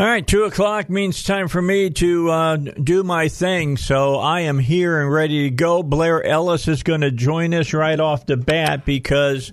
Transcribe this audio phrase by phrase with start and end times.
[0.00, 3.76] All right, two o'clock means time for me to uh, do my thing.
[3.76, 5.82] So I am here and ready to go.
[5.82, 9.52] Blair Ellis is going to join us right off the bat because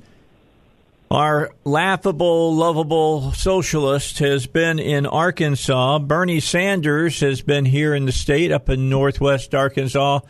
[1.12, 6.00] our laughable, lovable socialist has been in Arkansas.
[6.00, 10.22] Bernie Sanders has been here in the state, up in northwest Arkansas,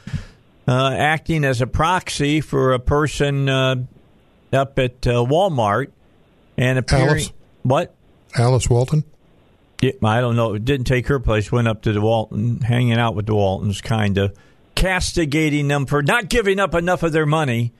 [0.67, 3.75] uh, acting as a proxy for a person uh,
[4.51, 5.91] up at uh, Walmart
[6.57, 7.07] and appearing.
[7.07, 7.33] Alice?
[7.61, 7.93] What?
[8.35, 9.03] Alice Walton.
[9.81, 10.53] I don't know.
[10.55, 11.51] It didn't take her place.
[11.51, 14.35] Went up to the Walton, hanging out with the Waltons, kind of
[14.75, 17.73] castigating them for not giving up enough of their money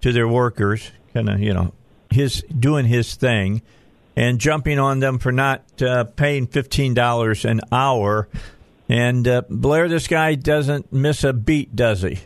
[0.00, 0.90] to their workers.
[1.12, 1.74] Kind of, you know,
[2.10, 3.60] his doing his thing,
[4.16, 8.28] and jumping on them for not uh, paying fifteen dollars an hour.
[8.88, 12.18] And uh, Blair, this guy doesn't miss a beat, does he?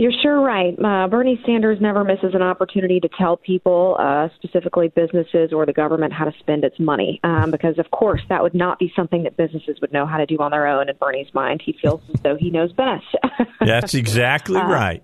[0.00, 0.74] You're sure right.
[0.78, 5.72] Uh, Bernie Sanders never misses an opportunity to tell people, uh, specifically businesses or the
[5.72, 7.18] government, how to spend its money.
[7.24, 10.24] Um, because, of course, that would not be something that businesses would know how to
[10.24, 10.88] do on their own.
[10.88, 13.04] In Bernie's mind, he feels as though he knows best.
[13.60, 15.02] That's exactly Uh, right.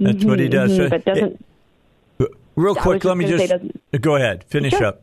[0.00, 0.72] That's what he does.
[0.72, 1.44] mhm, but doesn't
[2.56, 3.52] Real quick, let me just
[4.00, 4.44] go ahead.
[4.48, 4.84] Finish Sure.
[4.86, 5.02] up.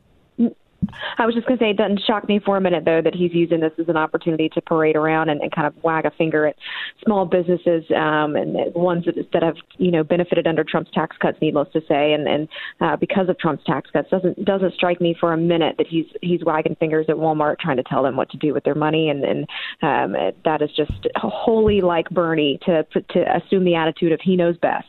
[1.17, 3.13] I was just going to say, it doesn't shock me for a minute, though, that
[3.13, 6.11] he's using this as an opportunity to parade around and, and kind of wag a
[6.11, 6.55] finger at
[7.03, 11.37] small businesses um, and ones that, that have, you know, benefited under Trump's tax cuts.
[11.41, 12.47] Needless to say, and and
[12.79, 16.05] uh, because of Trump's tax cuts, doesn't doesn't strike me for a minute that he's
[16.21, 19.09] he's wagging fingers at Walmart trying to tell them what to do with their money,
[19.09, 19.47] and and
[19.81, 24.57] um, that is just wholly like Bernie to to assume the attitude of he knows
[24.57, 24.87] best.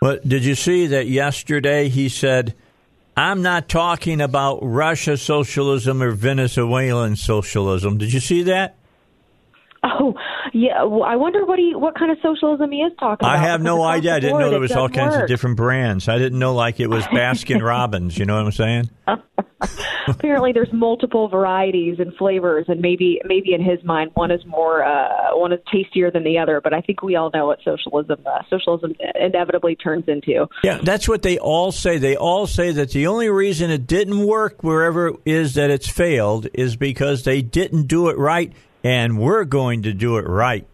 [0.00, 2.54] But did you see that yesterday he said,
[3.16, 7.98] I'm not talking about Russia socialism or Venezuelan socialism.
[7.98, 8.76] Did you see that?
[9.94, 10.14] Oh,
[10.52, 10.84] yeah.
[10.84, 13.36] Well, I wonder what he, what kind of socialism he is talking about.
[13.36, 14.14] I have no idea.
[14.14, 16.08] I didn't know there was all kinds of different brands.
[16.08, 18.16] I didn't know like it was Baskin Robbins.
[18.16, 18.90] You know what I'm saying?
[20.08, 24.84] Apparently, there's multiple varieties and flavors, and maybe maybe in his mind, one is more
[24.84, 26.60] uh, one is tastier than the other.
[26.60, 30.46] But I think we all know what socialism uh, socialism inevitably turns into.
[30.62, 31.98] Yeah, that's what they all say.
[31.98, 35.88] They all say that the only reason it didn't work wherever it is that it's
[35.88, 38.52] failed is because they didn't do it right,
[38.84, 40.66] and we're going to do it right.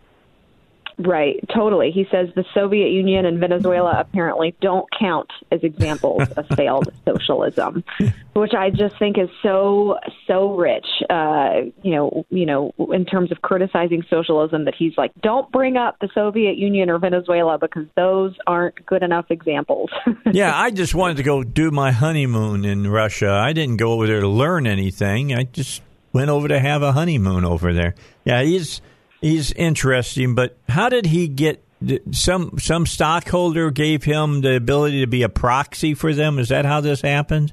[1.01, 1.93] Right, totally.
[1.93, 7.85] He says the Soviet Union and Venezuela apparently don't count as examples of failed socialism,
[8.33, 10.87] which I just think is so so rich.
[11.09, 15.77] Uh, you know, you know, in terms of criticizing socialism, that he's like, don't bring
[15.77, 19.91] up the Soviet Union or Venezuela because those aren't good enough examples.
[20.33, 23.31] yeah, I just wanted to go do my honeymoon in Russia.
[23.31, 25.33] I didn't go over there to learn anything.
[25.33, 25.81] I just
[26.19, 27.95] went over to have a honeymoon over there.
[28.25, 28.81] Yeah, he's
[29.21, 31.63] he's interesting, but how did he get
[32.11, 36.41] some some stockholder gave him the ability to be a proxy for them?
[36.41, 37.53] Is that how this happened?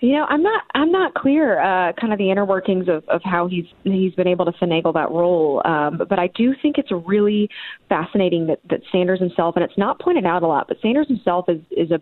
[0.00, 3.20] You know, I'm not I'm not clear uh, kind of the inner workings of, of
[3.24, 5.60] how he's he's been able to finagle that role.
[5.64, 7.48] Um, but, I do think it's really
[7.88, 11.48] fascinating that, that Sanders himself, and it's not pointed out a lot, but Sanders himself
[11.48, 12.00] is is a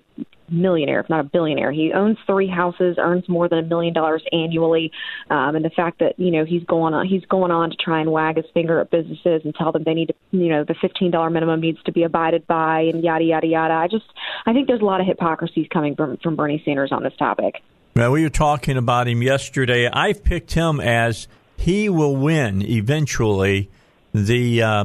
[0.51, 1.73] millionaire, if not a billionaire.
[1.73, 4.93] He owns three houses, earns more than a million dollars annually,
[5.31, 8.01] um, and the fact that you know he's going on he's going on to try
[8.01, 10.75] and wag his finger at businesses and tell them they need to you know the
[10.83, 13.73] fifteen dollar minimum needs to be abided by and yada yada yada.
[13.73, 14.07] I just
[14.45, 17.63] I think there's a lot of hypocrisies coming from from Bernie Sanders on this topic.
[17.97, 19.89] Well, we were talking about him yesterday.
[19.89, 23.71] I've picked him as he will win eventually
[24.13, 24.85] the uh,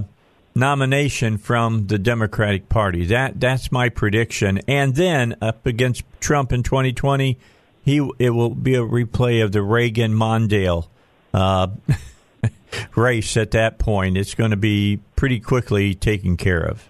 [0.55, 3.03] nomination from the Democratic Party.
[3.07, 4.61] That that's my prediction.
[4.65, 7.37] And then up against Trump in 2020,
[7.83, 10.87] he it will be a replay of the Reagan Mondale
[11.33, 11.67] uh,
[12.95, 13.35] race.
[13.35, 16.87] At that point, it's going to be pretty quickly taken care of.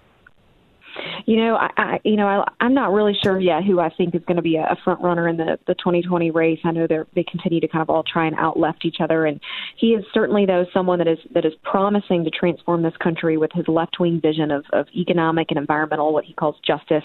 [1.26, 4.14] You know, I, I you know, I, I'm not really sure yet who I think
[4.14, 6.58] is going to be a, a front runner in the the 2020 race.
[6.64, 9.26] I know they they continue to kind of all try and out left each other,
[9.26, 9.40] and
[9.76, 13.50] he is certainly though someone that is that is promising to transform this country with
[13.52, 17.04] his left wing vision of of economic and environmental, what he calls justice.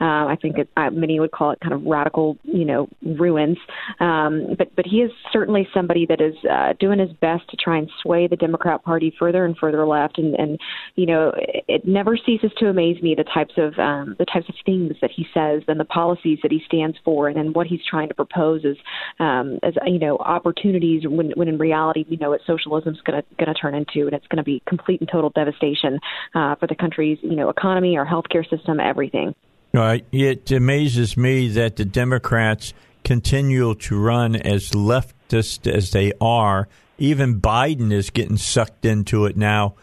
[0.00, 3.58] Um, I think it, uh, many would call it kind of radical, you know, ruins.
[4.00, 7.78] Um, but but he is certainly somebody that is uh, doing his best to try
[7.78, 10.58] and sway the Democrat Party further and further left, and and
[10.96, 14.48] you know, it, it never ceases to amaze me the types of um, the types
[14.48, 17.66] of things that he says and the policies that he stands for and, and what
[17.66, 18.76] he's trying to propose as
[19.18, 23.22] um, as you know opportunities when when in reality we know what socialism is going
[23.22, 25.98] to going to turn into and it's going to be complete and total devastation
[26.34, 29.34] uh, for the country's you know economy, our healthcare system, everything.
[29.72, 30.06] Right.
[30.12, 32.72] It amazes me that the Democrats
[33.04, 36.68] continue to run as leftist as they are.
[36.98, 39.74] Even Biden is getting sucked into it now.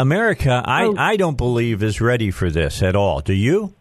[0.00, 0.94] America, I, oh.
[0.96, 3.20] I don't believe is ready for this at all.
[3.20, 3.74] Do you?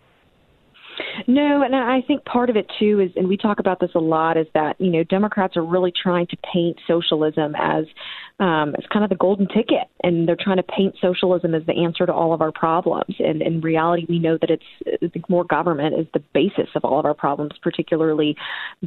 [1.28, 4.00] No, and I think part of it too is, and we talk about this a
[4.00, 7.86] lot, is that you know Democrats are really trying to paint socialism as
[8.40, 11.84] um, it's kind of the golden ticket, and they're trying to paint socialism as the
[11.84, 13.16] answer to all of our problems.
[13.20, 17.06] And in reality, we know that it's more government is the basis of all of
[17.06, 18.38] our problems, particularly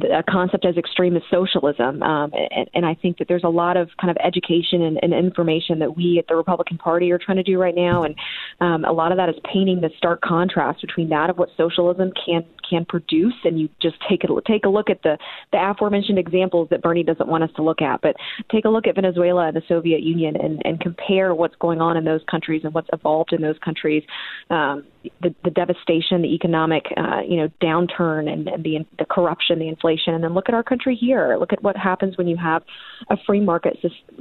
[0.01, 2.01] a concept as extreme as socialism.
[2.01, 5.13] Um, and, and I think that there's a lot of kind of education and, and
[5.13, 8.15] information that we at the Republican Party are trying to do right now, and
[8.59, 12.11] um, a lot of that is painting the stark contrast between that of what socialism
[12.25, 15.17] can can produce, and you just take a take a look at the
[15.51, 18.15] the aforementioned examples that Bernie doesn't want us to look at, but
[18.51, 21.97] take a look at Venezuela and the Soviet Union and, and compare what's going on
[21.97, 24.03] in those countries and what's evolved in those countries,
[24.49, 24.83] um,
[25.21, 29.67] the, the devastation, the economic uh, you know downturn, and, and the the corruption, the
[29.67, 31.37] inflation, and then look at our country here.
[31.39, 32.63] Look at what happens when you have
[33.09, 33.77] a free market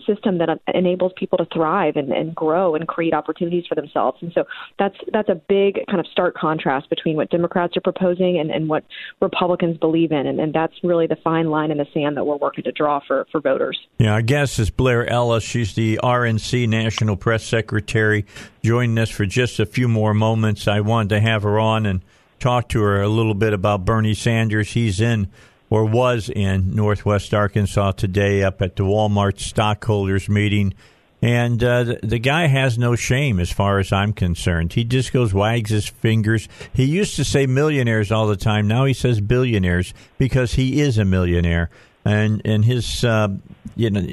[0.06, 4.18] system that enables people to thrive and, and grow and create opportunities for themselves.
[4.20, 4.44] And so
[4.78, 8.68] that's that's a big kind of stark contrast between what Democrats are proposing and, and
[8.68, 8.84] what
[9.20, 12.36] Republicans believe in, and, and that's really the fine line in the sand that we're
[12.36, 13.78] working to draw for for voters.
[13.98, 15.44] Yeah, our guest is Blair Ellis.
[15.44, 18.24] She's the RNC National Press Secretary,
[18.64, 20.68] joining us for just a few more moments.
[20.68, 22.00] I wanted to have her on and
[22.38, 24.70] talk to her a little bit about Bernie Sanders.
[24.70, 25.26] He's in
[25.68, 30.74] or was in Northwest Arkansas today up at the Walmart stockholders meeting.
[31.20, 34.74] And uh, the, the, guy has no shame as far as I'm concerned.
[34.74, 36.48] He just goes, wags his fingers.
[36.72, 38.68] He used to say millionaires all the time.
[38.68, 41.68] Now he says billionaires because he is a millionaire.
[42.04, 43.28] And, and his, uh,
[43.74, 44.06] you know,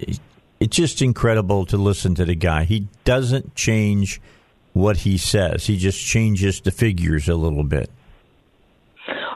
[0.60, 2.64] it's just incredible to listen to the guy.
[2.64, 4.20] He doesn't change
[4.74, 7.90] what he says, he just changes the figures a little bit.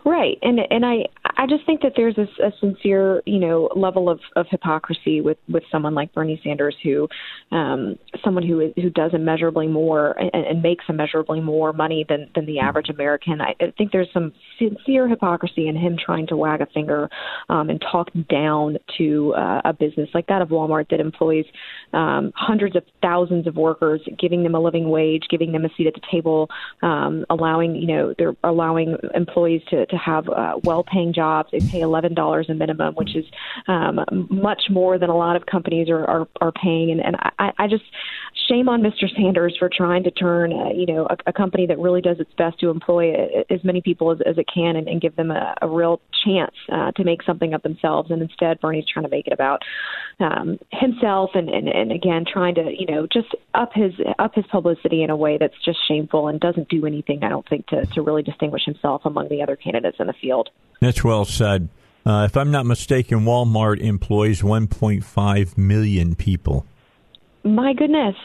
[0.05, 1.05] Right, and and I
[1.37, 5.37] I just think that there's a, a sincere you know level of, of hypocrisy with
[5.47, 7.07] with someone like Bernie Sanders, who
[7.51, 12.29] um, someone who is, who does immeasurably more and, and makes immeasurably more money than
[12.35, 13.39] than the average American.
[13.39, 17.09] I, I think there's some sincere hypocrisy in him trying to wag a finger
[17.47, 21.45] um, and talk down to uh, a business like that of Walmart that employs
[21.93, 25.87] um, hundreds of thousands of workers, giving them a living wage, giving them a seat
[25.87, 26.49] at the table,
[26.81, 31.49] um, allowing you know they're allowing employees to to have uh, well-paying jobs.
[31.51, 33.25] They pay eleven dollars a minimum, which is
[33.67, 33.99] um,
[34.29, 36.91] much more than a lot of companies are are, are paying.
[36.91, 37.83] And, and I, I just
[38.49, 39.05] shame on Mr.
[39.15, 42.31] Sanders for trying to turn uh, you know a, a company that really does its
[42.37, 43.13] best to employ
[43.49, 46.55] as many people as, as it can and, and give them a, a real chance
[46.71, 48.11] uh, to make something of themselves.
[48.11, 49.61] And instead, Bernie's trying to make it about
[50.19, 54.45] um, himself and, and and again trying to you know just up his up his
[54.47, 57.23] publicity in a way that's just shameful and doesn't do anything.
[57.23, 60.49] I don't think to to really distinguish himself among the other candidates in the field.
[60.79, 61.69] That's well said.
[62.05, 66.65] Uh, if I'm not mistaken, Walmart employs 1.5 million people.
[67.43, 68.15] My goodness.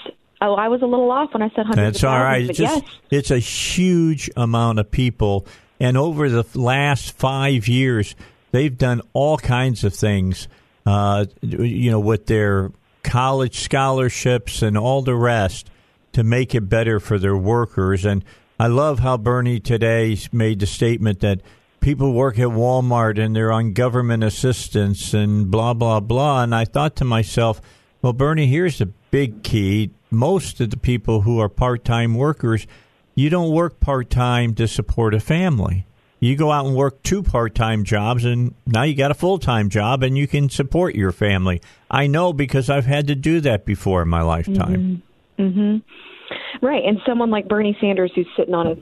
[0.40, 2.00] Oh, I was a little off when I said hundreds.
[2.00, 2.48] That's all right.
[2.48, 2.94] It's, just, yes.
[3.10, 5.46] it's a huge amount of people.
[5.78, 8.16] And over the last five years,
[8.50, 10.48] they've done all kinds of things,
[10.86, 12.72] uh, you know, with their
[13.08, 15.70] college scholarships and all the rest
[16.12, 18.04] to make it better for their workers.
[18.04, 18.22] And
[18.60, 21.40] I love how Bernie today made the statement that
[21.80, 26.42] people work at Walmart and they're on government assistance and blah, blah, blah.
[26.42, 27.62] And I thought to myself,
[28.02, 29.90] well, Bernie, here's the big key.
[30.10, 32.66] Most of the people who are part time workers,
[33.14, 35.86] you don't work part time to support a family.
[36.20, 39.38] You go out and work two part time jobs, and now you got a full
[39.38, 41.60] time job and you can support your family.
[41.90, 45.02] I know because I've had to do that before in my lifetime.
[45.38, 45.42] Mm-hmm.
[45.42, 46.66] Mm-hmm.
[46.66, 48.74] Right, and someone like Bernie Sanders, who's sitting on a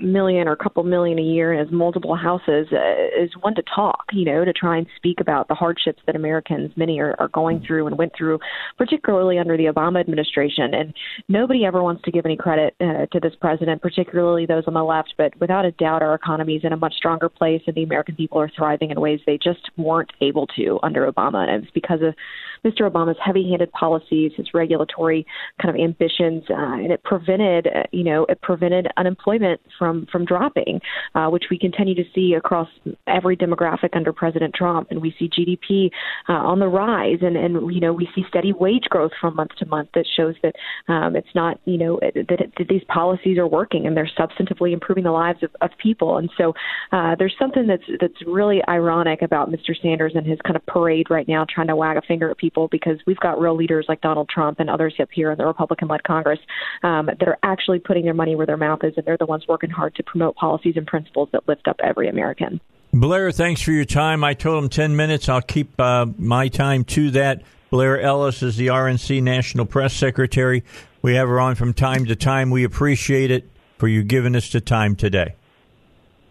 [0.00, 3.62] million or a couple million a year and has multiple houses uh, is one to
[3.74, 7.28] talk, you know, to try and speak about the hardships that Americans, many are, are
[7.28, 8.38] going through and went through,
[8.78, 10.74] particularly under the Obama administration.
[10.74, 10.94] And
[11.28, 14.82] nobody ever wants to give any credit uh, to this president, particularly those on the
[14.82, 15.14] left.
[15.16, 18.16] But without a doubt, our economy is in a much stronger place, and the American
[18.16, 21.48] people are thriving in ways they just weren't able to under Obama.
[21.48, 22.14] And it's because of
[22.64, 22.90] Mr.
[22.90, 25.26] Obama's heavy-handed policies, his regulatory
[25.60, 30.24] kind of ambitions, uh, and it prevented, uh, you know, it prevented unemployment from from
[30.24, 30.80] dropping,
[31.14, 32.68] uh, which we continue to see across
[33.06, 35.90] every demographic under President Trump, and we see GDP
[36.28, 39.52] uh, on the rise, and and you know we see steady wage growth from month
[39.58, 40.54] to month that shows that
[40.88, 42.26] um, it's not you know that,
[42.58, 46.30] that these policies are working and they're substantively improving the lives of, of people, and
[46.36, 46.52] so
[46.92, 49.74] uh, there's something that's that's really ironic about Mr.
[49.80, 52.49] Sanders and his kind of parade right now, trying to wag a finger at people
[52.70, 56.02] because we've got real leaders like Donald Trump and others up here in the Republican-led
[56.04, 56.38] Congress
[56.82, 59.44] um, that are actually putting their money where their mouth is, and they're the ones
[59.48, 62.60] working hard to promote policies and principles that lift up every American.
[62.92, 64.24] Blair, thanks for your time.
[64.24, 65.28] I told him 10 minutes.
[65.28, 67.42] I'll keep uh, my time to that.
[67.70, 70.64] Blair Ellis is the RNC National Press Secretary.
[71.02, 72.50] We have her on from time to time.
[72.50, 75.36] We appreciate it for you giving us the time today.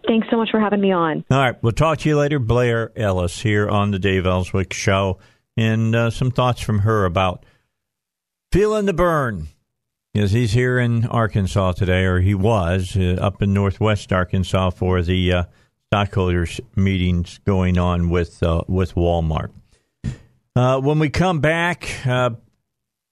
[0.06, 1.24] Thanks so much for having me on.
[1.30, 1.62] All right.
[1.62, 2.38] We'll talk to you later.
[2.38, 5.18] Blair Ellis here on the Dave Elswick Show.
[5.60, 7.44] And uh, some thoughts from her about
[8.50, 9.48] feeling the burn.
[10.14, 15.02] Yes, he's here in Arkansas today, or he was uh, up in Northwest Arkansas for
[15.02, 15.44] the uh,
[15.88, 19.50] stockholders meetings going on with uh, with Walmart.
[20.56, 22.30] Uh, when we come back, uh,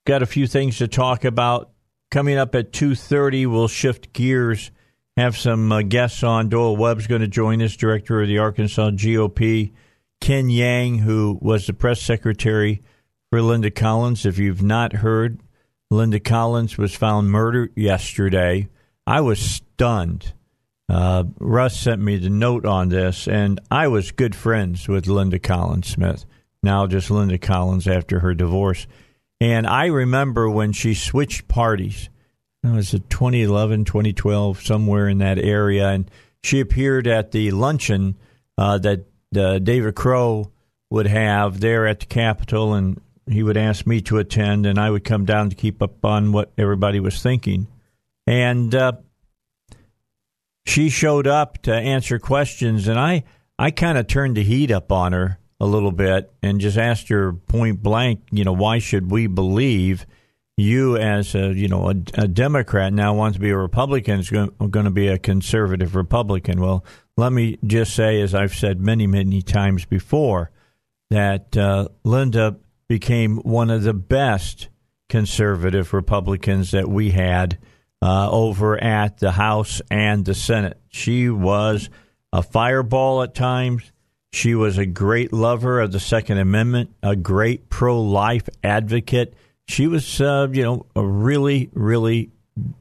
[0.07, 1.69] got a few things to talk about.
[2.09, 4.71] Coming up at two thirty, we'll shift gears.
[5.17, 6.49] Have some guests on.
[6.49, 9.73] Doyle Webb's going to join us, director of the Arkansas GOP.
[10.21, 12.83] Ken Yang, who was the press secretary
[13.29, 14.25] for Linda Collins.
[14.25, 15.39] If you've not heard,
[15.89, 18.69] Linda Collins was found murdered yesterday.
[19.07, 20.33] I was stunned.
[20.87, 25.39] Uh, Russ sent me the note on this, and I was good friends with Linda
[25.39, 26.25] Collins Smith.
[26.61, 28.87] Now just Linda Collins after her divorce.
[29.39, 32.09] And I remember when she switched parties.
[32.63, 35.89] It was 2011, 2012, somewhere in that area.
[35.89, 36.11] And
[36.43, 38.17] she appeared at the luncheon
[38.57, 39.05] uh, that
[39.35, 40.51] uh, David Crow
[40.89, 44.89] would have there at the Capitol, and he would ask me to attend, and I
[44.89, 47.67] would come down to keep up on what everybody was thinking.
[48.25, 48.93] And uh,
[50.65, 53.23] she showed up to answer questions, and I,
[53.57, 57.09] I kind of turned the heat up on her a little bit and just asked
[57.09, 60.05] her point blank, you know, why should we believe
[60.57, 64.29] you as a, you know, a, a Democrat now wants to be a Republican is
[64.29, 66.61] going, going to be a conservative Republican?
[66.61, 66.85] Well,
[67.19, 70.51] let me just say, as I've said many, many times before,
[71.09, 72.57] that uh, Linda
[72.87, 74.69] became one of the best
[75.09, 77.57] conservative Republicans that we had
[78.01, 80.79] uh, over at the House and the Senate.
[80.89, 81.89] She was
[82.31, 83.91] a fireball at times.
[84.31, 89.33] She was a great lover of the Second Amendment, a great pro life advocate.
[89.67, 92.29] She was, uh, you know, a really, really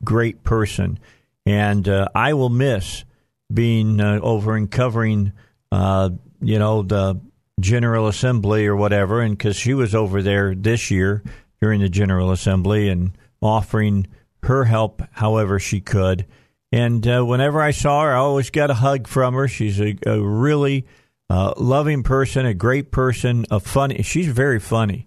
[0.04, 0.98] great person.
[1.46, 3.04] And uh, I will miss
[3.52, 5.32] being uh, over and covering,
[5.72, 7.20] uh, you know, the
[7.60, 11.22] General Assembly or whatever, and because she was over there this year
[11.60, 14.06] during the General Assembly and offering
[14.44, 16.26] her help however she could.
[16.70, 19.48] And uh, whenever I saw her, I always got a hug from her.
[19.48, 20.86] She's a, a really
[21.30, 24.02] uh, loving person, a great person, a funny.
[24.02, 25.06] She's very funny.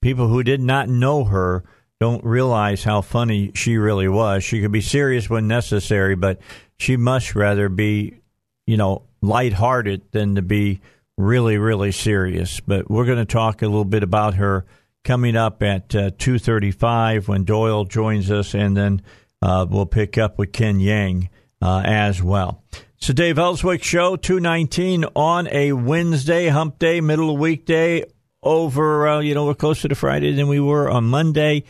[0.00, 1.64] People who did not know her
[2.00, 4.44] don't realize how funny she really was.
[4.44, 6.38] She could be serious when necessary, but
[6.78, 8.20] she much rather be,
[8.66, 10.80] you know, lighthearted than to be
[11.16, 12.60] really, really serious.
[12.60, 14.64] But we're going to talk a little bit about her
[15.04, 19.02] coming up at uh, 2.35 when Doyle joins us, and then
[19.42, 22.62] uh, we'll pick up with Ken Yang uh, as well.
[23.00, 28.04] So Dave Elswick Show, 219 on a Wednesday, hump day, middle of weekday,
[28.42, 31.64] over, uh, you know, we're closer to Friday than we were on Monday.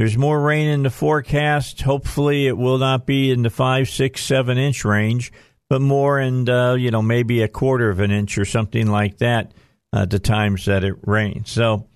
[0.00, 1.82] There's more rain in the forecast.
[1.82, 5.30] Hopefully it will not be in the five, six, seven inch range
[5.68, 9.18] but more and uh, you know maybe a quarter of an inch or something like
[9.18, 9.52] that
[9.92, 11.50] uh, the times that it rains.
[11.50, 11.86] So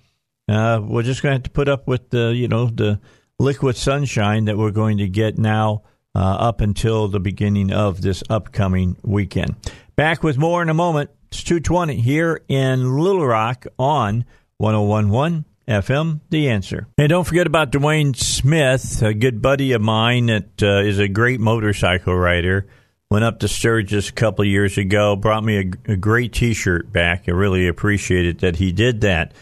[0.47, 2.99] uh, we're just going to have to put up with the you know the
[3.37, 5.83] liquid sunshine that we're going to get now
[6.15, 9.55] uh, up until the beginning of this upcoming weekend.
[9.95, 11.11] Back with more in a moment.
[11.31, 14.25] It's 220 here in Little Rock on
[14.57, 16.87] 1011 FM, The Answer.
[16.97, 21.07] And don't forget about Dwayne Smith, a good buddy of mine that uh, is a
[21.07, 22.67] great motorcycle rider
[23.09, 27.25] went up to Sturgis a couple years ago, brought me a, a great T-shirt back.
[27.27, 29.33] I really appreciated that he did that.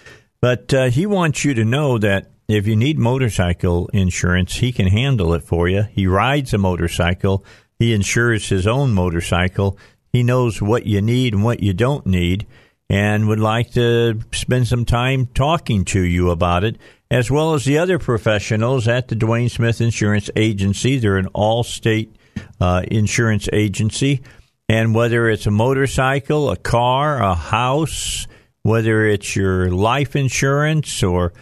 [0.42, 4.88] But uh, he wants you to know that if you need motorcycle insurance, he can
[4.88, 5.84] handle it for you.
[5.84, 7.46] He rides a motorcycle.
[7.80, 9.78] He insures his own motorcycle.
[10.12, 12.46] He knows what you need and what you don't need,
[12.94, 16.78] and would like to spend some time talking to you about it,
[17.10, 21.00] as well as the other professionals at the Dwayne Smith Insurance Agency.
[21.00, 22.12] They're an Allstate
[22.62, 24.22] uh, insurance agency.
[24.70, 28.28] And whether it's a motorcycle, a car, a house,
[28.62, 31.34] whether it's your life insurance or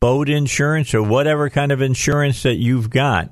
[0.00, 3.30] boat insurance or whatever kind of insurance that you've got,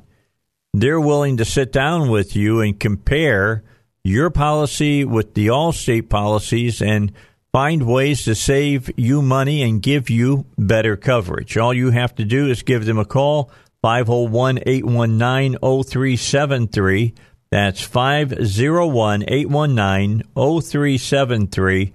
[0.75, 3.65] they're willing to sit down with you and compare
[4.05, 7.11] your policy with the Allstate policies and
[7.55, 11.57] find ways to save you money and give you better coverage.
[11.57, 13.49] All you have to do is give them a call
[13.81, 17.15] 501 819 0373.
[17.53, 21.93] That's 501 819 0373.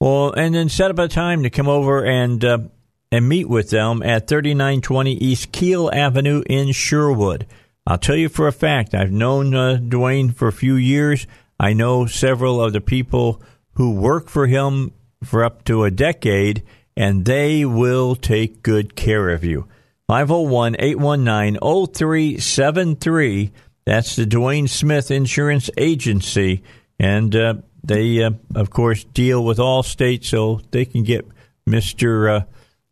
[0.00, 2.58] Well, and then set up a time to come over and uh,
[3.12, 7.46] and meet with them at 3920 East Kiehl Avenue in Sherwood.
[7.86, 11.26] I'll tell you for a fact, I've known uh, Dwayne for a few years.
[11.60, 13.42] I know several of the people
[13.78, 14.92] who work for him
[15.22, 16.64] for up to a decade,
[16.96, 19.68] and they will take good care of you.
[20.08, 23.52] 501 819 0373.
[23.86, 26.64] That's the Dwayne Smith Insurance Agency.
[26.98, 27.54] And uh,
[27.84, 31.24] they, uh, of course, deal with all states, so they can get
[31.64, 32.40] Mr.
[32.40, 32.44] Uh,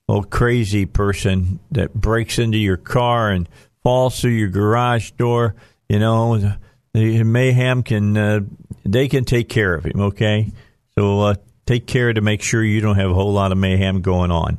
[0.09, 3.49] old crazy person that breaks into your car and
[3.83, 5.57] falls through your garage door.
[5.89, 6.53] You know,
[6.93, 8.41] the mayhem can, uh,
[8.85, 10.53] they can take care of him, okay?
[10.99, 11.35] So uh,
[11.67, 14.57] take care to make sure you don't have a whole lot of mayhem going on.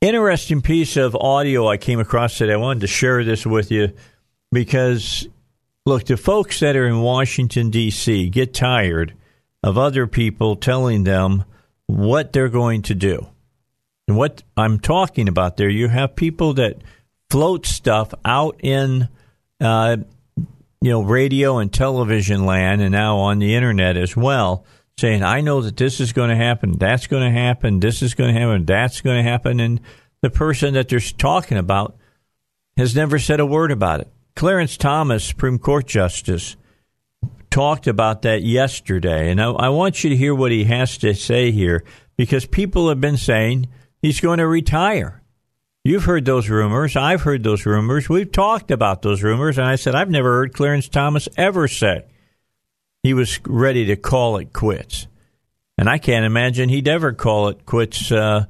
[0.00, 2.54] Interesting piece of audio I came across today.
[2.54, 3.92] I wanted to share this with you
[4.50, 5.28] because,
[5.84, 8.30] look, the folks that are in Washington, D.C.
[8.30, 9.12] get tired
[9.62, 11.44] of other people telling them
[11.86, 13.26] what they're going to do.
[14.08, 16.78] And what I'm talking about there, you have people that
[17.28, 19.08] float stuff out in,
[19.60, 19.98] uh,
[20.80, 24.64] you know, radio and television land and now on the internet as well
[24.98, 28.14] saying, I know that this is going to happen, that's going to happen, this is
[28.14, 29.60] going to happen, that's going to happen.
[29.60, 29.80] And
[30.20, 31.96] the person that they're talking about
[32.76, 34.08] has never said a word about it.
[34.34, 36.56] Clarence Thomas, Supreme Court Justice,
[37.50, 39.30] talked about that yesterday.
[39.30, 41.84] And I, I want you to hear what he has to say here
[42.16, 43.68] because people have been saying
[44.00, 45.22] he's going to retire.
[45.84, 46.96] You've heard those rumors.
[46.96, 48.08] I've heard those rumors.
[48.08, 49.58] We've talked about those rumors.
[49.58, 52.04] And I said, I've never heard Clarence Thomas ever say
[53.02, 55.06] he was ready to call it quits.
[55.78, 58.44] And I can't imagine he'd ever call it quits uh,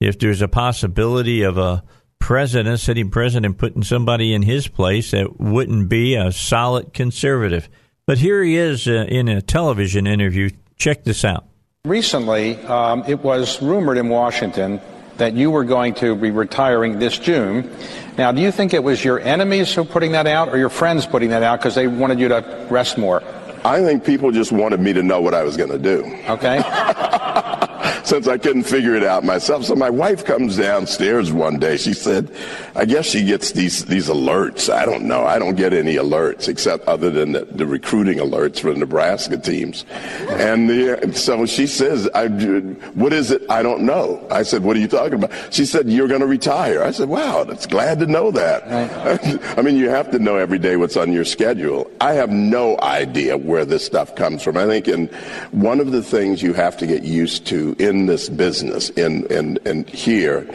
[0.00, 1.82] if there's a possibility of a
[2.18, 7.68] president, sitting president, putting somebody in his place that wouldn't be a solid conservative.
[8.06, 10.50] But here he is uh, in a television interview.
[10.76, 11.46] Check this out.
[11.84, 14.80] Recently, um, it was rumored in Washington
[15.16, 17.70] that you were going to be retiring this June.
[18.18, 21.06] Now, do you think it was your enemies who putting that out or your friends
[21.06, 23.22] putting that out because they wanted you to rest more?
[23.66, 26.04] I think people just wanted me to know what I was going to do.
[26.28, 26.62] Okay.
[28.06, 29.64] Since I couldn't figure it out myself.
[29.64, 31.76] So my wife comes downstairs one day.
[31.76, 32.30] She said,
[32.76, 34.72] I guess she gets these, these alerts.
[34.72, 35.26] I don't know.
[35.26, 39.36] I don't get any alerts except other than the, the recruiting alerts for the Nebraska
[39.38, 39.84] teams.
[40.28, 43.42] And, the, so she says, I, what is it?
[43.50, 44.24] I don't know.
[44.30, 45.32] I said, what are you talking about?
[45.52, 46.84] She said, you're going to retire.
[46.84, 48.70] I said, wow, that's glad to know that.
[48.70, 49.40] Right.
[49.58, 51.90] I mean, you have to know every day what's on your schedule.
[52.00, 54.56] I have no idea where this stuff comes from.
[54.56, 55.08] I think in
[55.50, 59.56] one of the things you have to get used to in this business in, in,
[59.64, 60.46] in here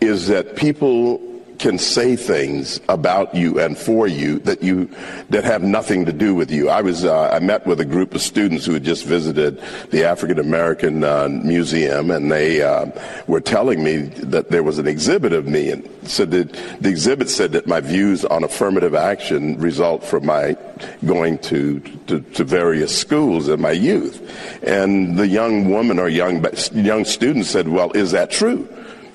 [0.00, 1.20] is that people
[1.58, 4.90] can say things about you and for you that you
[5.30, 6.68] that have nothing to do with you.
[6.68, 10.04] I was uh, I met with a group of students who had just visited the
[10.04, 12.86] African American uh, Museum, and they uh,
[13.26, 17.28] were telling me that there was an exhibit of me, and said that the exhibit
[17.30, 20.56] said that my views on affirmative action result from my
[21.04, 24.20] going to, to, to various schools in my youth,
[24.62, 28.68] and the young woman or young young student said, "Well, is that true?"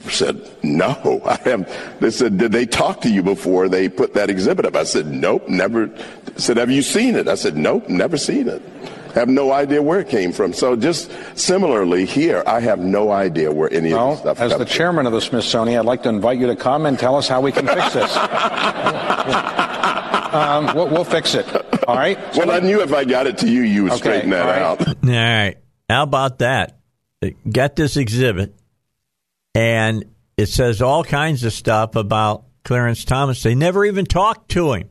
[0.10, 2.00] Said, no, I have.
[2.00, 4.76] They said, did they talk to you before they put that exhibit up?
[4.76, 5.90] I said, nope, never.
[6.38, 7.28] said, have you seen it?
[7.28, 8.62] I said, nope, never seen it.
[9.14, 10.54] Have no idea where it came from.
[10.54, 14.58] So just similarly here, I have no idea where any well, of this stuff as
[14.58, 17.28] the chairman of the Smithsonian, I'd like to invite you to come and tell us
[17.28, 18.16] how we can fix this.
[20.32, 21.46] um, we'll, we'll, fix it.
[21.90, 22.18] All right.
[22.34, 24.46] So well, I knew if I got it to you, you would okay, straighten that
[24.46, 24.62] right.
[24.62, 24.88] out.
[24.88, 25.58] All right.
[25.90, 26.80] How about that?
[27.52, 28.56] Got this exhibit
[29.54, 30.06] and
[30.38, 33.44] it says all kinds of stuff about Clarence Thomas.
[33.44, 34.90] They never even talked to him.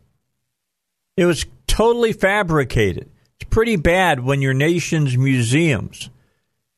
[1.16, 3.10] It was totally fabricated.
[3.40, 6.10] It's pretty bad when your nation's museums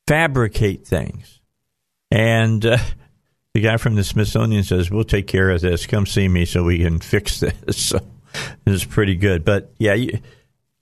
[0.07, 1.41] fabricate things.
[2.11, 2.79] And uh,
[3.55, 5.87] the guy from the Smithsonian says, "We'll take care of this.
[5.87, 8.01] Come see me so we can fix this." So
[8.65, 9.45] this is pretty good.
[9.45, 10.19] But yeah, you,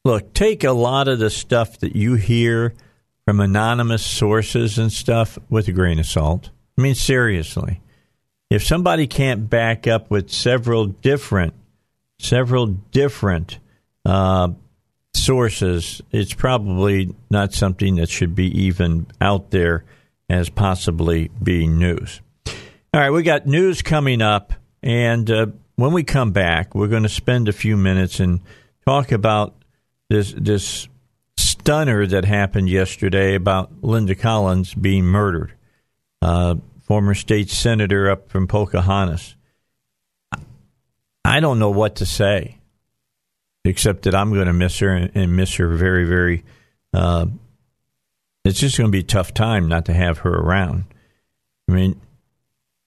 [0.04, 2.74] look, take a lot of the stuff that you hear
[3.24, 6.50] from anonymous sources and stuff with a grain of salt.
[6.80, 7.82] I mean, seriously,
[8.48, 11.52] if somebody can't back up with several different,
[12.18, 13.58] several different
[14.06, 14.48] uh,
[15.12, 19.84] sources, it's probably not something that should be even out there
[20.30, 22.22] as possibly being news.
[22.46, 22.54] All
[22.94, 27.10] right, we got news coming up, and uh, when we come back, we're going to
[27.10, 28.40] spend a few minutes and
[28.86, 29.54] talk about
[30.08, 30.88] this this
[31.36, 35.52] stunner that happened yesterday about Linda Collins being murdered,
[36.22, 36.54] uh,
[36.90, 39.36] former state senator up from Pocahontas.
[41.24, 42.58] I don't know what to say,
[43.64, 46.42] except that I'm going to miss her and, miss her very, very.
[46.92, 47.26] Uh,
[48.44, 50.82] it's just going to be a tough time not to have her around.
[51.68, 51.98] I mean, I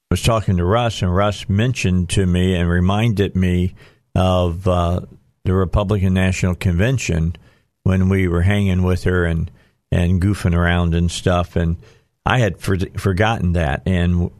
[0.09, 3.73] was talking to Russ, and Russ mentioned to me and reminded me
[4.15, 4.99] of uh,
[5.45, 7.37] the Republican National Convention
[7.83, 9.49] when we were hanging with her and
[9.93, 11.77] and goofing around and stuff, and
[12.25, 14.31] I had for, forgotten that and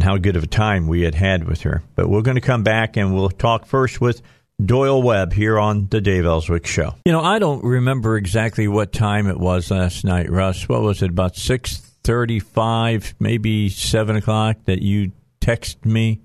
[0.00, 1.82] how good of a time we had had with her.
[1.94, 4.22] But we're going to come back and we'll talk first with
[4.64, 6.94] Doyle Webb here on the Dave Elswick Show.
[7.04, 10.68] You know, I don't remember exactly what time it was last night, Russ.
[10.68, 11.10] What was it?
[11.10, 16.20] About six thirty-five, maybe seven o'clock that you texted me.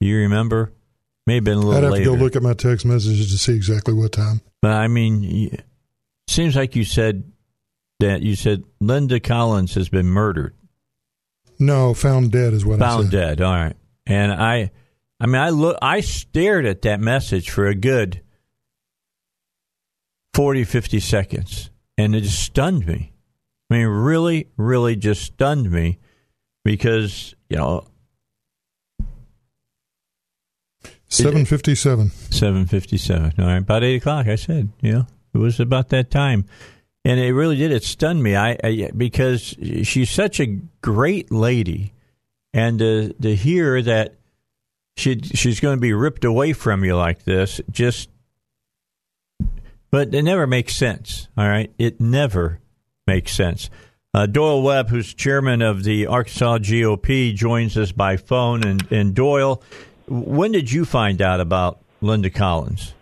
[0.00, 0.72] You remember?
[1.26, 1.74] May have been a little.
[1.74, 2.04] I'd have later.
[2.06, 4.40] to go look at my text messages to see exactly what time.
[4.62, 5.58] But I mean,
[6.26, 7.30] seems like you said
[8.00, 10.54] that you said Linda Collins has been murdered.
[11.58, 13.00] No, found dead is what found I said.
[13.00, 13.40] Found dead.
[13.40, 14.70] All right, and I,
[15.20, 18.22] I mean, I look, I stared at that message for a good
[20.34, 23.12] 40, 50 seconds, and it just stunned me.
[23.70, 25.98] I mean, really, really just stunned me
[26.64, 27.84] because you know.
[31.10, 32.10] 757.
[32.10, 33.32] 757.
[33.38, 33.56] All right.
[33.56, 34.68] About 8 o'clock, I said.
[34.82, 36.44] You know, it was about that time
[37.08, 37.72] and it really did.
[37.72, 38.36] It stunned me.
[38.36, 41.94] I, I because she's such a great lady,
[42.52, 44.16] and to to hear that
[44.98, 48.10] she she's going to be ripped away from you like this, just.
[49.90, 51.28] But it never makes sense.
[51.34, 52.60] All right, it never
[53.06, 53.70] makes sense.
[54.12, 58.64] Uh, Doyle Webb, who's chairman of the Arkansas GOP, joins us by phone.
[58.64, 59.62] And, and Doyle,
[60.06, 62.92] when did you find out about Linda Collins?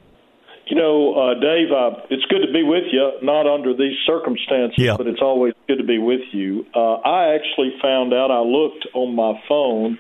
[0.67, 3.13] You know, uh, Dave, uh, it's good to be with you.
[3.23, 4.97] Not under these circumstances, yeah.
[4.97, 6.67] but it's always good to be with you.
[6.75, 8.33] Uh, I actually found out.
[8.33, 9.97] I looked on my phone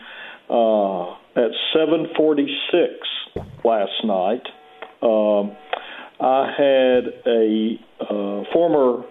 [0.50, 4.42] uh, at 7:46 last night.
[5.02, 5.57] Um,
[6.18, 9.05] I had a uh, former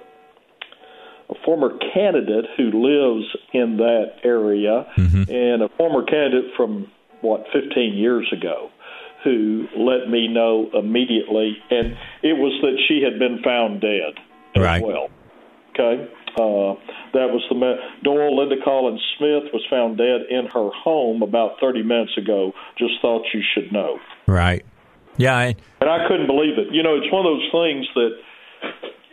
[1.29, 5.31] a former candidate who lives in that area, mm-hmm.
[5.31, 6.91] and a former candidate from
[7.21, 8.69] what 15 years ago
[9.25, 14.13] who let me know immediately, and it was that she had been found dead
[14.55, 14.81] as right.
[14.81, 15.09] well.
[15.71, 16.07] Okay,
[16.37, 16.79] uh,
[17.13, 21.83] that was the Doyle Linda Collins Smith was found dead in her home about 30
[21.83, 22.53] minutes ago.
[22.77, 23.99] Just thought you should know.
[24.27, 24.65] Right.
[25.17, 25.35] Yeah.
[25.35, 26.73] I, and I couldn't believe it.
[26.73, 28.11] You know, it's one of those things that,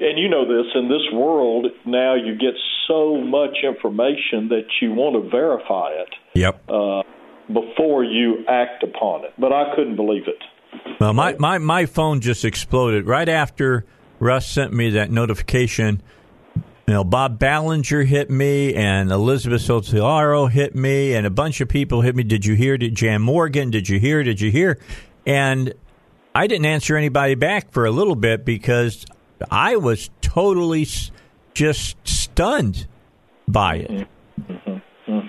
[0.00, 2.54] and you know this in this world now, you get
[2.88, 6.14] so much information that you want to verify it.
[6.34, 6.62] Yep.
[6.68, 7.02] Uh,
[7.52, 9.32] before you act upon it.
[9.38, 10.42] But I couldn't believe it.
[11.00, 13.84] Well, my, my, my phone just exploded right after
[14.18, 16.02] Russ sent me that notification.
[16.86, 21.68] You know, Bob Ballinger hit me, and Elizabeth Sotelo hit me, and a bunch of
[21.68, 22.22] people hit me.
[22.22, 22.76] Did you hear?
[22.76, 23.70] Did Jan Morgan?
[23.70, 24.22] Did you hear?
[24.22, 24.78] Did you hear?
[25.26, 25.74] And
[26.34, 29.06] I didn't answer anybody back for a little bit because
[29.50, 30.86] I was totally
[31.54, 32.86] just stunned
[33.46, 34.08] by it.
[34.40, 34.71] Mm-hmm.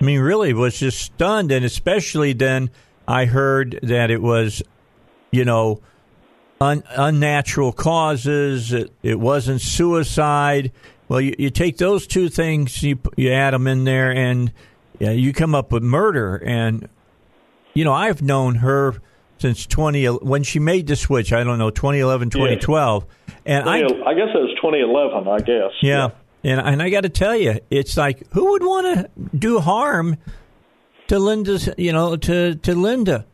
[0.03, 2.71] I mean, really was just stunned, and especially then
[3.07, 4.61] I heard that it was,
[5.31, 5.79] you know,
[6.59, 8.73] un- unnatural causes.
[8.73, 10.73] It, it, wasn't suicide.
[11.07, 14.51] Well, you, you, take those two things, you you add them in there, and
[14.99, 16.35] yeah, you come up with murder.
[16.35, 16.89] And
[17.73, 18.95] you know, I've known her
[19.37, 21.31] since 20 when she made the switch.
[21.31, 23.35] I don't know 2011, 2012, yeah.
[23.45, 25.29] and 20, I I guess it was 2011.
[25.29, 25.71] I guess.
[25.81, 26.07] yeah.
[26.07, 26.09] yeah.
[26.43, 30.17] And and I got to tell you, it's like who would want to do harm
[31.07, 33.25] to Linda's, you know, to to Linda?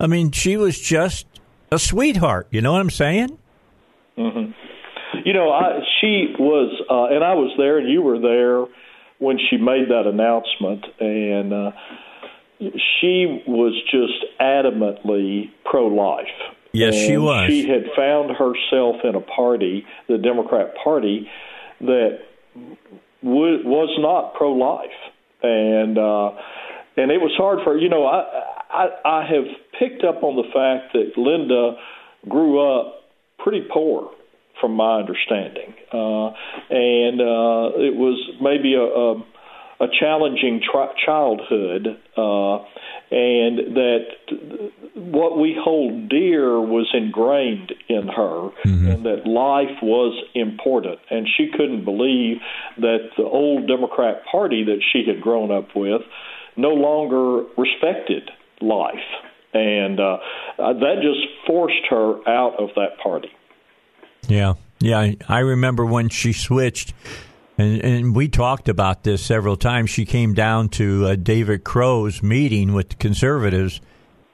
[0.00, 1.26] I mean, she was just
[1.70, 2.48] a sweetheart.
[2.50, 3.38] You know what I'm saying?
[4.18, 4.52] Mm-hmm.
[5.24, 8.66] You know, I, she was, uh, and I was there, and you were there
[9.18, 11.70] when she made that announcement, and uh,
[12.58, 16.26] she was just adamantly pro-life.
[16.72, 17.48] Yes, and she was.
[17.48, 21.28] She had found herself in a party, the Democrat Party,
[21.80, 22.20] that
[23.26, 24.98] w- was not pro life,
[25.42, 26.30] and uh,
[26.96, 28.22] and it was hard for you know I,
[28.70, 29.44] I I have
[29.78, 31.76] picked up on the fact that Linda
[32.28, 33.02] grew up
[33.38, 34.10] pretty poor
[34.60, 36.30] from my understanding, uh,
[36.70, 39.22] and uh, it was maybe a, a
[39.78, 41.86] a challenging tri- childhood,
[42.16, 42.56] uh,
[43.10, 44.06] and that
[44.96, 48.88] what we hold dear was ingrained in her, mm-hmm.
[48.88, 50.98] and that life was important.
[51.10, 52.38] And she couldn't believe
[52.78, 56.00] that the old Democrat Party that she had grown up with
[56.56, 58.30] no longer respected
[58.60, 58.94] life.
[59.52, 60.18] and uh,
[60.58, 63.30] that just forced her out of that party.
[64.28, 64.98] Yeah, yeah.
[64.98, 66.92] I, I remember when she switched,
[67.58, 69.90] and, and we talked about this several times.
[69.90, 73.80] She came down to uh, David Crow's meeting with the conservatives,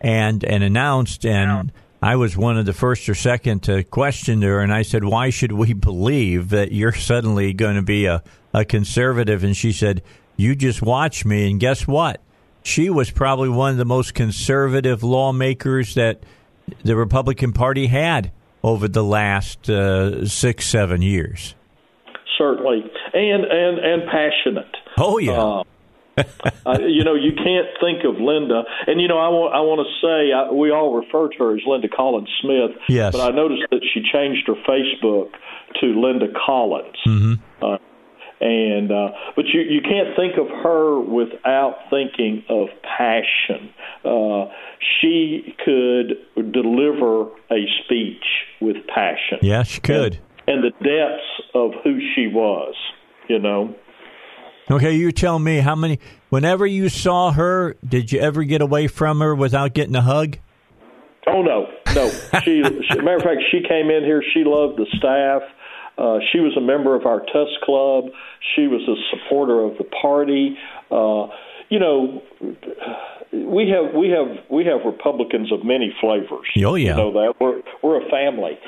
[0.03, 1.73] and and announced and.
[2.05, 5.31] I was one of the first or second to question her, and I said, "Why
[5.31, 10.03] should we believe that you're suddenly going to be a, a conservative?" And she said,
[10.37, 12.21] "You just watch me." And guess what?
[12.65, 16.25] She was probably one of the most conservative lawmakers that
[16.83, 18.33] the Republican Party had
[18.65, 21.55] over the last uh, six, seven years.
[22.37, 22.83] Certainly,
[23.15, 24.77] and and and passionate.
[24.99, 25.41] Oh yeah.
[25.41, 25.63] Uh,
[26.67, 29.81] uh, you know, you can't think of Linda, and you know, I want I want
[29.81, 32.77] to say I, we all refer to her as Linda Collins Smith.
[32.89, 33.13] Yes.
[33.13, 35.31] But I noticed that she changed her Facebook
[35.81, 36.97] to Linda Collins.
[37.07, 37.65] Mm-hmm.
[37.65, 37.79] Uh,
[38.43, 43.73] and uh, but you you can't think of her without thinking of passion.
[44.05, 44.53] Uh,
[45.01, 48.25] she could deliver a speech
[48.61, 49.39] with passion.
[49.43, 50.19] Yeah, she could.
[50.47, 52.75] And, and the depths of who she was,
[53.29, 53.75] you know.
[54.73, 55.99] Okay, you tell me how many.
[56.31, 60.39] Whenever you saw her, did you ever get away from her without getting a hug?
[61.27, 62.09] Oh no, no.
[62.43, 64.23] She, she matter of fact, she came in here.
[64.33, 65.43] She loved the staff.
[65.99, 68.07] Uh, she was a member of our Tusk Club.
[68.57, 70.57] She was a supporter of the party.
[70.91, 71.29] Uh,
[71.69, 72.23] you know,
[73.31, 76.49] we have we have we have Republicans of many flavors.
[76.65, 78.59] Oh yeah, you know that we're we're a family.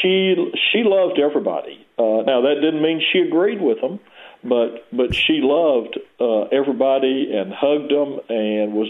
[0.00, 0.36] She
[0.70, 1.84] she loved everybody.
[1.98, 3.98] Uh, now that didn't mean she agreed with them
[4.44, 8.88] but but she loved uh, everybody and hugged them and was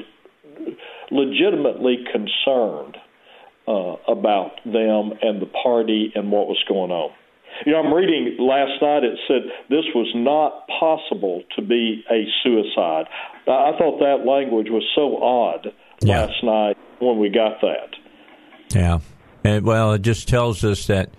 [1.11, 2.97] legitimately concerned
[3.69, 7.13] uh, about them and the party and what was going on.
[7.67, 9.05] You know, I'm reading last night.
[9.05, 13.07] It said this was not possible to be a suicide.
[13.47, 16.23] I thought that language was so odd yeah.
[16.23, 17.97] last night when we got that.
[18.75, 19.01] Yeah.
[19.45, 21.11] And, well, it just tells us that,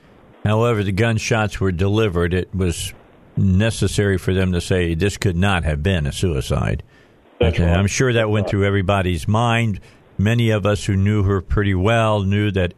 [0.43, 2.93] however the gunshots were delivered, it was
[3.37, 6.83] necessary for them to say this could not have been a suicide.
[7.41, 7.59] Right.
[7.59, 9.79] I'm sure that went through everybody's mind.
[10.17, 12.73] Many of us who knew her pretty well knew that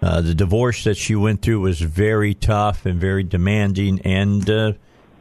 [0.00, 4.72] uh, the divorce that she went through was very tough and very demanding and uh,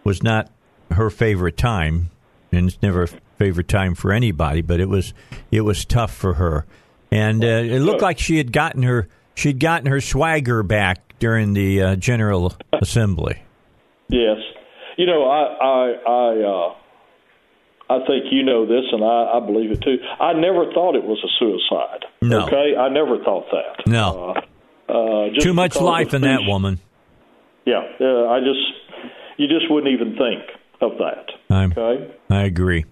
[0.03, 0.51] was not
[0.91, 2.12] her favorite time.
[2.51, 5.13] And it's never a favorite time for anybody, but it was
[5.51, 6.65] it was tough for her.
[7.12, 11.53] And uh, it looked like she had gotten her she'd gotten her swagger back during
[11.53, 13.41] the uh, General Assembly.
[14.10, 14.38] Yes,
[14.98, 16.76] you know, I I I uh,
[17.89, 19.98] I think you know this, and I, I believe it too.
[20.20, 22.06] I never thought it was a suicide.
[22.22, 22.46] No.
[22.46, 23.88] Okay, I never thought that.
[23.88, 24.36] No.
[24.36, 24.41] Uh,
[24.91, 26.80] uh, just Too much life in that woman.
[27.65, 30.43] Yeah, uh, I just you just wouldn't even think
[30.82, 31.32] of that.
[31.50, 32.13] I'm, Okay.
[32.30, 32.86] I agree.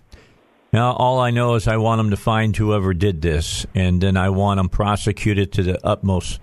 [0.74, 4.18] Now, all I know is I want them to find whoever did this, and then
[4.18, 6.42] I want them prosecuted to the utmost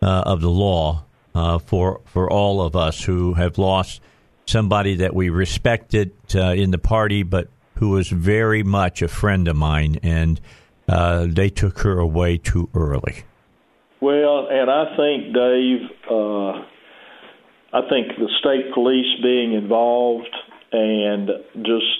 [0.00, 4.00] uh, of the law uh, for for all of us who have lost
[4.46, 9.48] somebody that we respected uh, in the party, but who was very much a friend
[9.48, 10.40] of mine, and
[10.88, 13.24] uh, they took her away too early.
[14.00, 15.80] Well, and I think Dave,
[16.10, 16.50] uh,
[17.72, 20.28] I think the state police being involved
[20.72, 21.30] and
[21.62, 21.94] just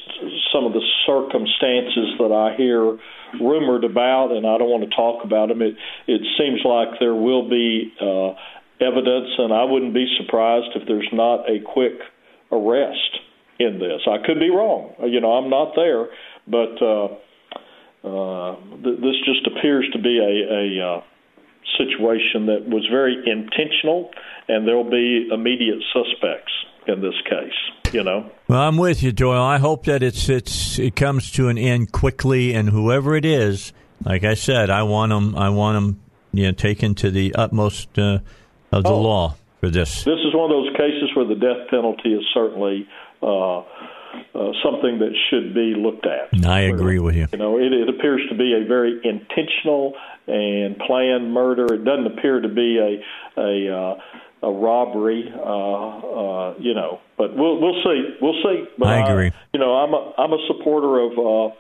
[0.53, 2.99] some of the circumstances that I hear
[3.41, 5.63] rumored about, and I don't want to talk about them.
[5.63, 5.77] It
[6.07, 8.35] it seems like there will be uh,
[8.85, 12.01] evidence, and I wouldn't be surprised if there's not a quick
[12.55, 13.19] arrest
[13.59, 14.01] in this.
[14.09, 14.95] I could be wrong.
[15.05, 16.07] You know, I'm not there,
[16.47, 17.05] but uh,
[18.05, 21.03] uh, th- this just appears to be a, a uh,
[21.79, 24.11] situation that was very intentional,
[24.49, 26.53] and there'll be immediate suspects
[26.87, 27.93] in this case.
[27.95, 28.31] You know.
[28.49, 29.41] Well, I'm with you, Doyle.
[29.41, 33.73] I hope that it's it's it comes to an end quickly, and whoever it is,
[34.05, 35.37] like I said, I want them.
[35.37, 36.01] I want them,
[36.33, 38.19] you know, taken to the utmost uh,
[38.73, 39.01] of the Oh.
[39.01, 39.37] law
[39.71, 40.05] this.
[40.05, 42.89] This is one of those cases where the death penalty is certainly
[43.23, 46.47] uh, uh, something that should be looked at.
[46.47, 47.27] I agree with you.
[47.33, 49.95] You know, it, it appears to be a very intentional
[50.27, 51.75] and planned murder.
[51.75, 55.33] It doesn't appear to be a a uh, a robbery.
[55.35, 58.17] Uh, uh, you know, but we'll we'll see.
[58.21, 58.65] We'll see.
[58.79, 59.33] But I agree.
[59.53, 61.19] you know, I'm a I'm a supporter of.
[61.19, 61.55] Uh,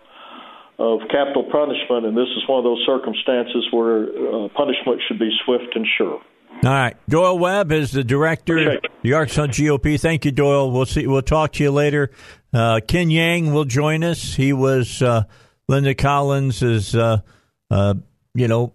[0.76, 5.30] of capital punishment, and this is one of those circumstances where uh, punishment should be
[5.44, 6.20] swift and sure.
[6.62, 10.00] All right, Doyle Webb is the director of the Arkansas GOP.
[10.00, 10.70] Thank you, Doyle.
[10.70, 11.06] We'll see.
[11.06, 12.10] We'll talk to you later.
[12.54, 14.34] Uh, Ken Yang will join us.
[14.34, 15.24] He was uh,
[15.68, 16.62] Linda Collins.
[16.62, 17.18] Is uh,
[17.70, 17.94] uh,
[18.34, 18.72] you know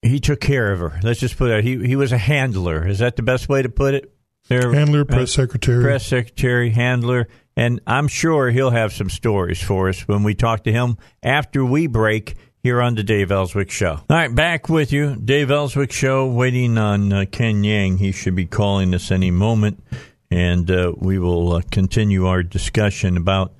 [0.00, 0.98] he took care of her.
[1.02, 1.62] Let's just put it.
[1.62, 2.86] He he was a handler.
[2.86, 4.10] Is that the best way to put it?
[4.48, 5.82] There, Handler, press secretary.
[5.84, 10.64] press secretary, handler, and I'm sure he'll have some stories for us when we talk
[10.64, 13.92] to him after we break here on the Dave Elswick Show.
[13.92, 15.16] All right, back with you.
[15.16, 17.98] Dave Elswick Show, waiting on uh, Ken Yang.
[17.98, 19.82] He should be calling us any moment,
[20.30, 23.54] and uh, we will uh, continue our discussion about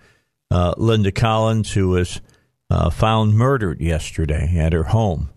[0.51, 2.21] uh, Linda Collins, who was
[2.71, 5.31] uh, found murdered yesterday at her home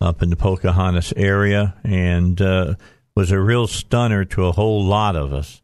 [0.00, 2.74] up in the Pocahontas area, and uh,
[3.14, 5.61] was a real stunner to a whole lot of us.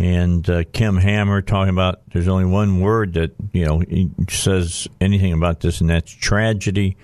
[0.00, 3.82] And Kim Hammer talking about there's only one word that you know
[4.30, 6.96] says anything about this, and that's tragedy.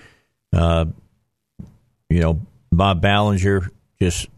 [0.51, 0.95] you
[2.11, 2.41] know,
[2.73, 4.29] Bob Ballinger just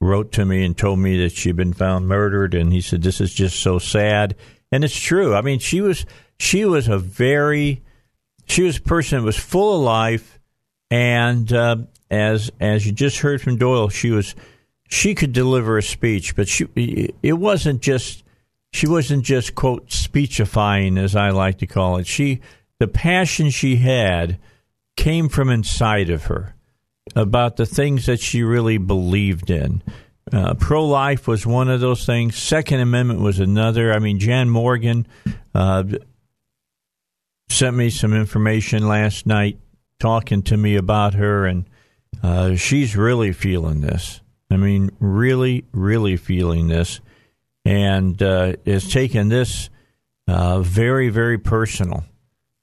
[0.00, 3.20] wrote to me and told me that she'd been found murdered, and he said this
[3.20, 4.34] is just so sad,
[4.72, 5.34] and it's true.
[5.34, 6.06] I mean, she was
[6.38, 7.82] she was a very
[8.46, 10.38] she was a person that was full of life,
[10.90, 11.76] and uh,
[12.10, 14.34] as as you just heard from Doyle, she was
[14.88, 16.66] she could deliver a speech, but she
[17.22, 18.24] it wasn't just
[18.72, 22.06] she wasn't just quote speechifying as I like to call it.
[22.06, 22.40] She
[22.78, 24.38] the passion she had
[24.96, 26.54] came from inside of her
[27.14, 29.82] about the things that she really believed in.
[30.32, 32.36] Uh, Pro life was one of those things.
[32.36, 33.92] Second Amendment was another.
[33.92, 35.06] I mean, Jan Morgan
[35.54, 35.84] uh,
[37.48, 39.58] sent me some information last night
[40.00, 41.64] talking to me about her, and
[42.22, 44.20] uh, she's really feeling this.
[44.50, 47.00] I mean, really, really feeling this,
[47.64, 49.70] and uh, is taking this
[50.28, 52.04] uh, very, very personal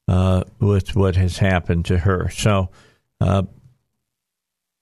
[0.07, 2.29] uh, with what has happened to her.
[2.29, 2.69] So,
[3.19, 3.43] uh,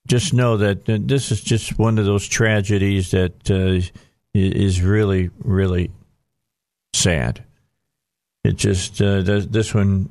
[0.08, 3.88] just know that this is just one of those tragedies that uh,
[4.34, 5.92] is really, really
[6.94, 7.44] sad
[8.44, 10.10] it just uh, this one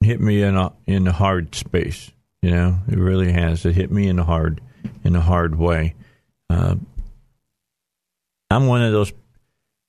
[0.00, 2.10] hit me in a in a hard space.
[2.42, 3.66] You know, it really has.
[3.66, 4.60] It hit me in a hard
[5.04, 5.94] in a hard way.
[6.50, 6.76] Uh,
[8.50, 9.12] I'm one of those.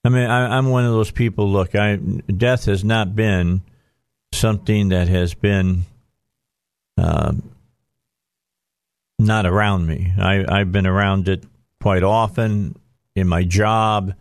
[0.04, 1.50] I mean, I, am one of those people.
[1.50, 3.62] Look, I death has not been
[4.32, 5.84] something that has been
[6.96, 7.32] uh,
[9.18, 10.12] not around me.
[10.18, 11.44] I, I've been around it
[11.80, 12.76] quite often
[13.14, 14.14] in my job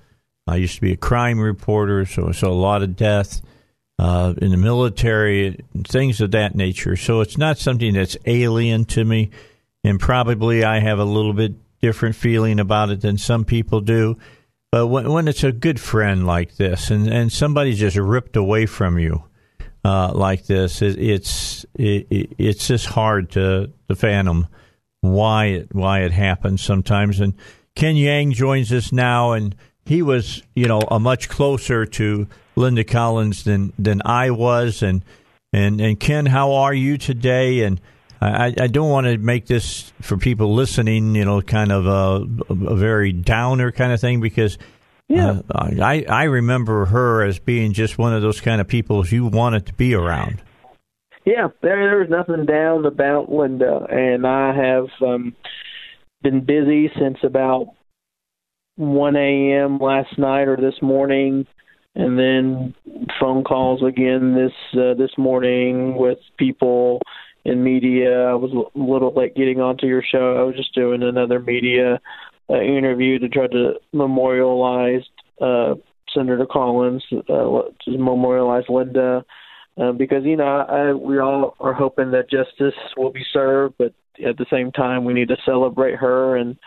[0.48, 3.42] I used to be a crime reporter, so I saw a lot of death
[4.00, 6.96] uh, in the military, things of that nature.
[6.96, 9.32] So it's not something that's alien to me,
[9.84, 14.18] and probably I have a little bit different feeling about it than some people do.
[14.72, 18.66] But when, when it's a good friend like this, and, and somebody just ripped away
[18.66, 19.24] from you
[19.86, 24.48] uh, like this, it, it's it, it's just hard to, to fathom
[25.02, 27.20] why it why it happens sometimes.
[27.20, 27.34] And
[27.76, 32.84] Ken Yang joins us now, and he was, you know, a much closer to Linda
[32.84, 34.84] Collins than than I was.
[34.84, 35.04] And
[35.54, 37.64] and and Ken, how are you today?
[37.64, 37.80] And
[38.22, 42.54] I, I don't want to make this for people listening, you know, kind of a,
[42.54, 44.58] a very downer kind of thing because.
[45.10, 45.40] Yeah.
[45.50, 49.26] Uh, I, I remember her as being just one of those kind of people you
[49.26, 50.42] wanted to be around.
[51.28, 55.34] Yeah, there there's nothing down about Linda, and I have um,
[56.22, 57.68] been busy since about
[58.78, 59.78] 1 a.m.
[59.80, 61.46] last night or this morning,
[61.96, 62.74] and then
[63.20, 67.02] phone calls again this uh, this morning with people
[67.48, 68.26] in media.
[68.26, 70.36] I was a little late getting onto your show.
[70.36, 72.02] I was just doing another media
[72.50, 75.04] uh, interview to try to memorialize
[75.42, 75.76] uh,
[76.14, 79.24] Senator Collins, uh, to memorialize Linda.
[79.80, 83.94] Uh, because you know, I, we all are hoping that justice will be served, but
[84.26, 86.58] at the same time, we need to celebrate her and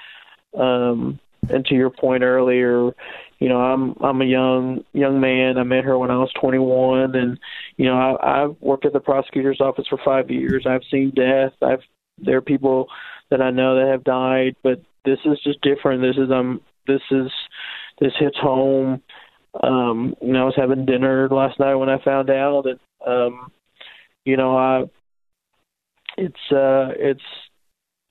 [0.59, 2.93] um, and to your point earlier,
[3.39, 5.59] you know, I'm I'm a young young man.
[5.59, 7.39] I met her when I was 21, and
[7.81, 10.67] you know, I, I've worked at the prosecutor's office for five years.
[10.69, 11.53] I've seen death.
[11.63, 11.81] I've
[12.19, 12.89] there are people
[13.31, 16.03] that I know that have died, but this is just different.
[16.03, 17.31] This is um this is
[17.99, 19.01] this hits home.
[19.63, 23.51] Um, you know, I was having dinner last night when I found out, and um,
[24.27, 24.83] you know, I
[26.19, 27.25] it's uh it's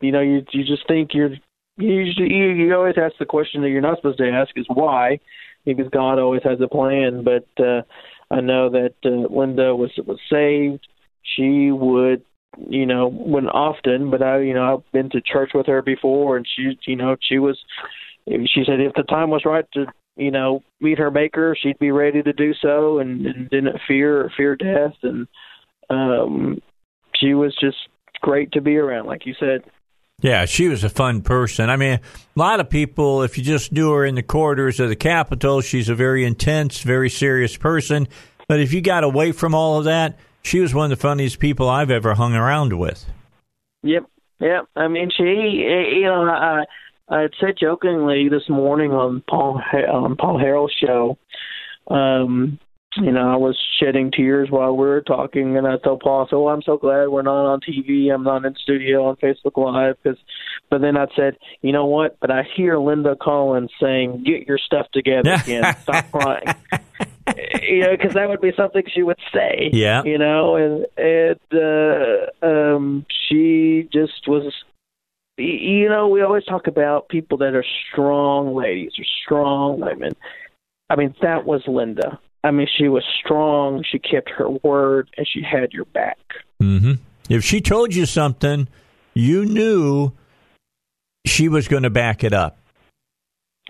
[0.01, 1.35] you know you you just think you're
[1.77, 5.19] you you, you always ask the question that you're not supposed to ask is why,
[5.63, 7.23] because God always has a plan.
[7.23, 7.83] But uh,
[8.31, 10.87] I know that uh, Linda was was saved.
[11.35, 12.23] She would,
[12.67, 16.37] you know, when often, but I, you know, I've been to church with her before,
[16.37, 17.57] and she, you know, she was.
[18.27, 21.89] She said if the time was right to, you know, meet her maker, she'd be
[21.89, 25.27] ready to do so, and, and didn't fear or fear death, and
[25.89, 26.59] um,
[27.15, 27.77] she was just
[28.21, 29.61] great to be around, like you said.
[30.21, 31.69] Yeah, she was a fun person.
[31.69, 34.89] I mean, a lot of people, if you just knew her in the corridors of
[34.89, 38.07] the Capitol, she's a very intense, very serious person.
[38.47, 41.39] But if you got away from all of that, she was one of the funniest
[41.39, 43.05] people I've ever hung around with.
[43.83, 44.05] Yep,
[44.39, 44.65] yep.
[44.75, 46.65] I mean, she, you know, I,
[47.07, 51.17] I said jokingly this morning on Paul on Paul Harrell's show.
[51.87, 52.59] Um,
[53.01, 56.49] you know, I was shedding tears while we were talking, and I told Paul, "So
[56.49, 58.13] I'm so glad we're not on TV.
[58.13, 60.19] I'm not in studio on Facebook Live." Because,
[60.69, 64.57] but then I said, "You know what?" But I hear Linda Collins saying, "Get your
[64.57, 65.75] stuff together again.
[65.83, 66.47] Stop crying."
[67.61, 69.69] you know, because that would be something she would say.
[69.71, 70.03] Yeah.
[70.03, 74.53] You know, and and uh, um, she just was.
[75.37, 80.11] You know, we always talk about people that are strong ladies or strong women.
[80.89, 82.19] I mean, that was Linda.
[82.43, 83.83] I mean, she was strong.
[83.89, 86.17] She kept her word, and she had your back.
[86.61, 86.93] Mm-hmm.
[87.29, 88.67] If she told you something,
[89.13, 90.13] you knew
[91.25, 92.57] she was going to back it up.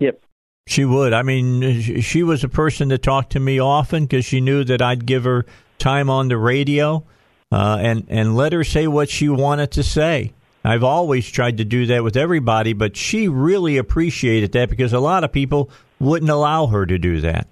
[0.00, 0.22] Yep.
[0.66, 1.12] She would.
[1.12, 4.80] I mean, she was a person that talked to me often because she knew that
[4.80, 5.44] I'd give her
[5.78, 7.04] time on the radio
[7.50, 10.32] uh, and and let her say what she wanted to say.
[10.62, 15.00] I've always tried to do that with everybody, but she really appreciated that because a
[15.00, 17.48] lot of people wouldn't allow her to do that.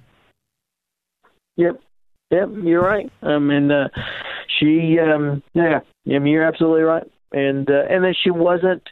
[1.58, 1.80] Yep.
[2.30, 3.10] Yep, you're right.
[3.22, 3.88] I mean, uh,
[4.58, 7.04] she, um, yeah, I mean, you're absolutely right.
[7.32, 8.82] And uh, and then she wasn't.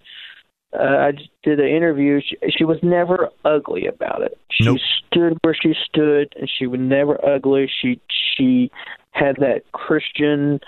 [0.73, 1.13] Uh, I
[1.43, 2.21] did an interview.
[2.21, 4.39] She, she was never ugly about it.
[4.51, 4.79] She Nope.
[5.07, 7.71] stood where she stood, and she was never ugly.
[7.81, 8.01] She
[8.37, 8.71] she
[9.13, 10.61] had that Christian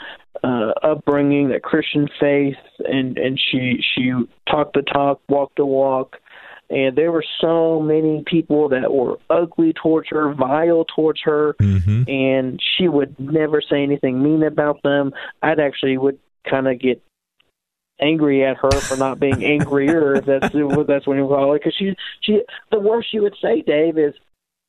[0.43, 4.13] uh, upbringing, that Christian faith, and and she she
[4.51, 6.17] talked the talk, walked the walk.
[6.71, 12.03] And there were so many people that were ugly towards her, vile towards her, Mm-hmm.
[12.09, 15.13] and she would never say anything mean about them.
[15.43, 17.03] I'd actually would kind of get
[18.01, 20.15] angry at her for not being angrier.
[20.17, 21.61] if that's what that's what you call it.
[21.61, 24.15] Because she she the worst she would say, Dave, is,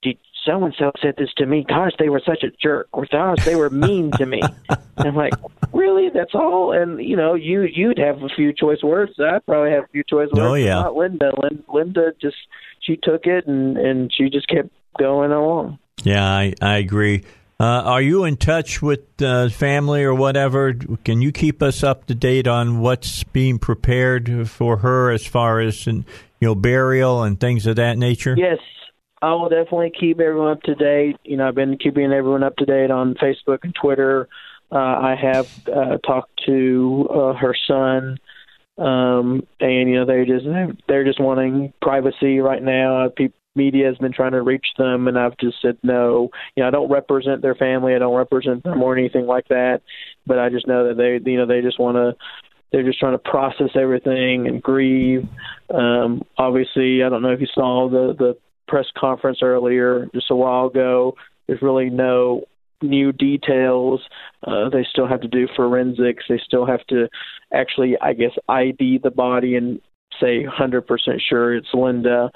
[0.02, 1.66] "Did so and so said this to me?
[1.68, 5.16] Gosh, they were such a jerk, or gosh, they were mean to me." and I'm
[5.16, 5.34] like,
[5.74, 6.10] really?
[6.10, 6.72] That's all?
[6.72, 9.14] And you know, you you'd have a few choice words.
[9.20, 10.40] I probably have a few choice words.
[10.40, 10.82] Oh, yeah.
[10.82, 11.32] Not Linda.
[11.42, 12.38] Lin, Linda just
[12.82, 15.80] she took it and and she just kept going along.
[16.04, 17.24] Yeah, I, I agree.
[17.62, 20.74] Uh, are you in touch with uh, family or whatever?
[21.04, 25.60] Can you keep us up to date on what's being prepared for her as far
[25.60, 26.06] as and
[26.40, 28.34] you know burial and things of that nature?
[28.38, 28.60] Yes,
[29.22, 31.18] I will definitely keep everyone up to date.
[31.24, 34.28] You know, I've been keeping everyone up to date on Facebook and Twitter.
[34.72, 38.18] Uh, I have uh, talked to uh, her son,
[38.78, 40.46] um, and you know they just
[40.88, 43.06] they're just wanting privacy right now.
[43.06, 43.10] Uh,
[43.56, 46.30] media has been trying to reach them, and I've just said no.
[46.56, 47.96] You know, I don't represent their family.
[47.96, 49.82] I don't represent them or anything like that.
[50.26, 52.16] But I just know that they, you know, they just want to
[52.72, 55.28] they're just trying to process everything and grieve.
[55.74, 58.38] Um, obviously, I don't know if you saw the the
[58.70, 61.16] press conference earlier just a while ago.
[61.48, 62.46] There's really no
[62.82, 64.02] new details.
[64.46, 66.24] Uh, they still have to do forensics.
[66.30, 67.10] They still have to
[67.54, 69.82] actually, I guess, ID the body and
[70.20, 70.86] say 100%
[71.28, 72.32] sure it's Linda,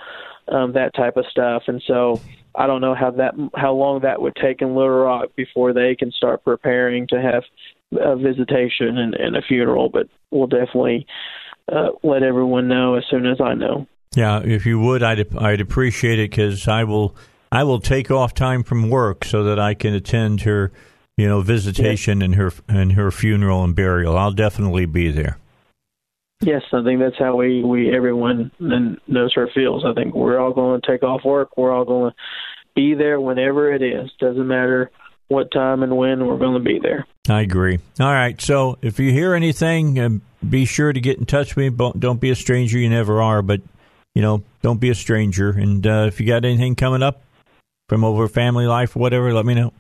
[0.48, 1.64] um, that type of stuff.
[1.68, 2.20] And so
[2.56, 5.96] I don't know how that how long that would take in Little Rock before they
[5.96, 7.44] can start preparing to have
[8.00, 9.90] a visitation and, and a funeral.
[9.90, 11.06] But we'll definitely
[11.72, 13.88] uh, let everyone know as soon as I know.
[14.16, 17.16] Yeah, if you would, I'd I'd appreciate it because I will
[17.52, 20.72] I will take off time from work so that I can attend her,
[21.18, 24.18] you know, visitation and her and her funeral and burial.
[24.18, 25.38] I'll definitely be there.
[26.42, 29.86] Yes, I think that's how we we everyone then knows her feels.
[29.86, 31.58] I think we're all going to take off work.
[31.58, 32.16] We're all going to
[32.76, 34.12] be there whenever it is.
[34.20, 34.92] Doesn't matter
[35.28, 37.08] what time and when we're going to be there.
[37.30, 37.80] I agree.
[38.00, 38.40] All right.
[38.42, 40.10] So if you hear anything, uh,
[40.48, 41.92] be sure to get in touch with me.
[41.98, 42.78] Don't be a stranger.
[42.78, 43.42] You never are.
[43.42, 43.62] But,
[44.16, 45.50] you know, don't be a stranger.
[45.50, 47.22] And uh, if you got anything coming up
[47.90, 49.74] from over family life or whatever, let me know.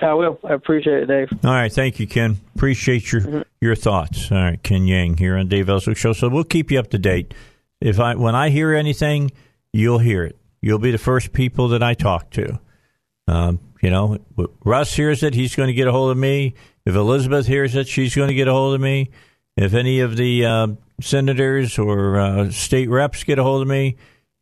[0.00, 0.38] I will.
[0.44, 1.28] I appreciate it, Dave.
[1.44, 1.72] All right.
[1.72, 2.36] Thank you, Ken.
[2.54, 4.30] Appreciate your your thoughts.
[4.30, 4.62] All right.
[4.62, 6.12] Ken Yang here on Dave Elswick Show.
[6.12, 7.34] So we'll keep you up to date.
[7.80, 9.32] If I When I hear anything,
[9.72, 10.36] you'll hear it.
[10.60, 12.60] You'll be the first people that I talk to.
[13.26, 14.18] Um, you know,
[14.64, 16.54] Russ hears it, he's going to get a hold of me.
[16.84, 19.10] If Elizabeth hears it, she's going to get a hold of me.
[19.56, 20.66] If any of the uh,
[21.00, 23.96] senators or uh, state reps get a hold of me,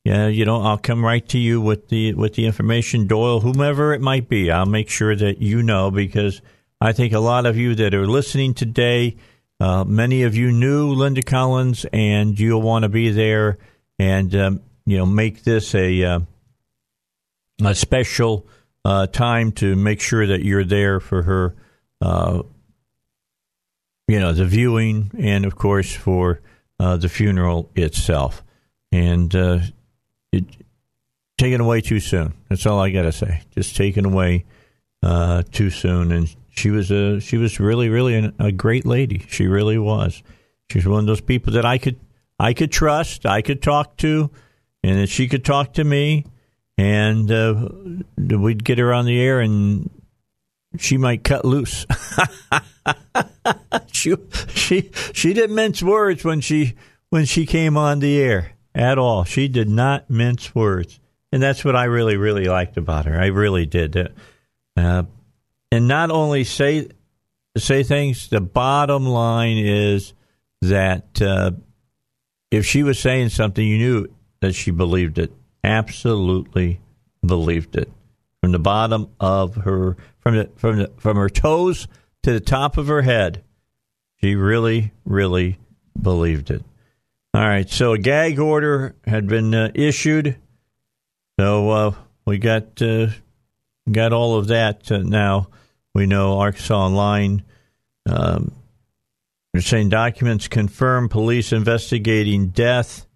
[0.04, 3.08] yeah, you know, I'll come right to you with the with the information.
[3.08, 6.40] Doyle, whomever it might be, I'll make sure that you know because
[6.80, 9.16] I think a lot of you that are listening today,
[9.58, 13.58] uh, many of you knew Linda Collins, and you'll want to be there
[13.98, 16.20] and um, you know make this a uh,
[17.64, 18.46] a special
[18.84, 21.56] uh, time to make sure that you're there for her,
[22.00, 22.42] uh,
[24.08, 26.40] you know, the viewing and of course for
[26.78, 28.42] uh, the funeral itself.
[28.92, 29.60] And uh,
[30.32, 30.44] it
[31.38, 32.34] taken away too soon.
[32.48, 33.42] That's all I got to say.
[33.54, 34.44] Just taken away
[35.02, 36.12] uh, too soon.
[36.12, 39.24] And she was a she was really really an, a great lady.
[39.28, 40.22] She really was.
[40.70, 41.98] She's one of those people that I could
[42.38, 43.26] I could trust.
[43.26, 44.30] I could talk to,
[44.82, 46.24] and that she could talk to me
[46.78, 47.68] and uh,
[48.16, 49.90] we'd get her on the air, and
[50.78, 51.86] she might cut loose.
[53.92, 54.14] she
[54.48, 56.74] she she didn't mince words when she
[57.10, 59.24] when she came on the air at all.
[59.24, 61.00] She did not mince words,
[61.32, 63.20] and that's what I really really liked about her.
[63.20, 64.14] I really did.
[64.76, 65.04] Uh,
[65.72, 66.88] and not only say
[67.56, 68.28] say things.
[68.28, 70.12] The bottom line is
[70.62, 71.52] that uh,
[72.50, 74.06] if she was saying something, you knew
[74.40, 75.32] that she believed it.
[75.64, 76.80] Absolutely
[77.24, 77.90] believed it
[78.46, 81.88] from the bottom of her from the from the from her toes
[82.22, 83.42] to the top of her head.
[84.20, 85.58] She really, really
[86.00, 86.62] believed it.
[87.34, 90.36] All right, so a gag order had been uh, issued.
[91.40, 91.94] So uh,
[92.24, 93.08] we got uh,
[93.90, 95.48] got all of that uh, now.
[95.92, 97.42] We know Arkansas Online.
[98.08, 98.54] Um,
[99.52, 103.08] they're saying documents confirm police investigating death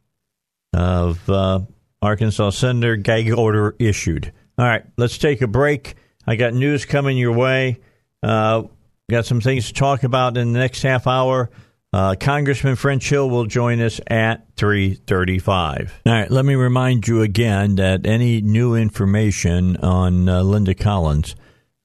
[0.73, 1.61] of uh,
[2.03, 2.97] Arkansas Senator.
[2.97, 4.33] Gag order issued.
[4.61, 5.95] All right, let's take a break.
[6.27, 7.81] I got news coming your way.
[8.23, 8.65] Uh,
[9.11, 11.49] got some things to talk about in the next half hour.
[11.95, 16.03] Uh, Congressman French Hill will join us at 3:35.
[16.05, 21.37] All right, let me remind you again that any new information on uh, Linda Collins,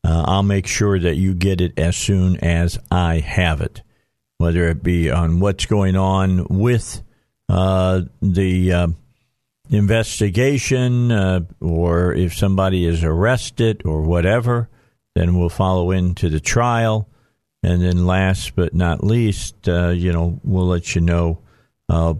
[0.03, 3.83] uh, I'll make sure that you get it as soon as I have it,
[4.37, 7.01] whether it be on what's going on with
[7.47, 8.87] uh, the uh,
[9.69, 14.69] investigation uh, or if somebody is arrested or whatever,
[15.15, 17.09] then we'll follow into the trial.
[17.63, 21.39] And then, last but not least, uh, you know, we'll let you know
[21.89, 22.13] uh,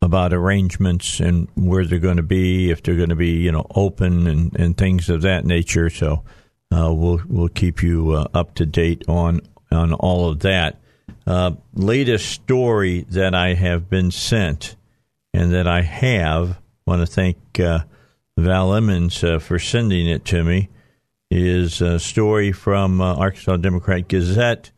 [0.00, 3.66] about arrangements and where they're going to be, if they're going to be, you know,
[3.74, 5.90] open and, and things of that nature.
[5.90, 6.24] So
[6.74, 9.40] uh, we'll we'll keep you uh, up to date on
[9.70, 10.80] on all of that.
[11.26, 14.76] Uh, latest story that I have been sent
[15.34, 17.80] and that I have want to thank uh,
[18.36, 20.68] Val Emmons uh, for sending it to me.
[21.28, 24.70] Is a story from uh, Arkansas Democrat Gazette.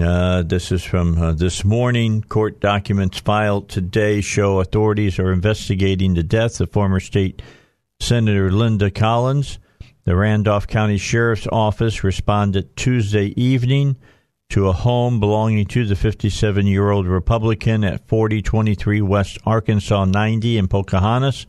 [0.00, 2.22] Uh, this is from uh, this morning.
[2.22, 7.42] Court documents filed today show authorities are investigating the death of former state
[8.00, 9.58] Senator Linda Collins.
[10.04, 13.96] The Randolph County Sheriff's Office responded Tuesday evening
[14.54, 20.58] to a home belonging to the 57 year old Republican at 4023 West Arkansas 90
[20.58, 21.44] in Pocahontas.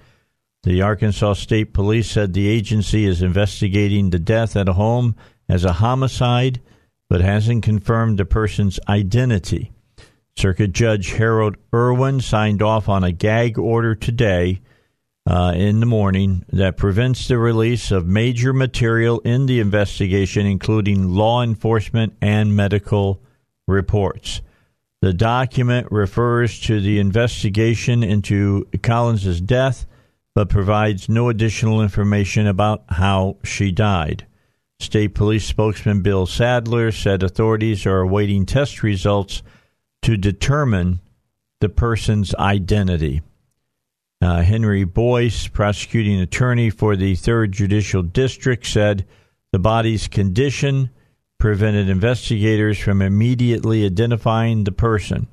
[0.64, 5.16] The Arkansas State Police said the agency is investigating the death at a home
[5.48, 6.62] as a homicide,
[7.08, 9.72] but hasn't confirmed the person's identity.
[10.36, 14.62] Circuit Judge Harold Erwin signed off on a gag order today
[15.28, 21.10] uh, in the morning that prevents the release of major material in the investigation, including
[21.10, 23.22] law enforcement and medical
[23.68, 24.42] reports.
[25.02, 29.86] The document refers to the investigation into Collins's death,
[30.34, 34.26] but provides no additional information about how she died.
[34.80, 39.42] State Police spokesman Bill Sadler said authorities are awaiting test results
[40.02, 41.00] to determine
[41.62, 43.22] the person's identity.
[44.26, 49.06] Uh, Henry Boyce, prosecuting attorney for the 3rd Judicial District, said
[49.52, 50.90] the body's condition
[51.38, 55.28] prevented investigators from immediately identifying the person.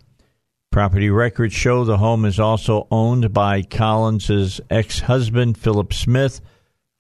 [0.71, 6.43] Property records show the home is also owned by Collins's ex-husband Philip Smith,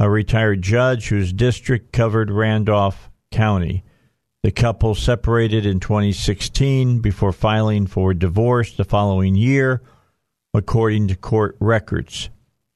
[0.00, 3.84] a retired judge whose district covered Randolph County.
[4.42, 9.82] The couple separated in 2016 before filing for divorce the following year
[10.54, 12.30] according to court records.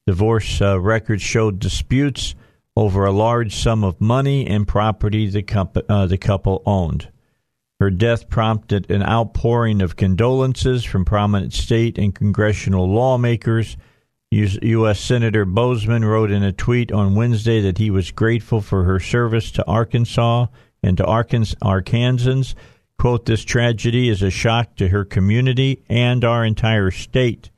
[0.07, 2.35] Divorce uh, records showed disputes
[2.77, 7.09] over a large sum of money and property the, comp- uh, the couple owned.
[7.81, 13.77] Her death prompted an outpouring of condolences from prominent state and congressional lawmakers.
[14.31, 15.01] U.S.
[15.01, 19.51] Senator Boozman wrote in a tweet on Wednesday that he was grateful for her service
[19.53, 20.47] to Arkansas
[20.83, 22.55] and to Arkans- Arkansans.
[22.99, 27.51] Quote, this tragedy is a shock to her community and our entire state.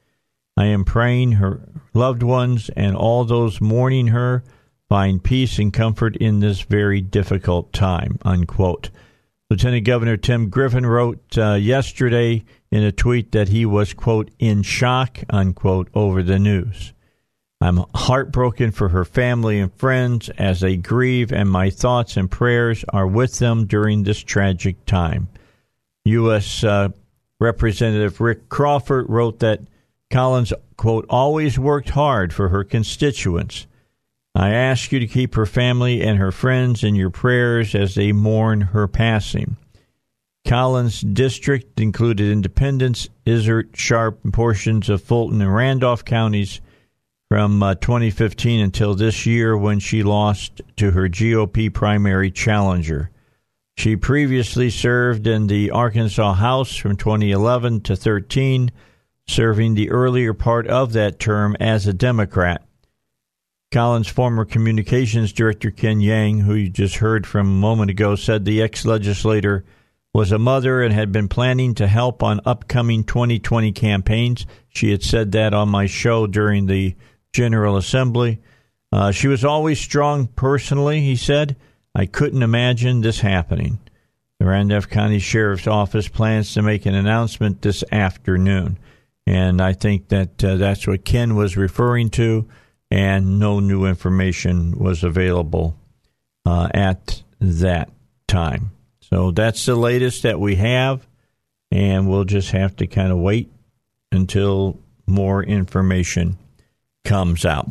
[0.58, 1.60] I am praying her
[1.94, 4.42] loved ones and all those mourning her
[4.88, 8.18] find peace and comfort in this very difficult time.
[8.24, 8.90] Unquote.
[9.48, 14.62] Lieutenant Governor Tim Griffin wrote uh, yesterday in a tweet that he was, quote, in
[14.62, 16.92] shock, unquote, over the news.
[17.60, 22.84] I'm heartbroken for her family and friends as they grieve, and my thoughts and prayers
[22.88, 25.28] are with them during this tragic time.
[26.04, 26.64] U.S.
[26.64, 26.88] Uh,
[27.38, 29.60] Representative Rick Crawford wrote that
[30.10, 33.66] Collins, quote, always worked hard for her constituents.
[34.34, 38.12] I ask you to keep her family and her friends in your prayers as they
[38.12, 39.56] mourn her passing.
[40.46, 46.60] Collins' district included Independence, Izard, Sharp, and portions of Fulton and Randolph counties.
[47.30, 53.10] from uh, 2015 until this year when she lost to her GOP primary challenger.
[53.76, 58.70] She previously served in the Arkansas House from 2011 to 13,
[59.28, 62.64] serving the earlier part of that term as a Democrat.
[63.70, 68.44] Collins' former communications director Ken Yang, who you just heard from a moment ago, said
[68.44, 69.64] the ex legislator
[70.14, 74.46] was a mother and had been planning to help on upcoming 2020 campaigns.
[74.70, 76.96] She had said that on my show during the
[77.32, 78.40] General Assembly.
[78.90, 81.56] Uh, she was always strong personally, he said.
[81.94, 83.80] I couldn't imagine this happening.
[84.40, 88.78] The Randolph County Sheriff's Office plans to make an announcement this afternoon.
[89.28, 92.48] And I think that uh, that's what Ken was referring to,
[92.90, 95.78] and no new information was available
[96.46, 97.90] uh, at that
[98.26, 98.70] time.
[99.02, 101.06] So that's the latest that we have,
[101.70, 103.52] and we'll just have to kind of wait
[104.10, 106.38] until more information
[107.04, 107.68] comes out.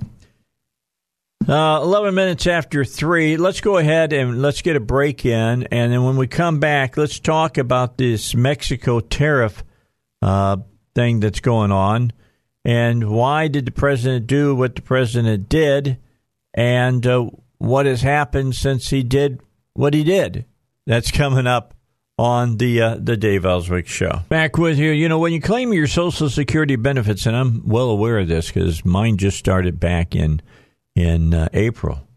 [1.49, 3.37] Uh, 11 minutes after 3.
[3.37, 5.63] Let's go ahead and let's get a break in.
[5.63, 9.63] And then when we come back, let's talk about this Mexico tariff
[10.21, 10.57] uh,
[10.97, 12.11] thing that's going on.
[12.65, 15.99] And why did the president do what the president did?
[16.55, 17.29] And uh,
[17.59, 19.39] what has happened since he did
[19.73, 20.45] what he did?
[20.87, 21.75] That's coming up
[22.17, 24.21] on the uh, the Dave Elswick show.
[24.27, 24.89] Back with you.
[24.89, 28.47] You know, when you claim your Social Security benefits, and I'm well aware of this
[28.47, 30.41] because mine just started back in
[30.95, 32.07] in uh, April.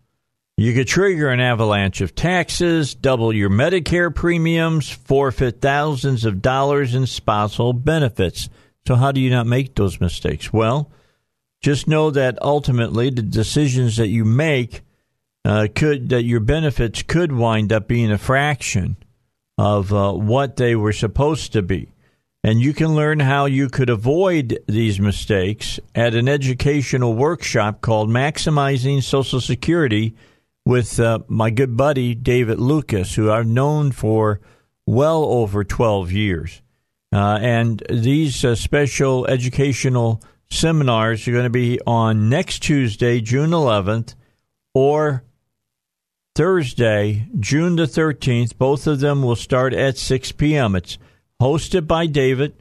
[0.57, 6.95] You could trigger an avalanche of taxes, double your Medicare premiums, forfeit thousands of dollars
[6.95, 8.49] in spousal benefits.
[8.87, 10.53] So, how do you not make those mistakes?
[10.53, 10.91] Well,
[11.61, 14.83] just know that ultimately the decisions that you make
[15.45, 18.97] uh, could that your benefits could wind up being a fraction
[19.59, 21.93] of uh, what they were supposed to be.
[22.43, 28.09] And you can learn how you could avoid these mistakes at an educational workshop called
[28.09, 30.16] Maximizing Social Security
[30.64, 34.41] with uh, my good buddy David Lucas, who I've known for
[34.87, 36.62] well over 12 years.
[37.13, 43.51] Uh, and these uh, special educational seminars are going to be on next Tuesday, June
[43.51, 44.15] 11th,
[44.75, 45.25] or
[46.37, 48.57] Thursday, June the 13th.
[48.57, 50.77] Both of them will start at 6 p.m.
[50.77, 50.99] It's
[51.41, 52.55] hosted by David.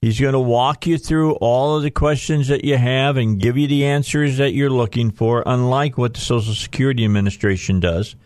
[0.00, 3.58] He's going to walk you through all of the questions that you have and give
[3.58, 8.16] you the answers that you're looking for, unlike what the Social Security Administration does.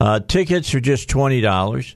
[0.00, 1.94] Uh, tickets are just $20.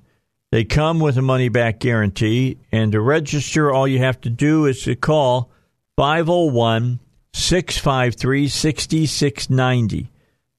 [0.53, 2.59] They come with a money back guarantee.
[2.70, 5.50] And to register, all you have to do is to call
[5.96, 7.00] 501
[7.32, 10.11] 653 6690.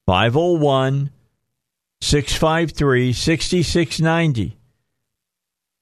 [0.04, 1.10] 501
[2.00, 4.56] 653 6690.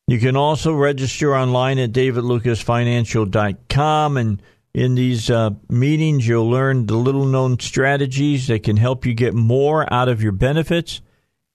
[0.08, 4.16] You can also register online at davidlucasfinancial.com.
[4.18, 4.42] And
[4.74, 9.32] in these uh, meetings, you'll learn the little known strategies that can help you get
[9.32, 11.00] more out of your benefits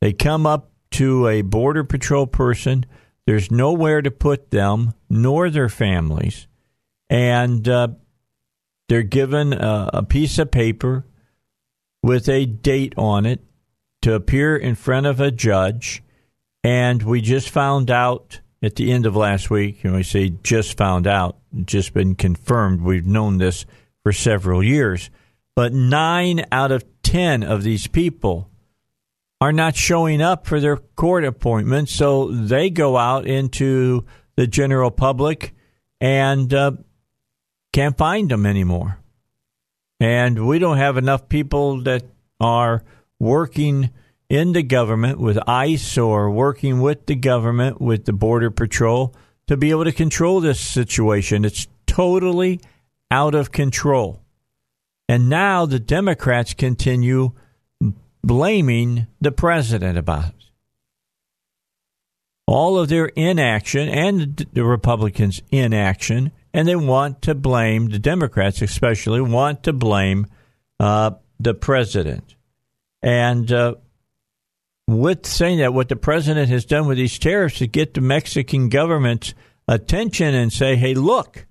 [0.00, 2.84] They come up to a Border Patrol person.
[3.26, 6.46] There's nowhere to put them, nor their families.
[7.08, 7.88] And uh,
[8.88, 11.04] they're given a, a piece of paper
[12.02, 13.40] with a date on it
[14.02, 16.02] to appear in front of a judge.
[16.64, 20.76] And we just found out at the end of last week, and we say just
[20.76, 22.80] found out, just been confirmed.
[22.80, 23.64] We've known this
[24.02, 25.10] for several years.
[25.54, 28.50] But nine out of 10 of these people
[29.40, 34.04] are not showing up for their court appointments, so they go out into
[34.36, 35.54] the general public
[36.00, 36.72] and uh,
[37.72, 38.98] can't find them anymore.
[40.00, 42.04] And we don't have enough people that
[42.40, 42.84] are
[43.18, 43.90] working
[44.28, 49.14] in the government with ICE or working with the government with the Border Patrol
[49.46, 51.44] to be able to control this situation.
[51.44, 52.60] It's totally
[53.10, 54.22] out of control.
[55.08, 57.32] And now the Democrats continue
[58.22, 60.34] blaming the president about it.
[62.46, 68.62] All of their inaction and the Republicans' inaction and they want to blame the Democrats,
[68.62, 70.26] especially want to blame
[70.80, 72.36] uh, the president.
[73.02, 73.74] And uh,
[74.86, 78.68] with saying that, what the president has done with these tariffs is get the Mexican
[78.68, 79.34] government's
[79.66, 81.46] attention and say, "Hey, look,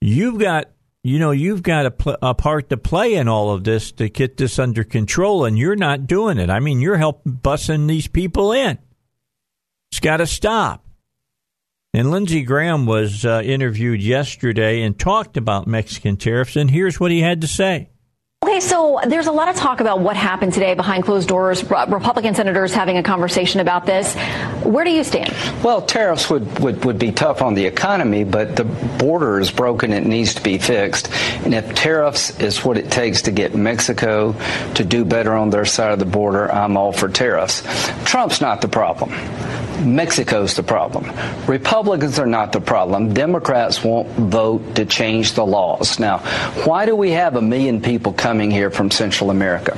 [0.00, 0.70] you've got."
[1.04, 4.10] You know, you've got a, pl- a part to play in all of this to
[4.10, 6.50] get this under control, and you're not doing it.
[6.50, 8.78] I mean, you're helping bussing these people in.
[9.90, 10.84] It's got to stop.
[11.98, 17.10] And Lindsey Graham was uh, interviewed yesterday and talked about Mexican tariffs, and here's what
[17.10, 17.90] he had to say.
[18.44, 21.64] Okay, so there's a lot of talk about what happened today behind closed doors.
[21.64, 24.14] Republican senators having a conversation about this.
[24.62, 25.34] Where do you stand?
[25.64, 29.92] Well, tariffs would, would, would be tough on the economy, but the border is broken.
[29.92, 31.12] It needs to be fixed.
[31.44, 34.36] And if tariffs is what it takes to get Mexico
[34.76, 37.64] to do better on their side of the border, I'm all for tariffs.
[38.04, 39.10] Trump's not the problem.
[39.80, 41.10] Mexico's the problem.
[41.46, 43.14] Republicans are not the problem.
[43.14, 45.98] Democrats won't vote to change the laws.
[45.98, 46.18] Now,
[46.64, 49.76] why do we have a million people coming here from Central America?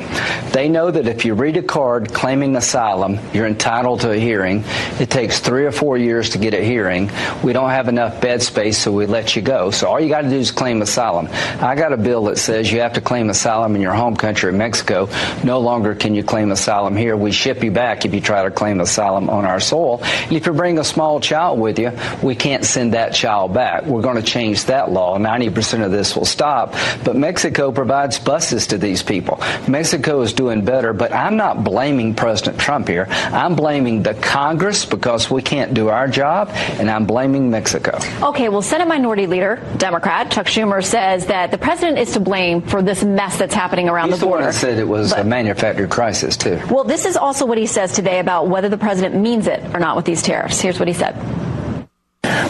[0.53, 4.64] They know that if you read a card claiming asylum, you're entitled to a hearing.
[4.98, 7.11] It takes three or four years to get a hearing.
[7.42, 9.70] We don't have enough bed space, so we let you go.
[9.70, 11.28] So all you got to do is claim asylum.
[11.61, 14.53] I got a bill that says you have to claim asylum in your home country,
[14.53, 15.09] Mexico.
[15.44, 17.16] No longer can you claim asylum here.
[17.16, 19.89] We ship you back if you try to claim asylum on our soil.
[19.99, 23.84] And if you bring a small child with you, we can't send that child back.
[23.84, 25.18] We're going to change that law.
[25.18, 26.74] 90% of this will stop.
[27.05, 29.41] But Mexico provides buses to these people.
[29.68, 33.07] Mexico is doing better, but I'm not blaming President Trump here.
[33.11, 37.99] I'm blaming the Congress because we can't do our job, and I'm blaming Mexico.
[38.22, 42.62] Okay, well, Senate Minority Leader, Democrat Chuck Schumer says that the president is to blame
[42.62, 44.43] for this mess that's happening around He's the border.
[44.43, 46.61] The one that said it was but, a manufactured crisis, too.
[46.70, 49.80] Well, this is also what he says today about whether the president means it or
[49.81, 50.61] not with these tariffs.
[50.61, 51.16] Here's what he said.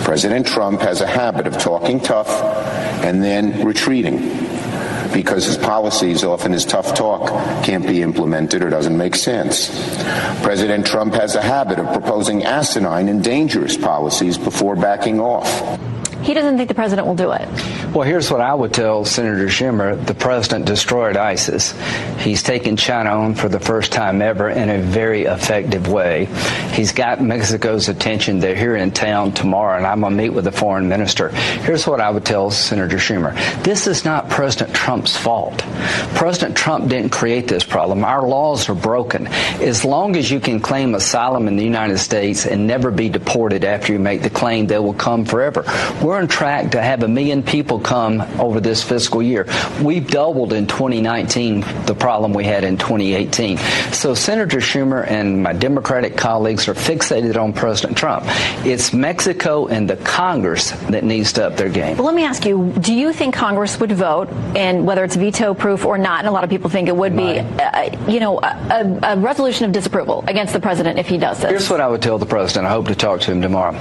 [0.05, 2.29] President Trump has a habit of talking tough
[3.05, 4.19] and then retreating
[5.13, 7.29] because his policies, often his tough talk,
[7.65, 9.69] can't be implemented or doesn't make sense.
[10.43, 15.49] President Trump has a habit of proposing asinine and dangerous policies before backing off.
[16.23, 17.49] He doesn't think the president will do it.
[17.95, 20.07] Well, here's what I would tell Senator Schumer.
[20.07, 21.75] The president destroyed ISIS.
[22.19, 26.27] He's taken China on for the first time ever in a very effective way.
[26.73, 28.39] He's got Mexico's attention.
[28.39, 31.31] They're here in town tomorrow, and I'm going to meet with the foreign minister.
[31.31, 33.35] Here's what I would tell Senator Schumer.
[33.65, 35.59] This is not President Trump's fault.
[36.15, 38.05] President Trump didn't create this problem.
[38.05, 39.27] Our laws are broken.
[39.27, 43.65] As long as you can claim asylum in the United States and never be deported
[43.65, 45.65] after you make the claim, they will come forever.
[46.03, 49.47] We're on track to have a million people come over this fiscal year.
[49.83, 53.59] We've doubled in 2019 the problem we had in 2018.
[53.93, 58.25] So Senator Schumer and my Democratic colleagues are fixated on President Trump.
[58.65, 61.97] It's Mexico and the Congress that needs to up their game.
[61.97, 65.55] Well, let me ask you, do you think Congress would vote, and whether it's veto
[65.55, 68.41] proof or not, and a lot of people think it would be, uh, you know,
[68.41, 71.51] a, a resolution of disapproval against the president if he does this?
[71.51, 72.67] Here's what I would tell the president.
[72.67, 73.75] I hope to talk to him tomorrow.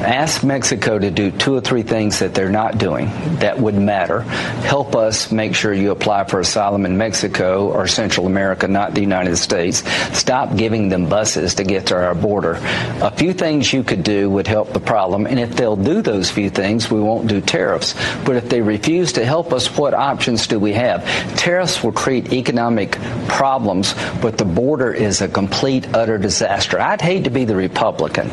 [0.00, 3.06] Ask Mexico to do two or three things that they're not doing
[3.38, 4.22] that would matter.
[4.22, 9.00] Help us make sure you apply for asylum in Mexico or Central America, not the
[9.00, 9.78] United States.
[10.16, 12.58] Stop giving them buses to get to our border.
[13.02, 16.30] A few things you could do would help the problem, and if they'll do those
[16.30, 17.94] few things, we won't do tariffs.
[18.24, 21.04] But if they refuse to help us, what options do we have?
[21.36, 22.92] Tariffs will create economic
[23.28, 26.80] problems, but the border is a complete, utter disaster.
[26.80, 28.28] I'd hate to be the Republican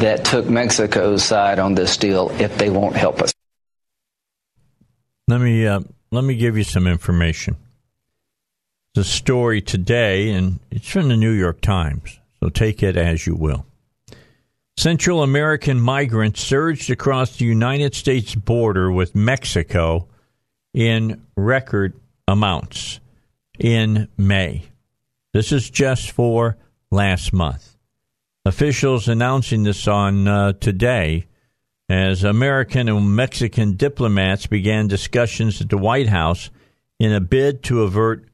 [0.00, 3.34] that took Mexico's side on this deal if they won't help us.
[5.26, 5.80] Let me uh,
[6.12, 7.56] let me give you some information.
[8.94, 13.34] The story today, and it's from the New York Times, so take it as you
[13.34, 13.66] will.
[14.76, 20.06] Central American migrants surged across the United States border with Mexico
[20.72, 21.94] in record
[22.28, 23.00] amounts
[23.58, 24.62] in May.
[25.32, 26.56] This is just for
[26.92, 27.76] last month.
[28.44, 31.26] Officials announcing this on uh, today
[31.92, 36.48] as American and Mexican diplomats began discussions at the White House
[36.98, 38.24] in a bid to avert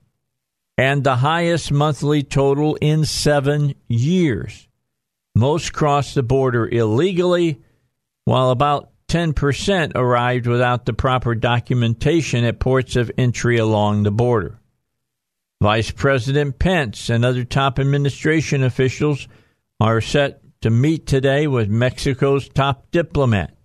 [0.77, 4.67] and the highest monthly total in seven years.
[5.33, 7.61] Most crossed the border illegally,
[8.25, 14.59] while about 10% arrived without the proper documentation at ports of entry along the border.
[15.63, 19.29] Vice President Pence and other top administration officials
[19.79, 23.55] are set to meet today with Mexico's top diplomat.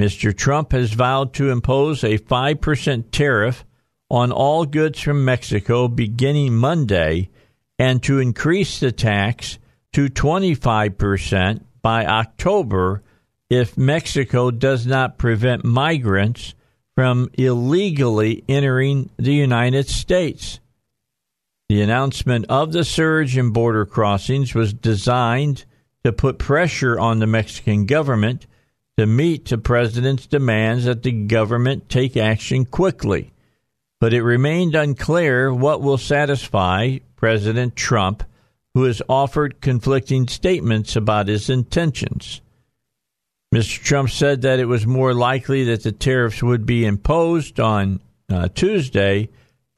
[0.00, 0.36] Mr.
[0.36, 3.64] Trump has vowed to impose a 5% tariff
[4.10, 7.30] on all goods from Mexico beginning Monday
[7.78, 9.60] and to increase the tax
[9.92, 13.04] to 25% by October
[13.48, 16.56] if Mexico does not prevent migrants
[16.96, 20.58] from illegally entering the United States.
[21.68, 25.66] The announcement of the surge in border crossings was designed
[26.02, 28.46] to put pressure on the Mexican government
[28.96, 33.32] to meet the president's demands that the government take action quickly.
[34.00, 38.22] But it remained unclear what will satisfy President Trump,
[38.72, 42.40] who has offered conflicting statements about his intentions.
[43.54, 43.82] Mr.
[43.82, 48.00] Trump said that it was more likely that the tariffs would be imposed on
[48.30, 49.28] uh, Tuesday,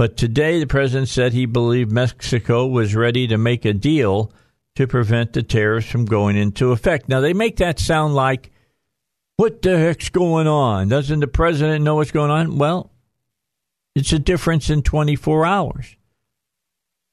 [0.01, 4.33] but today the president said he believed Mexico was ready to make a deal
[4.75, 7.07] to prevent the tariffs from going into effect.
[7.07, 8.51] Now, they make that sound like,
[9.37, 10.89] what the heck's going on?
[10.89, 12.57] Doesn't the president know what's going on?
[12.57, 12.91] Well,
[13.95, 15.97] it's a difference in 24 hours.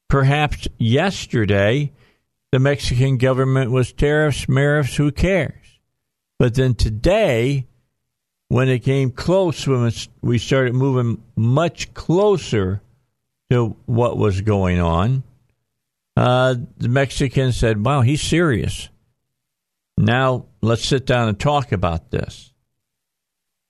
[0.07, 1.91] Perhaps yesterday,
[2.53, 5.81] the Mexican government was tariffs, tariffs, who cares?
[6.39, 7.67] But then today,
[8.49, 9.91] when it came close, when
[10.21, 12.81] we started moving much closer
[13.49, 15.23] to what was going on,
[16.15, 18.89] uh, the Mexicans said, wow, he's serious.
[19.97, 22.53] Now let's sit down and talk about this.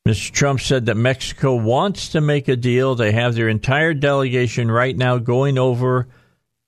[0.07, 0.31] Mr.
[0.31, 2.95] Trump said that Mexico wants to make a deal.
[2.95, 6.07] They have their entire delegation right now going over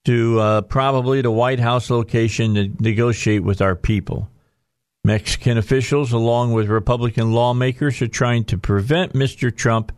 [0.06, 4.30] to uh, probably the White House location to negotiate with our people.
[5.04, 9.56] Mexican officials, along with Republican lawmakers, are trying to prevent Mr.
[9.56, 9.92] Trump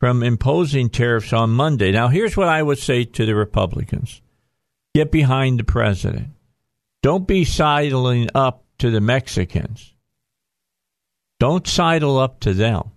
[0.00, 1.90] from imposing tariffs on Monday.
[1.90, 4.20] Now, here's what I would say to the Republicans
[4.94, 6.28] get behind the president.
[7.02, 9.94] Don't be sidling up to the Mexicans.
[11.38, 12.90] Don't sidle up to them.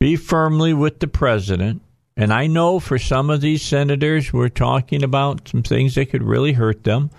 [0.00, 1.80] Be firmly with the president.
[2.16, 6.22] And I know for some of these senators, we're talking about some things that could
[6.22, 7.10] really hurt them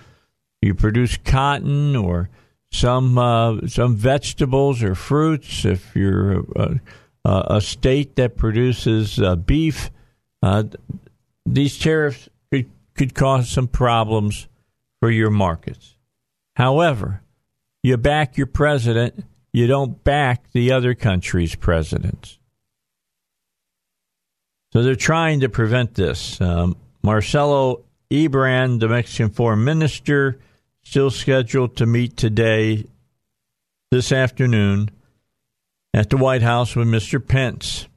[0.62, 2.30] you produce cotton or
[2.72, 6.80] some uh, some vegetables or fruits, if you're a,
[7.26, 9.90] a state that produces uh, beef,
[10.44, 10.64] uh,
[11.46, 14.48] these tariffs could, could cause some problems
[15.00, 15.96] for your markets.
[16.56, 17.22] However,
[17.84, 22.38] you back your president, you don't back the other country's presidents.
[24.74, 26.40] So they're trying to prevent this.
[26.40, 30.40] Um, Marcelo Ebrard, the Mexican foreign minister,
[30.90, 32.84] still scheduled to meet today,
[33.92, 34.90] this afternoon,
[35.94, 37.26] at the White House with Mr.
[37.26, 37.88] Pence.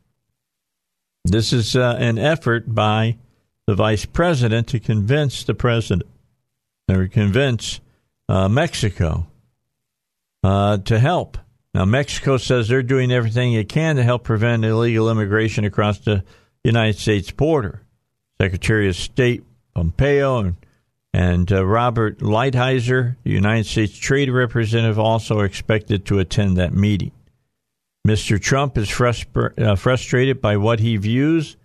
[1.25, 3.17] This is uh, an effort by
[3.67, 6.07] the vice president to convince the president,
[6.91, 7.81] or convince
[8.29, 9.27] uh, Mexico
[10.45, 11.39] uh, to help.
[11.73, 16.25] Now, Mexico says they're doing everything it can to help prevent illegal immigration across the
[16.63, 17.81] United States border.
[18.39, 20.57] Secretary of State Pompeo and
[21.13, 27.13] and uh, Robert Lighthizer, the United States Trade Representative, also expected to attend that meeting.
[28.07, 28.41] Mr.
[28.41, 31.57] Trump is frustra- uh, frustrated by what he views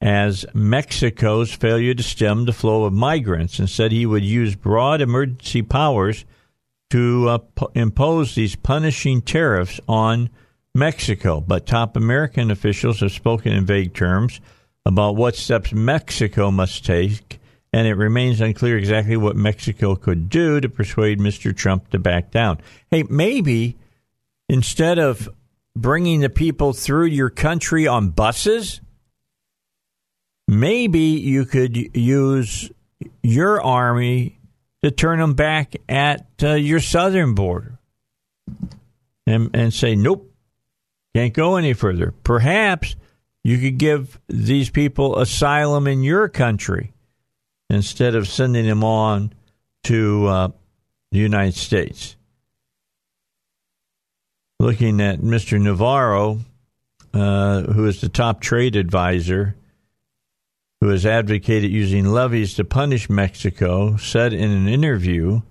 [0.00, 5.00] as Mexico's failure to stem the flow of migrants and said he would use broad
[5.00, 6.24] emergency powers
[6.90, 10.28] to uh, p- impose these punishing tariffs on
[10.74, 11.40] Mexico.
[11.40, 14.40] But top American officials have spoken in vague terms
[14.84, 17.40] about what steps Mexico must take
[17.76, 21.54] and it remains unclear exactly what Mexico could do to persuade Mr.
[21.54, 22.58] Trump to back down.
[22.90, 23.76] Hey, maybe
[24.48, 25.28] instead of
[25.76, 28.80] bringing the people through your country on buses,
[30.48, 32.70] maybe you could use
[33.22, 34.38] your army
[34.82, 37.78] to turn them back at uh, your southern border
[39.26, 40.32] and, and say, nope,
[41.14, 42.14] can't go any further.
[42.24, 42.96] Perhaps
[43.44, 46.94] you could give these people asylum in your country
[47.70, 49.32] instead of sending them on
[49.84, 50.48] to uh,
[51.12, 52.16] the United States.
[54.58, 55.60] Looking at Mr.
[55.60, 56.40] Navarro,
[57.12, 59.56] uh, who is the top trade advisor,
[60.80, 65.42] who has advocated using levies to punish Mexico, said in an interview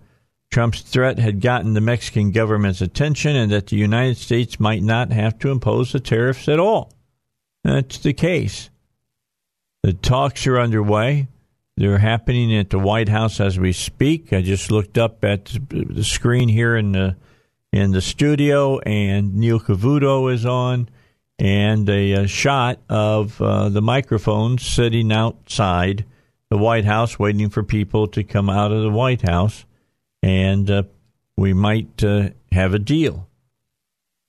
[0.51, 5.11] Trump's threat had gotten the Mexican government's attention and that the United States might not
[5.11, 6.93] have to impose the tariffs at all.
[7.63, 8.69] That's the case.
[9.83, 11.27] The talks are underway.
[11.77, 14.31] They're happening at the White House as we speak.
[14.31, 17.15] I just looked up at the screen here in the
[17.73, 20.87] in the studio, and Neil Cavuto is on,
[21.37, 26.05] and a, a shot of uh, the microphone sitting outside
[26.49, 29.65] the White House, waiting for people to come out of the White House,
[30.23, 30.83] and uh,
[31.35, 33.27] we might uh, have a deal.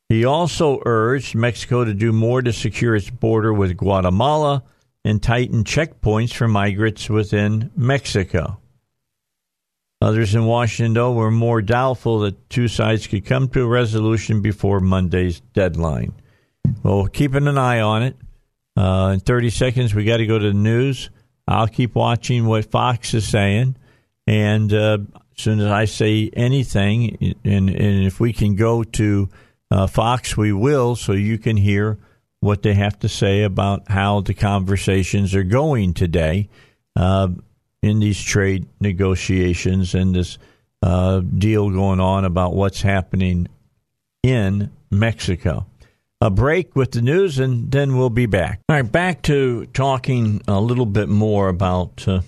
[0.09, 4.65] He also urged Mexico to do more to secure its border with Guatemala
[5.07, 8.59] and tighten checkpoints for migrants within Mexico.
[10.03, 14.81] Others in Washington, were more doubtful that two sides could come to a resolution before
[14.81, 16.13] Monday's deadline.
[16.83, 18.17] Well, keeping an eye on it.
[18.77, 21.09] Uh, in 30 seconds, we got to go to the news.
[21.47, 23.77] I'll keep watching what Fox is saying.
[24.27, 29.29] And uh, as soon as I say anything, and, and if we can go to
[29.71, 31.97] uh, Fox, we will, so you can hear
[32.47, 36.49] what they have to say about how the conversations are going today
[36.95, 37.29] uh,
[37.83, 40.39] in these trade negotiations and this
[40.81, 43.49] uh, deal going on about what's happening
[44.23, 45.67] in Mexico.
[46.21, 48.61] A break with the news, and then we'll be back.
[48.69, 52.21] All right, back to talking a little bit more about uh,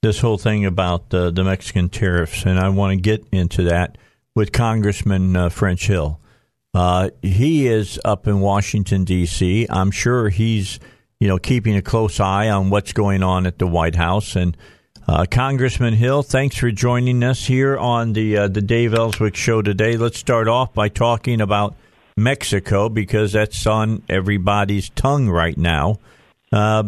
[0.00, 3.98] this whole thing about the Mexican tariffs, and I want to get into that
[4.34, 6.18] with Congressman uh, French Hill.
[6.74, 9.66] Uh, he is up in Washington D.C.
[9.68, 10.80] I'm sure he's
[11.20, 14.36] you know keeping a close eye on what's going on at the White House.
[14.36, 14.56] And
[15.06, 19.60] uh, Congressman Hill, thanks for joining us here on the uh, the Dave Elswick Show
[19.60, 19.96] today.
[19.96, 21.76] Let's start off by talking about
[22.16, 25.98] Mexico because that's on everybody's tongue right now.
[26.50, 26.84] Uh,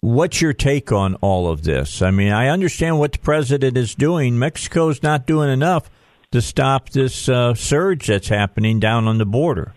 [0.00, 2.02] what's your take on all of this?
[2.02, 4.38] I mean, I understand what the president is doing.
[4.38, 5.88] Mexico's not doing enough
[6.32, 9.72] to stop this uh, surge that's happening down on the border.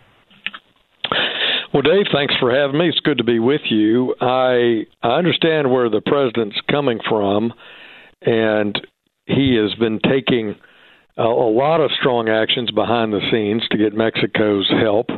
[1.74, 2.90] Well, Dave, thanks for having me.
[2.90, 4.16] It's good to be with you.
[4.20, 7.54] I I understand where the president's coming from,
[8.22, 8.80] and
[9.28, 10.56] he has been taking
[11.16, 15.10] a, a lot of strong actions behind the scenes to get Mexico's help.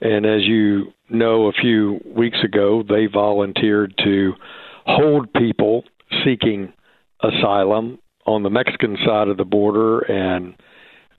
[0.00, 4.34] And as you know, a few weeks ago, they volunteered to
[4.86, 5.82] hold people
[6.24, 6.72] seeking
[7.20, 10.54] asylum on the Mexican side of the border and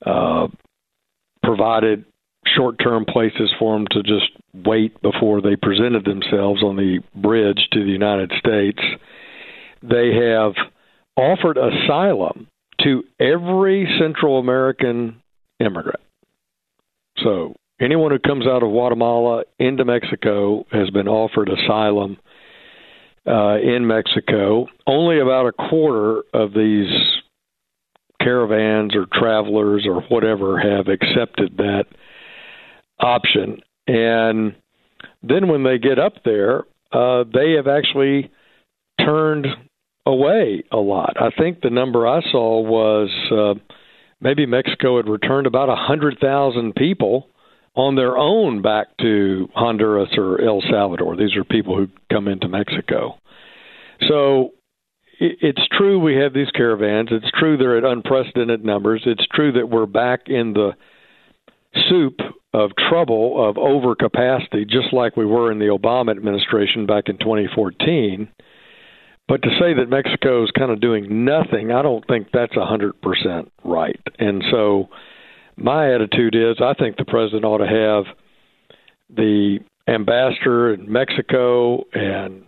[0.04, 0.48] uh,
[1.42, 2.04] provided
[2.46, 7.68] short term places for them to just wait before they presented themselves on the bridge
[7.72, 8.80] to the United States.
[9.82, 10.52] They have
[11.16, 12.48] offered asylum
[12.82, 15.20] to every Central American
[15.58, 16.00] immigrant.
[17.18, 22.16] So anyone who comes out of Guatemala into Mexico has been offered asylum
[23.26, 24.66] uh, in Mexico.
[24.86, 26.88] Only about a quarter of these
[28.20, 31.84] caravans or travelers or whatever have accepted that
[33.00, 33.60] option.
[33.86, 34.54] And
[35.22, 38.30] then when they get up there, uh, they have actually
[39.04, 39.46] turned
[40.06, 41.16] away a lot.
[41.20, 43.58] I think the number I saw was uh,
[44.20, 47.28] maybe Mexico had returned about a hundred thousand people
[47.74, 51.16] on their own back to Honduras or El Salvador.
[51.16, 53.18] These are people who come into Mexico.
[54.08, 54.50] So
[55.20, 57.10] it's true we have these caravans.
[57.12, 59.02] It's true they're at unprecedented numbers.
[59.04, 60.72] It's true that we're back in the
[61.88, 62.18] soup
[62.52, 68.28] of trouble of overcapacity, just like we were in the Obama administration back in 2014.
[69.28, 73.50] But to say that Mexico is kind of doing nothing, I don't think that's 100%
[73.62, 74.00] right.
[74.18, 74.88] And so
[75.56, 78.16] my attitude is I think the president ought to have
[79.14, 82.42] the ambassador in Mexico and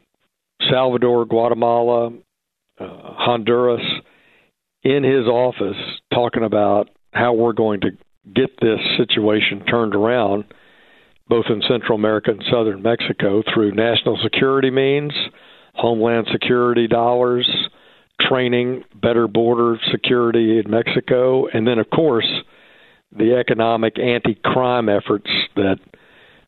[0.68, 2.10] Salvador, Guatemala,
[2.82, 3.84] uh, Honduras
[4.82, 5.76] in his office
[6.12, 7.90] talking about how we're going to
[8.34, 10.44] get this situation turned around,
[11.28, 15.12] both in Central America and southern Mexico, through national security means,
[15.74, 17.48] homeland security dollars,
[18.20, 22.28] training, better border security in Mexico, and then, of course,
[23.16, 25.78] the economic anti crime efforts that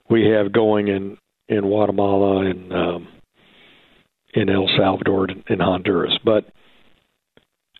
[0.09, 1.19] we have going in,
[1.49, 3.09] in Guatemala and um,
[4.35, 6.19] in El Salvador and Honduras.
[6.25, 6.47] But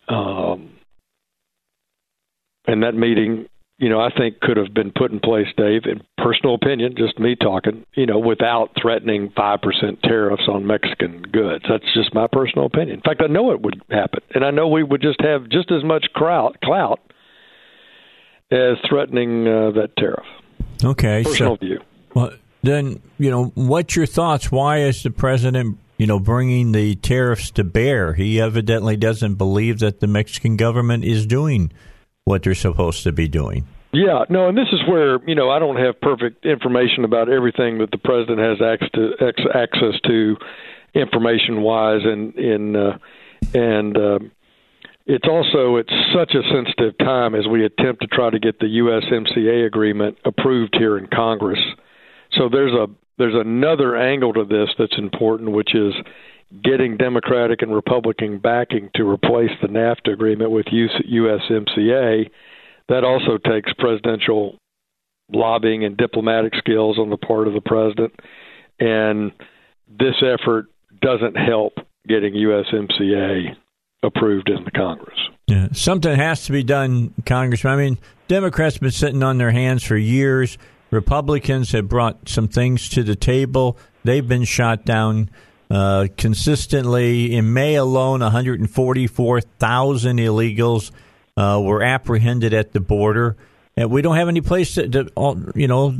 [0.07, 0.71] um,
[2.67, 3.47] and that meeting,
[3.77, 7.19] you know, I think could have been put in place, Dave, in personal opinion, just
[7.19, 11.65] me talking, you know, without threatening five percent tariffs on Mexican goods.
[11.69, 12.97] That's just my personal opinion.
[12.97, 15.71] In fact, I know it would happen, and I know we would just have just
[15.71, 16.99] as much crowd, clout
[18.51, 20.25] as threatening uh, that tariff.
[20.83, 21.79] Okay, personal so, view.
[22.13, 22.31] Well,
[22.63, 24.51] then you know, what's your thoughts?
[24.51, 28.13] Why is the president you know, bringing the tariffs to bear.
[28.13, 31.71] He evidently doesn't believe that the Mexican government is doing
[32.25, 33.67] what they're supposed to be doing.
[33.93, 37.77] Yeah, no, and this is where you know I don't have perfect information about everything
[37.77, 39.13] that the president has access to,
[39.53, 40.35] access to
[40.93, 42.97] information wise, and in uh,
[43.53, 44.19] and uh,
[45.05, 48.65] it's also it's such a sensitive time as we attempt to try to get the
[48.65, 51.59] USMCA agreement approved here in Congress.
[52.33, 52.87] So there's a
[53.17, 55.93] there's another angle to this that's important, which is
[56.63, 62.29] getting Democratic and Republican backing to replace the NAFTA agreement with USMCA.
[62.87, 64.57] That also takes presidential
[65.31, 68.13] lobbying and diplomatic skills on the part of the president,
[68.79, 69.31] and
[69.87, 70.67] this effort
[71.01, 71.73] doesn't help
[72.07, 73.55] getting USMCA
[74.03, 75.17] approved in the Congress.
[75.47, 77.73] Yeah, something has to be done, Congressman.
[77.73, 77.97] I mean,
[78.27, 80.59] Democrats have been sitting on their hands for years.
[80.95, 83.77] Republicans have brought some things to the table.
[84.03, 85.29] They've been shot down
[85.69, 87.35] uh, consistently.
[87.35, 90.91] In May alone, 144,000 illegals
[91.37, 93.35] uh, were apprehended at the border.
[93.77, 95.95] And we don't have any place to, to, you know,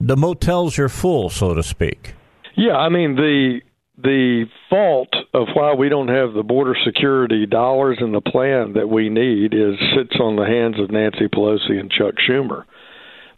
[0.00, 2.14] the motels are full, so to speak.
[2.56, 3.60] Yeah, I mean the
[3.98, 8.88] the fault of why we don't have the border security dollars and the plan that
[8.88, 12.64] we need is sits on the hands of Nancy Pelosi and Chuck Schumer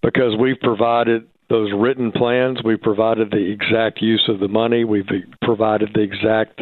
[0.03, 5.07] because we've provided those written plans, we've provided the exact use of the money, we've
[5.42, 6.61] provided the exact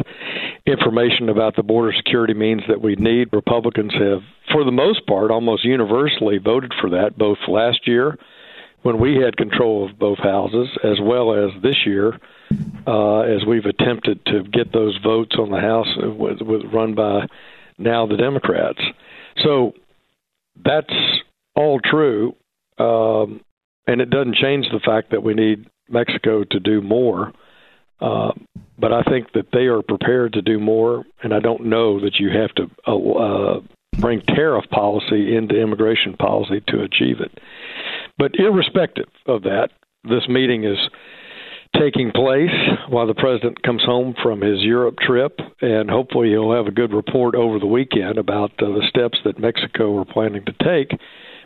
[0.65, 3.27] information about the border security means that we need.
[3.33, 4.21] Republicans have,
[4.51, 8.17] for the most part, almost universally voted for that, both last year
[8.83, 12.17] when we had control of both houses, as well as this year
[12.85, 17.27] uh, as we've attempted to get those votes on the House with, with run by
[17.77, 18.79] now the Democrats.
[19.43, 19.73] So
[20.63, 20.93] that's
[21.55, 22.35] all true,
[22.79, 23.41] um,
[23.87, 27.33] and it doesn't change the fact that we need Mexico to do more.
[27.99, 28.31] Uh,
[28.77, 32.19] but I think that they are prepared to do more, and I don't know that
[32.19, 33.59] you have to uh, uh
[33.99, 37.39] bring tariff policy into immigration policy to achieve it.
[38.17, 39.69] But irrespective of that,
[40.03, 40.77] this meeting is
[41.75, 42.51] taking place
[42.89, 46.93] while the president comes home from his Europe trip, and hopefully he'll have a good
[46.93, 50.97] report over the weekend about uh, the steps that Mexico are planning to take.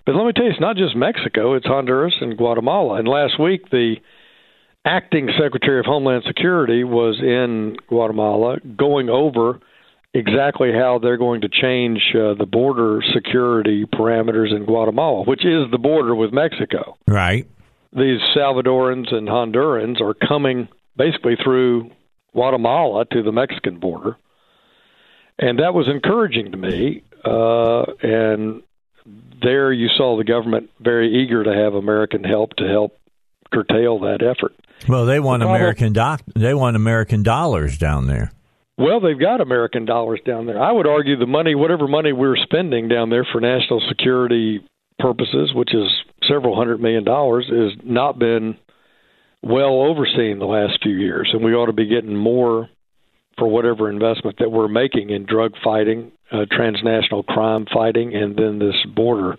[0.06, 2.99] But let me tell you, it's not just Mexico; it's Honduras and Guatemala.
[2.99, 3.95] And last week, the
[4.86, 9.60] acting Secretary of Homeland Security was in Guatemala, going over
[10.14, 15.70] exactly how they're going to change uh, the border security parameters in Guatemala, which is
[15.72, 16.97] the border with Mexico.
[17.08, 17.47] Right
[17.93, 21.91] these Salvadorans and Hondurans are coming basically through
[22.34, 24.16] Guatemala to the Mexican border,
[25.38, 27.04] and that was encouraging to me.
[27.24, 28.64] Uh, and
[29.41, 32.97] there, you saw the government very eager to have American help to help
[33.54, 34.54] curtail that effort.
[34.88, 36.22] Well, they want the American doc.
[36.36, 38.32] They want American dollars down there.
[38.78, 40.62] Well, they've got American dollars down there.
[40.62, 44.62] I would argue the money, whatever money we're spending down there for national security
[44.97, 45.88] purposes, which is
[46.28, 48.58] several hundred million dollars, has not been
[49.43, 52.70] well overseen the last few years, and we ought to be getting more
[53.38, 58.60] for whatever investment that we're making in drug fighting, uh, transnational crime fighting, and then
[58.60, 59.38] this border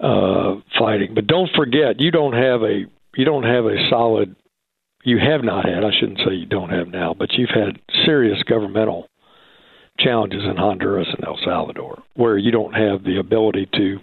[0.00, 1.14] uh, fighting.
[1.14, 2.84] But don't forget, you don't have a
[3.16, 4.34] you don't have a solid.
[5.04, 5.84] You have not had.
[5.84, 9.08] I shouldn't say you don't have now, but you've had serious governmental
[9.98, 14.00] challenges in Honduras and El Salvador, where you don't have the ability to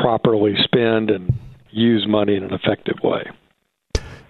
[0.00, 1.32] properly spend and
[1.70, 3.22] use money in an effective way.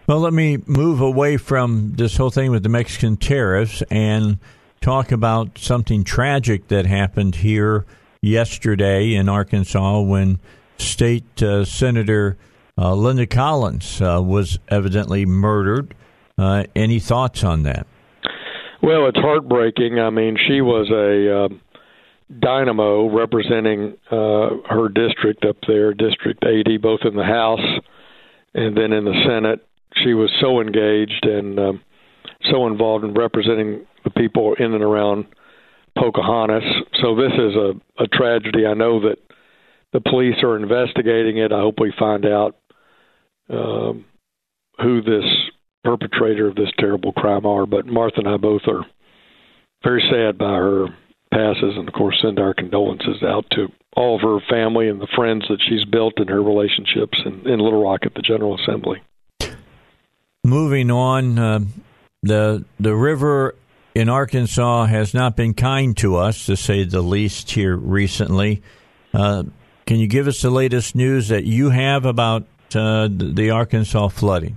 [0.07, 4.39] Well, let me move away from this whole thing with the Mexican tariffs and
[4.87, 7.85] talk about something tragic that happened here
[8.23, 10.39] yesterday in Arkansas when
[10.79, 12.39] State uh, Senator
[12.79, 15.93] uh, Linda Collins uh, was evidently murdered.
[16.39, 17.85] Uh, any thoughts on that?
[18.81, 19.99] Well, it's heartbreaking.
[19.99, 21.61] I mean, she was a um,
[22.39, 27.81] Dynamo representing uh, her district up there, District 80, both in the House
[28.55, 29.67] and then in the Senate.
[30.05, 31.83] She was so engaged and um,
[32.53, 35.27] so involved in representing the people in and around
[35.99, 36.63] Pocahontas.
[37.03, 38.65] So this is a, a tragedy.
[38.67, 39.19] I know that
[39.93, 41.53] the police are investigating it.
[41.53, 42.57] I hope we find out
[43.51, 44.05] um,
[44.81, 45.25] who this
[45.83, 47.67] perpetrator of this terrible crime are.
[47.67, 48.85] But Martha and I both are
[49.83, 50.87] very sad by her
[51.33, 55.09] passes, and of course, send our condolences out to all of her family and the
[55.17, 59.03] friends that she's built in her relationships in, in Little Rock at the General Assembly.
[60.45, 61.61] Moving on, uh,
[62.23, 63.55] the the river
[63.97, 68.63] in Arkansas has not been kind to us, to say the least, here recently.
[69.15, 69.45] Uh,
[69.87, 72.43] can you give us the latest news that you have about
[72.75, 74.57] uh, the Arkansas flooding?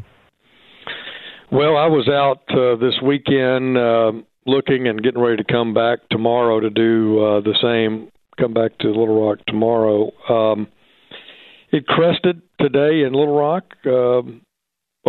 [1.49, 5.99] Well, I was out uh, this weekend um, looking and getting ready to come back
[6.11, 8.11] tomorrow to do uh, the same.
[8.37, 10.11] Come back to Little Rock tomorrow.
[10.27, 10.67] Um,
[11.71, 14.41] it crested today in Little Rock um,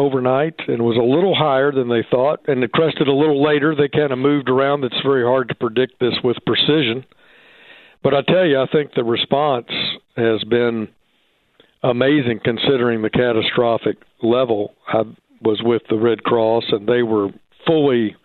[0.01, 3.75] overnight and was a little higher than they thought, and it crested a little later.
[3.75, 4.85] They kind of moved around.
[4.85, 7.05] It's very hard to predict this with precision.
[8.03, 9.69] But I tell you, I think the response
[10.17, 10.89] has been
[11.83, 14.75] amazing considering the catastrophic level.
[14.89, 15.03] I
[15.43, 17.29] was with the Red Cross, and they were
[17.67, 18.17] fully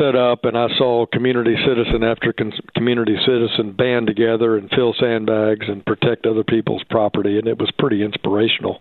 [0.00, 2.34] set up, and I saw community citizen after
[2.74, 7.70] community citizen band together and fill sandbags and protect other people's property, and it was
[7.78, 8.80] pretty inspirational.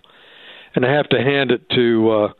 [0.78, 2.34] And I have to hand it to uh,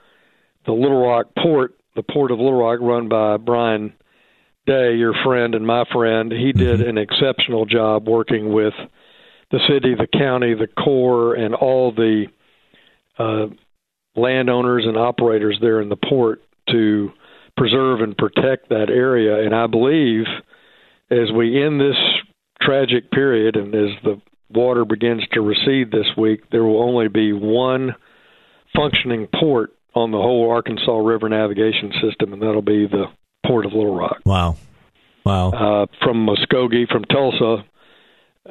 [0.68, 3.94] the Little Rock port, the port of Little Rock, run by Brian
[4.68, 6.32] Day, your friend and my friend.
[6.32, 8.76] He did an exceptional job working with
[9.50, 12.28] the city, the county, the Corps, and all the
[13.18, 13.48] uh,
[14.16, 17.12] landowners and operators there in the port to
[17.58, 19.44] preserve and protect that area.
[19.44, 20.26] And I believe
[21.10, 21.98] as we end this
[22.62, 27.34] tragic period and as the water begins to recede this week, there will only be
[27.34, 27.96] one
[28.78, 33.06] functioning port on the whole Arkansas River navigation system, and that'll be the
[33.46, 34.20] port of Little Rock.
[34.26, 34.56] Wow.
[35.26, 35.50] Wow.
[35.50, 37.66] Uh, from Muskogee, from Tulsa,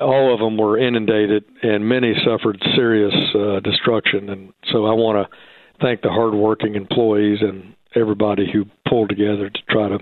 [0.00, 4.28] all of them were inundated, and many suffered serious uh, destruction.
[4.28, 5.36] And so I want to
[5.80, 9.98] thank the hardworking employees and everybody who pulled together to try to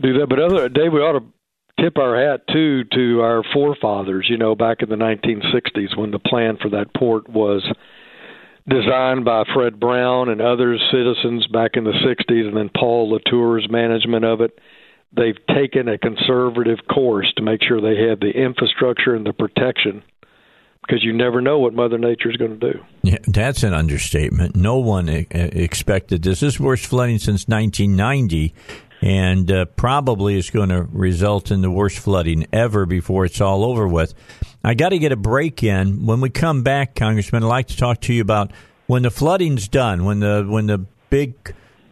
[0.00, 0.28] do that.
[0.28, 4.26] But other Dave, we ought to tip our hat too to our forefathers.
[4.30, 7.62] You know, back in the 1960s when the plan for that port was
[8.68, 13.68] designed by Fred Brown and other citizens back in the 60s, and then Paul Latture's
[13.70, 14.58] management of it.
[15.16, 20.02] They've taken a conservative course to make sure they have the infrastructure and the protection
[20.82, 22.80] because you never know what Mother Nature is going to do.
[23.02, 24.54] Yeah, that's an understatement.
[24.54, 26.40] No one expected this.
[26.40, 28.54] This is worst flooding since 1990,
[29.02, 33.64] and uh, probably is going to result in the worst flooding ever before it's all
[33.64, 34.14] over with.
[34.64, 36.06] I got to get a break in.
[36.06, 38.50] When we come back, Congressman, I'd like to talk to you about
[38.86, 40.78] when the flooding's done, when the when the
[41.10, 41.34] big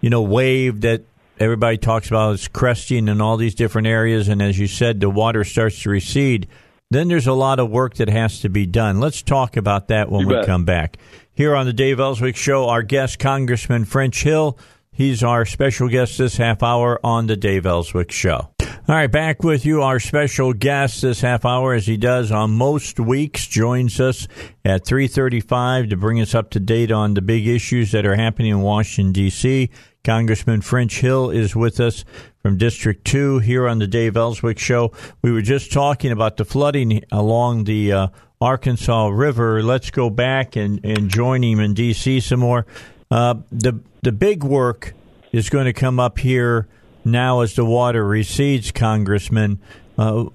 [0.01, 1.03] you know wave that
[1.39, 5.11] everybody talks about is cresting in all these different areas, and as you said, the
[5.11, 6.49] water starts to recede
[6.91, 9.01] then there's a lot of work that has to be done.
[9.01, 10.47] Let's talk about that when You we bet.
[10.47, 10.97] come back.
[11.33, 14.57] Here on the Dave Elswick Show, our guest, Congressman French Hill.
[14.97, 18.51] He's our special guest this half hour on the Dave Elswick Show.
[18.87, 19.83] All right, back with you.
[19.83, 24.29] Our special guest this half hour, as he does on most weeks, joins us
[24.65, 28.53] at 335 to bring us up to date on the big issues that are happening
[28.53, 29.69] in Washington, D.C.
[30.05, 32.05] Congressman French Hill is with us
[32.41, 34.93] from District 2 here on the Dave Elswick Show.
[35.23, 38.09] We were just talking about the flooding along the uh,
[38.41, 39.63] Arkansas River.
[39.63, 42.21] Let's go back and, and join him in D.C.
[42.21, 42.67] some more.
[43.11, 44.95] Uh, the, the big work
[45.33, 46.67] is going to come up here
[47.05, 49.61] now as the water recedes, Congressman.
[49.99, 50.27] Uh,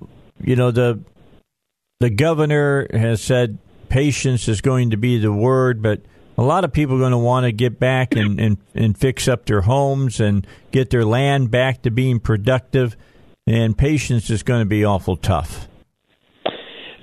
[0.42, 1.00] you know, the,
[2.00, 3.58] the governor has said
[3.90, 6.02] patience is going to be the word, but
[6.38, 9.28] a lot of people are going to want to get back and, and, and fix
[9.28, 12.96] up their homes and get their land back to being productive,
[13.46, 15.68] and patience is going to be awful tough.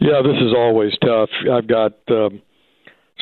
[0.01, 1.29] Yeah, this is always tough.
[1.53, 2.41] I've got um,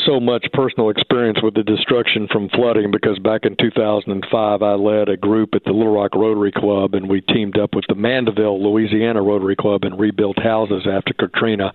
[0.06, 5.09] so much personal experience with the destruction from flooding because back in 2005, I led
[5.09, 8.62] a group at the Little Rock Rotary Club, and we teamed up with the Mandeville,
[8.62, 11.72] Louisiana Rotary Club and rebuilt houses after Katrina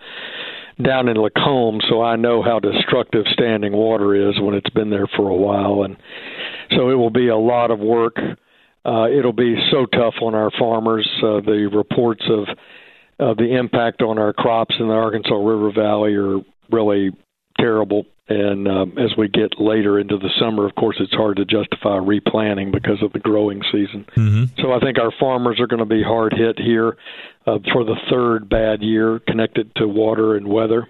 [0.83, 1.81] down in Lacombe.
[1.89, 5.83] So I know how destructive standing water is when it's been there for a while,
[5.83, 5.97] and
[6.75, 8.17] so it will be a lot of work.
[8.85, 11.07] Uh, it'll be so tough on our farmers.
[11.17, 12.47] Uh, the reports of
[13.19, 16.39] uh, the impact on our crops in the Arkansas River Valley are
[16.71, 17.11] really
[17.59, 18.05] terrible.
[18.29, 21.97] And um, as we get later into the summer, of course, it's hard to justify
[21.97, 24.05] replanting because of the growing season.
[24.15, 24.61] Mm-hmm.
[24.61, 26.95] So I think our farmers are going to be hard hit here
[27.47, 30.87] uh, for the third bad year connected to water and weather.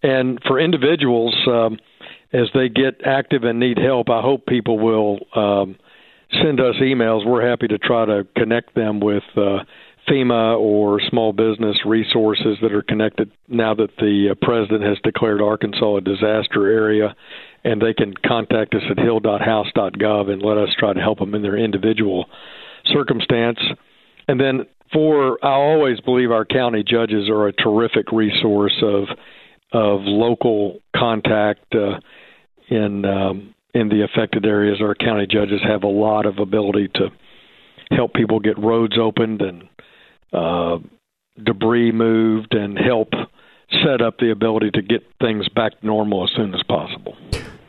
[0.00, 1.78] And for individuals, um,
[2.32, 5.76] as they get active and need help, I hope people will um,
[6.40, 7.26] send us emails.
[7.26, 9.64] We're happy to try to connect them with uh,
[10.08, 15.40] FEMA or small business resources that are connected now that the uh, president has declared
[15.40, 17.14] Arkansas a disaster area.
[17.64, 21.42] And they can contact us at hill.house.gov and let us try to help them in
[21.42, 22.26] their individual
[22.84, 23.58] circumstance.
[24.28, 29.04] And then for I always believe our county judges are a terrific resource of
[29.72, 31.98] of local contact uh,
[32.68, 34.78] in um, in the affected areas.
[34.80, 37.08] Our county judges have a lot of ability to
[37.90, 39.68] help people get roads opened and
[40.36, 40.78] uh,
[41.42, 43.10] debris moved and help
[43.84, 47.16] set up the ability to get things back to normal as soon as possible.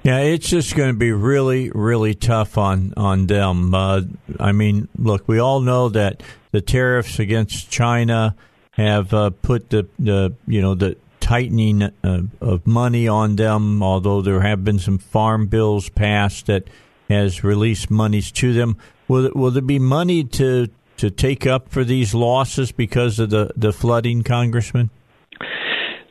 [0.04, 3.74] Yeah, it's just going to be really, really tough on on them.
[3.74, 4.02] Uh,
[4.40, 8.36] I mean, look, we all know that the tariffs against China
[8.72, 13.84] have uh, put the, the you know the tightening uh, of money on them.
[13.84, 16.70] Although there have been some farm bills passed that
[17.10, 18.78] has released monies to them.
[19.10, 23.52] Will will there be money to to take up for these losses because of the
[23.56, 24.90] the flooding, Congressman?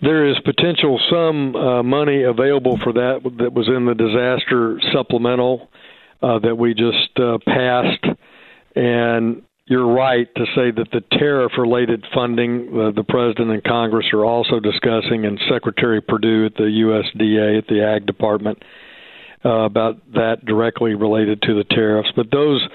[0.03, 5.69] There is potential some uh, money available for that that was in the disaster supplemental
[6.23, 8.05] uh, that we just uh, passed,
[8.75, 14.07] and you're right to say that the tariff related funding uh, the president and Congress
[14.13, 18.63] are also discussing, and Secretary Perdue at the USDA at the Ag Department
[19.45, 22.11] uh, about that directly related to the tariffs.
[22.15, 22.67] But those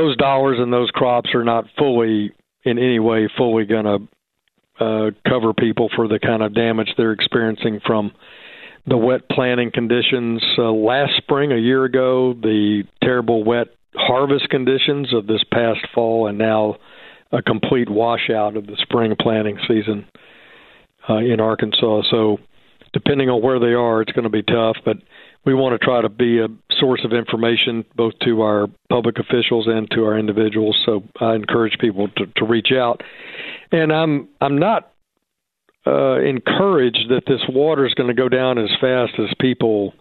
[0.00, 2.32] those dollars and those crops are not fully
[2.64, 7.12] in any way fully going to uh, cover people for the kind of damage they're
[7.12, 8.12] experiencing from
[8.86, 15.12] the wet planting conditions uh, last spring, a year ago, the terrible wet harvest conditions
[15.12, 16.76] of this past fall, and now
[17.30, 20.06] a complete washout of the spring planting season
[21.08, 22.02] uh, in Arkansas.
[22.10, 22.38] So,
[22.94, 24.96] depending on where they are, it's going to be tough, but
[25.44, 26.48] we want to try to be a
[26.78, 30.78] source of information both to our public officials and to our individuals.
[30.84, 33.02] So I encourage people to, to reach out.
[33.72, 34.92] And I'm I'm not
[35.86, 39.94] uh, encouraged that this water is going to go down as fast as people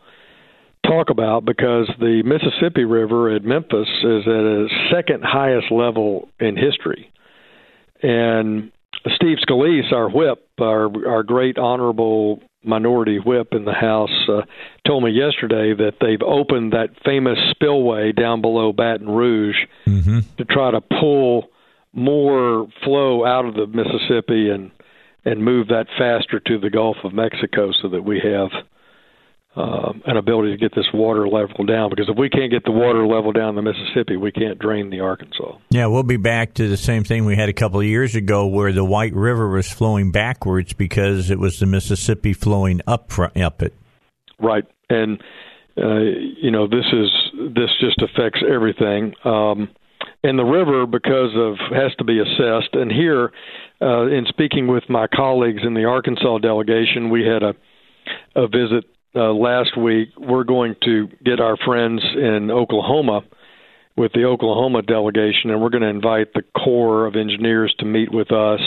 [0.85, 6.57] talk about because the Mississippi River at Memphis is at a second highest level in
[6.57, 7.11] history.
[8.01, 8.71] And
[9.15, 14.41] Steve Scalise, our whip, our our great honorable minority whip in the House, uh,
[14.85, 19.57] told me yesterday that they've opened that famous spillway down below Baton Rouge
[19.87, 20.19] mm-hmm.
[20.37, 21.49] to try to pull
[21.93, 24.71] more flow out of the Mississippi and
[25.25, 28.49] and move that faster to the Gulf of Mexico so that we have
[29.55, 31.89] uh, an ability to get this water level down.
[31.89, 34.99] Because if we can't get the water level down the Mississippi, we can't drain the
[34.99, 35.57] Arkansas.
[35.71, 38.45] Yeah, we'll be back to the same thing we had a couple of years ago,
[38.45, 43.61] where the White River was flowing backwards because it was the Mississippi flowing up up
[43.61, 43.73] it.
[44.39, 45.21] Right, and
[45.77, 47.09] uh, you know this is
[47.55, 49.13] this just affects everything.
[49.25, 49.69] Um,
[50.23, 52.73] and the river, because of has to be assessed.
[52.73, 53.31] And here,
[53.81, 57.55] uh, in speaking with my colleagues in the Arkansas delegation, we had a
[58.35, 63.21] a visit uh, last week, we're going to get our friends in Oklahoma
[63.97, 68.11] with the Oklahoma delegation, and we're going to invite the Corps of Engineers to meet
[68.11, 68.61] with us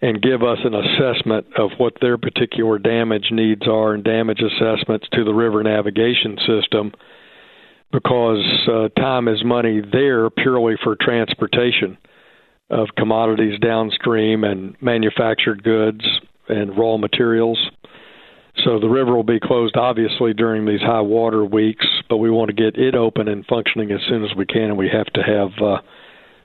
[0.00, 5.06] and give us an assessment of what their particular damage needs are and damage assessments
[5.12, 6.92] to the river navigation system
[7.92, 11.96] because uh, time is money there purely for transportation
[12.70, 16.04] of commodities downstream and manufactured goods
[16.48, 17.58] and raw materials.
[18.64, 22.48] So the river will be closed obviously during these high water weeks, but we want
[22.48, 25.22] to get it open and functioning as soon as we can, and we have to
[25.22, 25.80] have uh,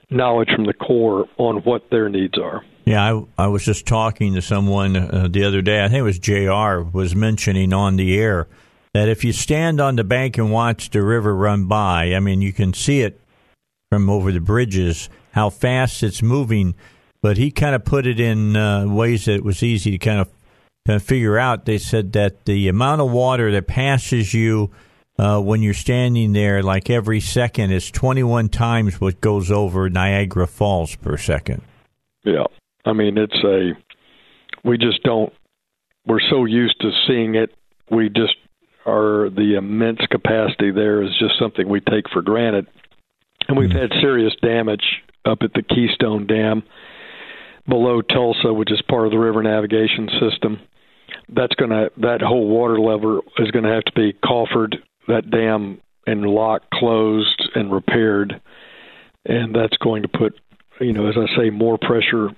[0.10, 2.64] knowledge from the Corps on what their needs are.
[2.86, 5.84] Yeah, I, I was just talking to someone uh, the other day.
[5.84, 6.90] I think it was Jr.
[6.96, 8.48] was mentioning on the air
[8.94, 12.42] that if you stand on the bank and watch the river run by, I mean,
[12.42, 13.20] you can see it
[13.90, 16.76] from over the bridges how fast it's moving.
[17.22, 20.20] But he kind of put it in uh, ways that it was easy to kind
[20.20, 20.30] of
[20.86, 21.66] to figure out.
[21.66, 24.72] They said that the amount of water that passes you
[25.18, 30.48] uh, when you're standing there, like every second, is 21 times what goes over Niagara
[30.48, 31.62] Falls per second.
[32.24, 32.46] Yeah,
[32.86, 33.72] I mean it's a.
[34.64, 35.32] We just don't.
[36.06, 37.52] We're so used to seeing it.
[37.90, 38.36] We just
[38.86, 42.68] are the immense capacity there is just something we take for granted,
[43.48, 43.78] and we've mm-hmm.
[43.78, 44.84] had serious damage
[45.26, 46.64] up at the Keystone Dam
[47.68, 50.60] below Tulsa, which is part of the river navigation system
[51.36, 54.76] that's going to that whole water level is going to have to be coffered
[55.08, 58.42] that dam and lock closed and repaired
[59.26, 60.40] and that's going to put
[60.80, 62.30] you know as i say more pressure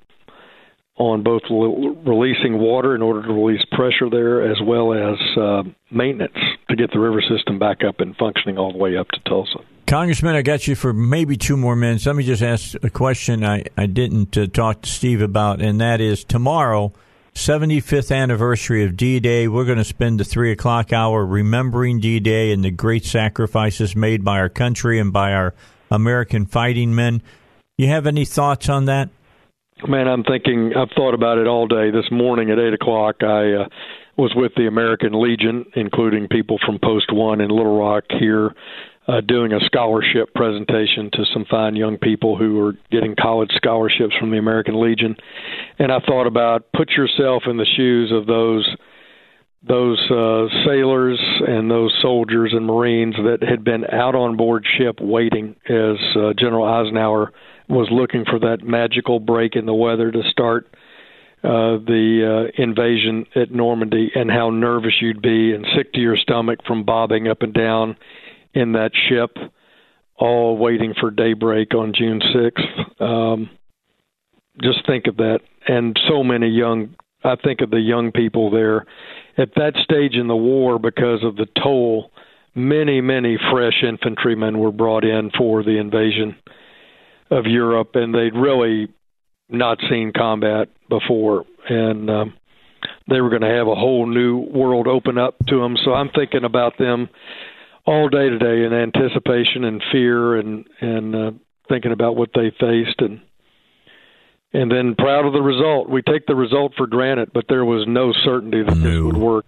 [0.97, 5.61] on both releasing water in order to release pressure there as well as uh,
[5.91, 6.38] maintenance
[6.69, 9.59] to get the river system back up and functioning all the way up to Tulsa.
[9.88, 12.05] Congressman, I got you for maybe two more minutes.
[12.05, 15.81] Let me just ask a question I, I didn't uh, talk to Steve about, and
[15.81, 16.93] that is tomorrow–
[17.36, 19.48] 75th anniversary of D Day.
[19.48, 23.95] We're going to spend the three o'clock hour remembering D Day and the great sacrifices
[23.95, 25.53] made by our country and by our
[25.91, 27.22] American fighting men.
[27.78, 29.10] You have any thoughts on that?
[29.86, 31.91] Man, I'm thinking, I've thought about it all day.
[31.91, 33.68] This morning at 8 o'clock, I uh,
[34.18, 38.56] was with the American Legion, including people from Post One in Little Rock here
[39.07, 44.15] uh, doing a scholarship presentation to some fine young people who are getting college scholarships
[44.19, 45.15] from the American Legion,
[45.77, 48.68] and I thought about put yourself in the shoes of those
[49.68, 54.99] those uh, sailors and those soldiers and Marines that had been out on board ship
[55.02, 57.32] waiting as uh, General Eisenhower
[57.68, 60.68] was looking for that magical break in the weather to start
[61.44, 66.15] uh, the uh, invasion at Normandy and how nervous you'd be and sick to your
[66.15, 67.95] stomach from bobbing up and down
[68.56, 69.38] in that ship,
[70.18, 73.02] all waiting for daybreak on June 6th.
[73.02, 73.49] Um,
[74.61, 75.40] just think of that.
[75.68, 78.86] And so many young, I think of the young people there
[79.38, 82.11] at that stage in the war because of the toll.
[82.56, 86.38] Many, many fresh infantrymen were brought in for the invasion
[87.30, 88.88] of Europe, and they'd really
[89.49, 92.34] not seen combat before, and um,
[93.10, 95.76] they were going to have a whole new world open up to them.
[95.84, 97.10] So I'm thinking about them
[97.86, 101.32] all day today in anticipation and fear, and and uh,
[101.70, 103.22] thinking about what they faced, and
[104.53, 105.90] and then proud of the result.
[105.90, 108.90] We take the result for granted, but there was no certainty that no.
[108.90, 109.45] this would work.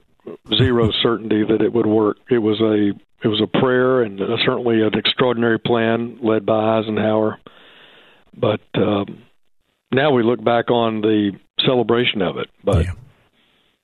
[0.58, 2.18] Zero certainty that it would work.
[2.30, 2.92] It was a
[3.24, 7.40] it was a prayer and uh, certainly an extraordinary plan led by Eisenhower.
[8.36, 9.24] But um,
[9.92, 11.32] now we look back on the
[11.66, 12.50] celebration of it.
[12.64, 12.92] But yeah.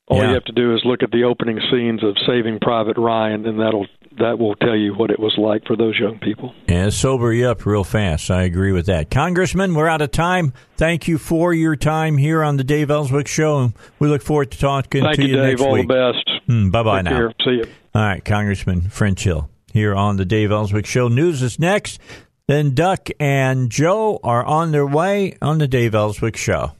[0.08, 0.30] All yeah.
[0.30, 3.60] you have to do is look at the opening scenes of Saving Private Ryan, and
[3.60, 3.88] that'll
[4.20, 6.54] that will tell you what it was like for those young people.
[6.68, 8.30] Yeah, sober you up real fast.
[8.30, 9.10] I agree with that.
[9.10, 10.54] Congressman, we're out of time.
[10.78, 14.52] Thank you for your time here on the Dave Elswick Show, and we look forward
[14.52, 15.44] to talking Thank to you, you Dave.
[15.44, 15.88] next all week.
[15.88, 16.42] the best.
[16.48, 17.12] Mm, bye bye now.
[17.12, 17.34] Care.
[17.44, 17.66] See you.
[17.96, 21.08] All right, Congressman French Hill here on the Dave Elswick Show.
[21.08, 22.00] News is next.
[22.48, 26.74] Then Duck and Joe are on their way on the Dave Elswick Show.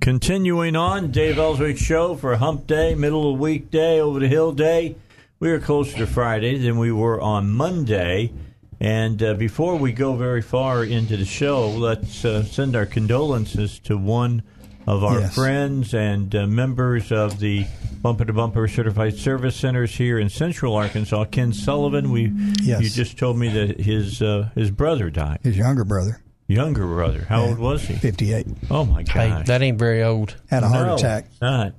[0.00, 4.52] Continuing on, Dave Elswick Show for Hump Day, middle of week day, over the hill
[4.52, 4.94] day.
[5.40, 8.32] We are closer to Friday than we were on Monday.
[8.80, 13.80] And uh, before we go very far into the show, let's uh, send our condolences
[13.80, 14.42] to one
[14.86, 15.34] of our Yes.
[15.34, 17.66] friends and uh, members of the
[18.00, 22.10] Bumper to Bumper Certified Service Centers here in Central Arkansas, Ken Sullivan.
[22.12, 22.80] We Yes.
[22.82, 25.40] you just told me that his uh, his brother died.
[25.42, 26.20] His younger brother.
[26.48, 27.26] Younger brother.
[27.28, 27.48] How Yeah.
[27.50, 27.94] old was he?
[27.94, 28.46] 58.
[28.70, 29.46] Oh my Hey, god.
[29.46, 30.34] that ain't very old.
[30.50, 31.26] Had a heart No, attack.
[31.30, 31.74] it's Not.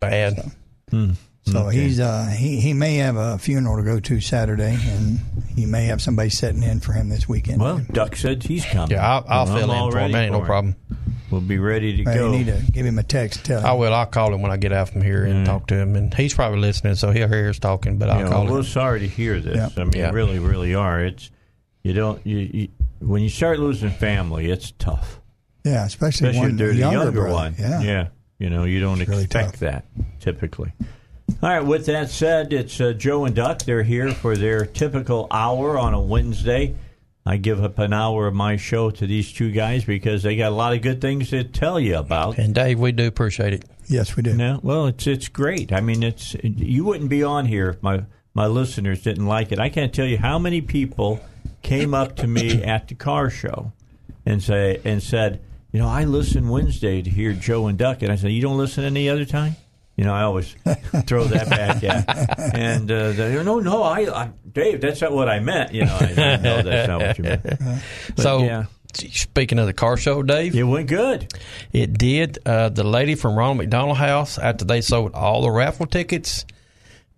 [0.00, 0.52] Bad.
[0.90, 1.10] Hmm.
[1.44, 1.76] So Okay.
[1.78, 5.18] he's uh he he may have a funeral to go to Saturday, and
[5.56, 7.60] he may have somebody sitting in for him this weekend.
[7.60, 8.92] Well, Duck said he's coming.
[8.92, 10.12] Yeah, I'll, I'll fill in for him.
[10.12, 10.76] That ain't no problem.
[11.30, 12.30] We'll be ready to Hey, go.
[12.32, 13.44] you need to give him a text.
[13.44, 13.66] Tell him.
[13.66, 13.92] I will.
[13.92, 15.96] I'll call him when I get out from here and talk to him.
[15.96, 17.98] And he's probably listening, so he'll hear us talking.
[17.98, 18.64] But I'll Yeah, call well, we're him.
[18.66, 19.56] sorry to hear this.
[19.56, 19.68] Yeah.
[19.82, 20.10] I mean, Yeah.
[20.10, 21.02] really, really are.
[21.04, 21.30] It's
[21.82, 22.68] you don't you, you
[23.00, 25.20] when you start losing family, it's tough.
[25.64, 27.54] yeah, especially, Especially one if they're the younger, younger one.
[27.58, 28.08] Yeah.
[28.38, 29.60] You know, you don't It's really expect tough.
[29.60, 29.84] that
[30.20, 30.72] typically.
[31.42, 31.60] All right.
[31.64, 33.60] With that said, it's uh, Joe and Duck.
[33.62, 36.74] They're here for their typical hour on a Wednesday.
[37.26, 40.50] I give up an hour of my show to these two guys because they got
[40.52, 42.38] a lot of good things to tell you about.
[42.38, 43.64] And Dave, we do appreciate it.
[43.86, 44.34] Yes, we do.
[44.36, 45.72] Yeah, well, it's it's great.
[45.72, 48.04] I mean, it's you wouldn't be on here if my
[48.34, 49.58] my listeners didn't like it.
[49.58, 51.20] I can't tell you how many people
[51.62, 53.72] came up to me at the car show
[54.24, 55.40] and say and said,
[55.72, 58.58] you know, I listen Wednesday to hear Joe and Duck, and I said, you don't
[58.58, 59.56] listen any other time.
[59.96, 60.54] You know, I always
[61.06, 65.10] throw that back at, and uh, they go, no, no, I, I, Dave, that's not
[65.10, 65.74] what I meant.
[65.74, 67.42] You know, I, I know that's not what you meant.
[67.42, 71.32] But, so, yeah, speaking of the car show, Dave, it went good.
[71.72, 72.38] It did.
[72.46, 76.46] Uh, the lady from Ronald McDonald House, after they sold all the raffle tickets,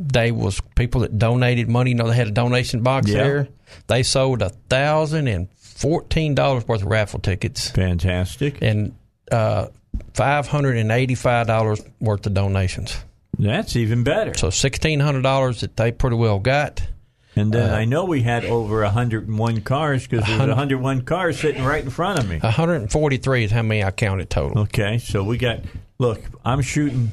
[0.03, 1.91] they was people that donated money.
[1.91, 3.23] You know, they had a donation box Yeah.
[3.23, 3.49] there.
[3.87, 8.59] They sold a thousand and fourteen dollars worth of raffle tickets, Fantastic.
[8.63, 8.95] and
[9.31, 9.67] uh,
[10.15, 12.97] five hundred and eighty-five dollars worth of donations.
[13.39, 14.35] That's even better.
[14.35, 16.83] So sixteen hundred dollars that they pretty well got.
[17.37, 21.39] And then Uh, I know we had over 101 cars because there was 101 cars
[21.39, 22.39] sitting right in front of me.
[22.39, 24.63] 143 is how many I counted total.
[24.63, 25.61] Okay, so we got.
[25.99, 27.13] Look, I'm shooting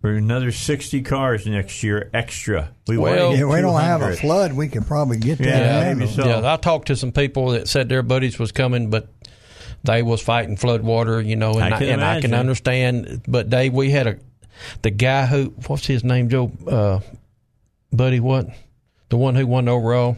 [0.00, 2.70] for another 60 cars next year extra.
[2.86, 4.52] We Well, want Yeah, we don't have a flood.
[4.54, 5.46] We could probably get that.
[5.46, 6.26] Yeah, maybe so.
[6.26, 9.08] Yeah, I talked to some people that said their buddies was coming, but
[9.84, 13.22] they was fighting flood water, you know, and I I, can and I can understand.
[13.26, 14.18] But Dave, we had a
[14.82, 17.00] the guy who what's his name, Joe, uh,
[17.92, 18.48] Buddy, what
[19.08, 20.16] the one who won the overall,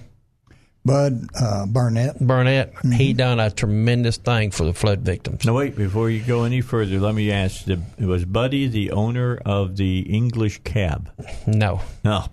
[0.84, 2.18] Bud uh, Burnett.
[2.18, 2.74] Burnett.
[2.74, 2.90] Mm-hmm.
[2.92, 5.44] He done a tremendous thing for the flood victims.
[5.44, 9.40] No, wait, before you go any further, let me ask the, was Buddy the owner
[9.44, 11.08] of the English cab?
[11.46, 12.24] No, No.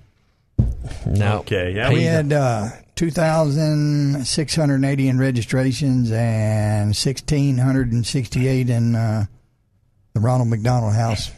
[1.05, 1.37] no.
[1.39, 9.25] Okay, yeah, We we had uh, 2,680 in registrations and 1,668 in uh,
[10.13, 11.31] the Ronald McDonald House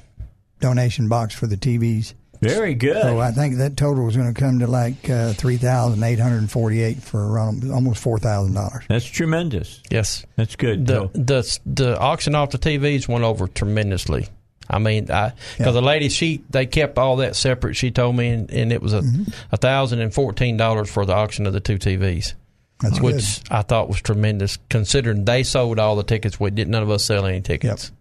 [0.60, 2.14] donation box for the TVs.
[2.42, 3.02] Very good.
[3.02, 7.72] So I think that total was going to come to like uh, 3,848 for around
[7.72, 8.88] almost $4,000.
[8.88, 9.82] That's tremendous.
[9.92, 10.88] Yes, That's good.
[10.88, 14.28] the So- the the auction off the TVs went over tremendously.
[14.70, 15.72] I mean, because Yeah.
[15.72, 17.76] the lady she they kept all that separate.
[17.76, 19.24] She told me, and, and it was a Mm-hmm.
[19.52, 22.34] a thousand and fourteen dollars for the auction of the two TVs,
[22.80, 23.52] That's which good.
[23.52, 26.40] I thought was tremendous considering they sold all the tickets.
[26.40, 27.92] We did none of us sell any tickets.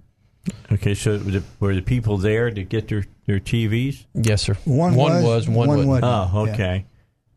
[0.72, 4.06] Okay, so the, were the people there to get their, their TVs?
[4.14, 4.54] Yes, sir.
[4.64, 5.88] One was, was, one, one wouldn't.
[5.88, 6.34] wasn't.
[6.34, 6.86] Oh, okay.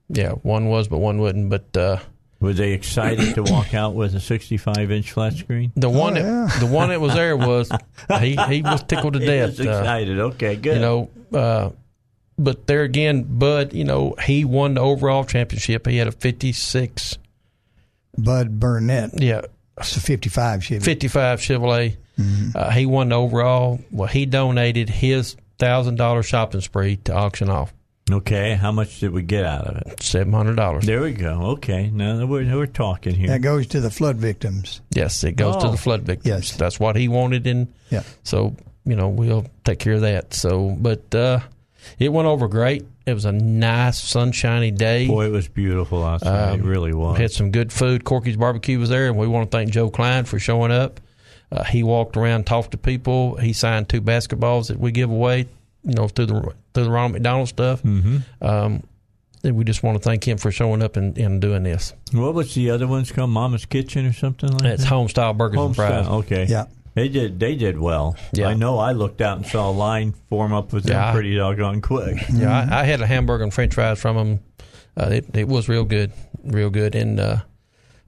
[0.09, 1.49] Yeah, one was, but one wouldn't.
[1.49, 1.97] But uh,
[2.39, 5.71] Were they excited to walk out with a 65 inch flat screen?
[5.75, 6.59] the one, Oh, that, yeah.
[6.59, 7.69] the one that was there was
[8.19, 9.57] he he was tickled to He death.
[9.57, 10.19] was Uh, excited.
[10.19, 10.75] okay, good.
[10.75, 11.69] you know, uh,
[12.37, 15.85] but there again, Bud, you know, he won the overall championship.
[15.87, 17.17] He had a fifty-six,
[18.17, 19.21] Bud Burnett.
[19.21, 19.41] yeah,
[19.77, 20.83] It's a 55 Chevy.
[20.83, 21.97] 55 Chevrolet.
[22.55, 23.79] Uh, he won the overall.
[23.91, 27.73] Well, he donated his thousand dollar shopping spree to auction off
[28.11, 30.03] okay, how much did we get out of it?
[30.03, 30.85] seven hundred dollars.
[30.85, 31.41] There we go.
[31.53, 33.29] Okay, now we're, we're talking here.
[33.29, 34.81] That goes to the flood victims.
[34.91, 35.71] Yes, it goes to Oh.
[35.71, 36.49] the flood victims.
[36.49, 36.57] Yes.
[36.57, 38.03] that's what he wanted, and Yeah.
[38.23, 40.33] so you know we'll take care of that.
[40.33, 41.39] So, but uh,
[41.97, 42.85] it went over great.
[43.05, 45.07] It was a nice sunshiny day.
[45.07, 46.59] Boy, it was beautiful outside.
[46.59, 47.17] it Um, really was.
[47.17, 48.03] We had some good food.
[48.03, 50.99] Corky's Barbecue was there, and we want to thank Joe Kleine for showing up.
[51.51, 53.35] Uh, he walked around, talked to people.
[53.37, 55.47] He signed two basketballs that we give away,
[55.83, 57.81] you know, through the through the Ronald McDonald stuff.
[57.81, 58.83] hmm Um,
[59.43, 61.93] and we just want to thank him for showing up and, and doing this.
[62.13, 63.29] What was the other ones called?
[63.29, 64.73] Mama's Kitchen or something like that?
[64.75, 64.89] It's that?
[64.89, 66.05] home style burgers and fries.
[66.07, 66.11] Homestyle.
[66.19, 66.45] Okay.
[66.47, 66.65] Yeah.
[66.95, 67.39] They did.
[67.39, 68.15] They did well.
[68.31, 68.47] Yeah.
[68.47, 68.77] I know.
[68.79, 71.11] I looked out and saw a line form up with them Yeah.
[71.11, 72.17] pretty doggone quick.
[72.33, 74.39] Yeah, I, I had a hamburger and French fries from them.
[74.95, 76.13] Uh, it, it was real good,
[76.43, 76.95] real good.
[76.95, 77.37] And uh,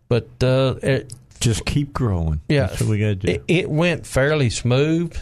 [0.07, 2.41] but uh, it, Just keep growing.
[2.49, 3.27] yeah, That's what we got to do.
[3.31, 5.15] It, it went fairly smooth.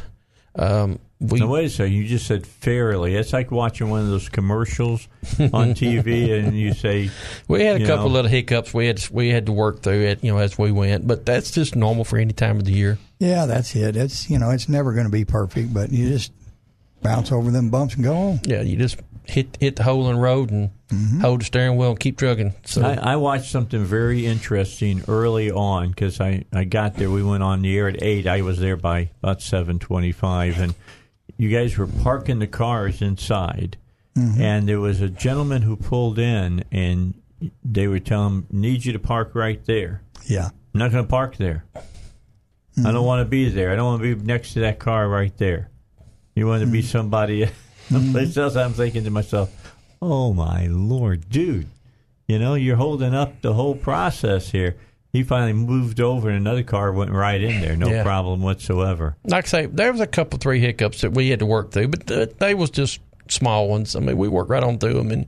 [0.55, 1.93] Um, we now wait a second.
[1.93, 3.15] You just said fairly.
[3.15, 5.07] It's like watching one of those commercials
[5.39, 7.09] on TV, and you say,
[7.47, 8.13] We had a couple know.
[8.13, 8.73] little hiccups.
[8.73, 11.07] We had we had to work through it, you know, as we went.
[11.07, 12.97] But that's just normal for any time of the year.
[13.19, 13.95] Yeah, that's it.
[13.95, 16.31] It's you know, it's never going to be perfect, but you just
[17.01, 18.39] bounce over them bumps and go on.
[18.45, 21.21] Yeah, you just hit hit the hole in the road and Mm-hmm.
[21.21, 22.53] hold the steering wheel and keep trucking.
[22.65, 27.09] So I, I watched something very interesting early on because I, I got there.
[27.09, 28.27] We went on the air at eight.
[28.27, 30.75] I was there by about seven twenty-five, and
[31.37, 33.77] you guys were parking the cars inside.
[34.15, 34.41] Mm-hmm.
[34.41, 37.15] And there was a gentleman who pulled in, and
[37.65, 40.49] they were telling him, "Need you to park right there." Yeah.
[40.73, 41.65] I'm not going to park there.
[41.75, 41.81] I
[42.75, 43.03] don't mm-hmm.
[43.03, 43.71] want to be there.
[43.71, 45.69] I don't want to be next to that car right there.
[46.35, 46.87] You want to be mm-hmm.
[46.87, 47.49] somebody
[47.89, 48.55] someplace else.
[48.55, 49.49] I'm thinking to myself,
[50.01, 51.67] oh my lord, dude,
[52.27, 54.75] you know, you're holding up the whole process here.
[55.11, 58.01] He finally moved over, and another car went right in there, no Yeah.
[58.03, 59.15] problem whatsoever.
[59.25, 61.89] like I say, there was a couple three hiccups that we had to work through,
[61.89, 62.99] but th- they was just
[63.29, 63.95] small ones.
[63.95, 65.27] I mean, we worked right on through them, and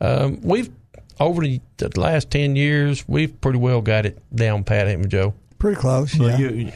[0.00, 0.70] um, we've
[1.18, 5.08] over the, the last ten years, we've pretty well got it down pat, haven't we,
[5.08, 5.34] Joe?
[5.58, 6.16] Pretty close.
[6.16, 6.50] Well, yeah.
[6.50, 6.72] you,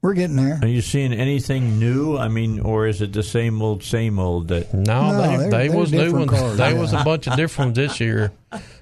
[0.00, 0.60] We're getting there.
[0.62, 2.16] are you seeing anything new?
[2.16, 4.48] I mean, or is it the same old, same old?
[4.48, 6.30] That No, No, they, they're- they they're was new ones.
[6.30, 6.78] cars, There yeah.
[6.80, 8.30] was a bunch of different ones this year.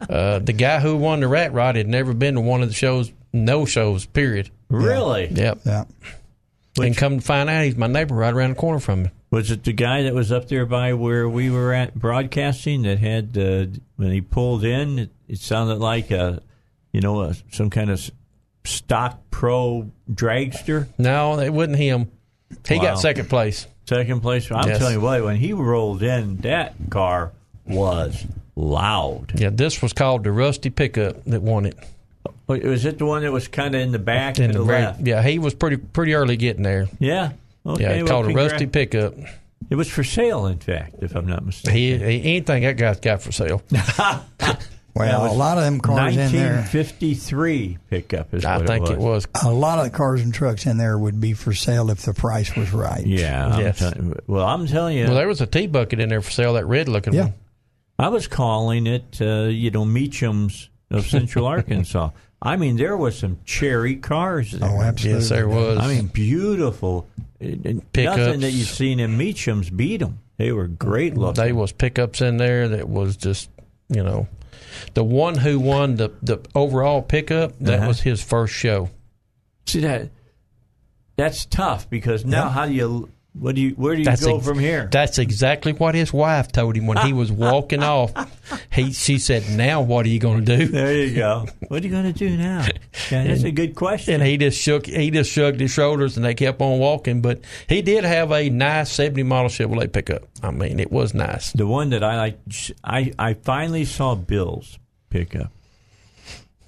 [0.09, 2.75] Uh, the guy who won the Rat Rod had never been to one of the
[2.75, 4.51] shows, no shows, period.
[4.69, 5.61] really Yep.
[5.65, 5.85] Yeah.
[6.83, 9.11] and come to find out, he's my neighbor right around the corner from me.
[9.31, 12.99] Was it the guy that was up there by where we were at broadcasting that
[12.99, 13.67] had uh,
[13.97, 14.99] when he pulled in?
[14.99, 16.43] It, it sounded like a,
[16.93, 18.11] you know, a, some kind of s-
[18.67, 20.87] stock pro dragster.
[20.99, 22.11] No, it wasn't him.
[22.69, 22.83] He Wow.
[22.83, 23.67] got second place.
[23.89, 24.51] Second place.
[24.51, 24.79] I'm Yes.
[24.79, 27.33] telling you what, when he rolled in, that car
[27.67, 28.25] was
[28.57, 29.33] loud.
[29.37, 31.77] Yeah, this was called the Rusty Pickup that won it.
[32.49, 34.83] Was it the one that was kind of in the back In the the very-
[34.83, 35.01] left?
[35.07, 36.87] yeah, he was pretty pretty early getting there.
[37.01, 37.33] Yeah.
[37.65, 37.83] Okay.
[37.83, 39.15] yeah, it's well, called a Rusty Pickup.
[39.69, 41.77] It was for sale, in fact, if I'm not mistaken.
[41.77, 43.63] He, he anything that guy's got for sale.
[44.99, 46.55] Well, a lot of them cars in there.
[47.01, 49.25] 1953 pickup is I what think it was.
[49.25, 49.45] it was.
[49.45, 52.15] A lot of the cars and trucks in there would be for sale if the
[52.15, 53.05] price was right.
[53.07, 53.47] Yeah.
[53.49, 53.79] I'm Yes.
[53.79, 53.93] tell-
[54.27, 55.05] well, I'm telling you.
[55.05, 56.55] Well, there was a T bucket in there for sale.
[56.55, 57.23] That red looking Yeah.
[57.25, 57.35] one.
[57.99, 62.11] I was calling it, uh, you know, Mecum's of Central Arkansas.
[62.43, 64.69] I mean, there was some cherry cars there.
[64.71, 65.21] Oh, absolutely.
[65.23, 65.79] Yes, there was.
[65.79, 67.07] I mean, beautiful.
[67.41, 68.19] And- and Pickups.
[68.19, 70.19] Nothing that you've seen in Mecum's beat them.
[70.37, 71.43] They were great looking.
[71.43, 73.49] They was pickups in there that was just,
[73.89, 74.27] you know,
[74.95, 77.59] the one who won the the overall pickup.
[77.61, 77.89] That Uh-huh.
[77.89, 78.91] was his first show.
[79.67, 80.11] See that?
[81.17, 82.51] That's tough because now Yeah.
[82.51, 83.09] how do you?
[83.39, 83.71] What do you?
[83.71, 84.89] Where do you That's go ex- from here?
[84.91, 88.13] That's exactly what his wife told him when he was walking off.
[88.73, 91.47] He she said, "Now what are you going to do?" There you go.
[91.69, 92.67] What are you going to do now?
[93.11, 94.15] Yeah, that's a good question.
[94.15, 97.21] And he just shook he just shrugged his shoulders and they kept on walking.
[97.21, 100.23] But he did have a nice seventy model Chevrolet pickup.
[100.43, 101.53] I mean, it was nice.
[101.53, 102.39] The one that I like,
[102.83, 104.79] I, I finally saw Bill's
[105.11, 105.53] pickup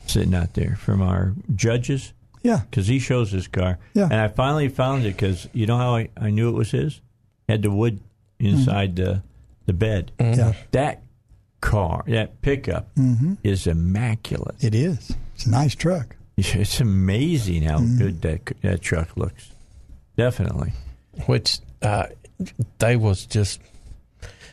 [0.06, 2.12] sitting out there from our judges
[2.48, 2.60] Yeah.
[2.70, 3.78] because he shows his car.
[3.94, 4.04] Yeah.
[4.04, 7.00] And I finally found it because you know how I, I knew it was his?
[7.48, 8.00] Had the wood
[8.38, 9.22] inside the,
[9.66, 10.12] the bed.
[10.18, 10.52] Yeah.
[10.72, 11.02] That
[11.60, 12.88] car, that pickup
[13.42, 14.56] is immaculate.
[14.62, 15.12] It is.
[15.34, 16.14] It's a nice truck.
[16.40, 19.50] It's amazing how good that, that truck looks.
[20.16, 20.72] definitely.
[21.26, 22.06] Which uh,
[22.78, 23.60] they was just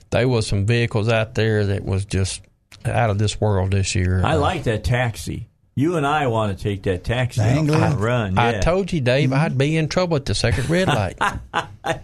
[0.09, 2.41] they was some vehicles out there that was just
[2.85, 4.21] out of this world this year.
[4.25, 5.47] I Uh, like that taxi.
[5.77, 7.69] You and I want to take that taxi and
[7.99, 8.37] run.
[8.39, 11.17] I told you, Dave, I'd be in trouble at the second red light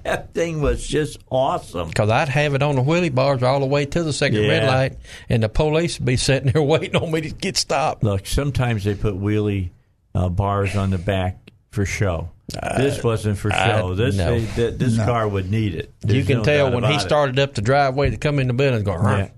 [0.04, 1.88] that thing was just awesome.
[1.88, 4.68] because I'd have it on the wheelie bars all the way to the second red
[4.68, 4.98] light,
[5.30, 8.04] and the police would be sitting there waiting on me to get stopped.
[8.04, 9.70] Look, sometimes they put wheelie
[10.14, 11.38] uh, bars on the back
[11.70, 12.30] for show.
[12.78, 13.96] this wasn't for I- show.
[13.96, 14.38] This no.
[14.38, 15.06] they- th- this No.
[15.06, 15.94] car would need it.
[16.06, 17.06] you can no tell when he about it.
[17.08, 19.30] started up the driveway to come in the building, going, Yeah.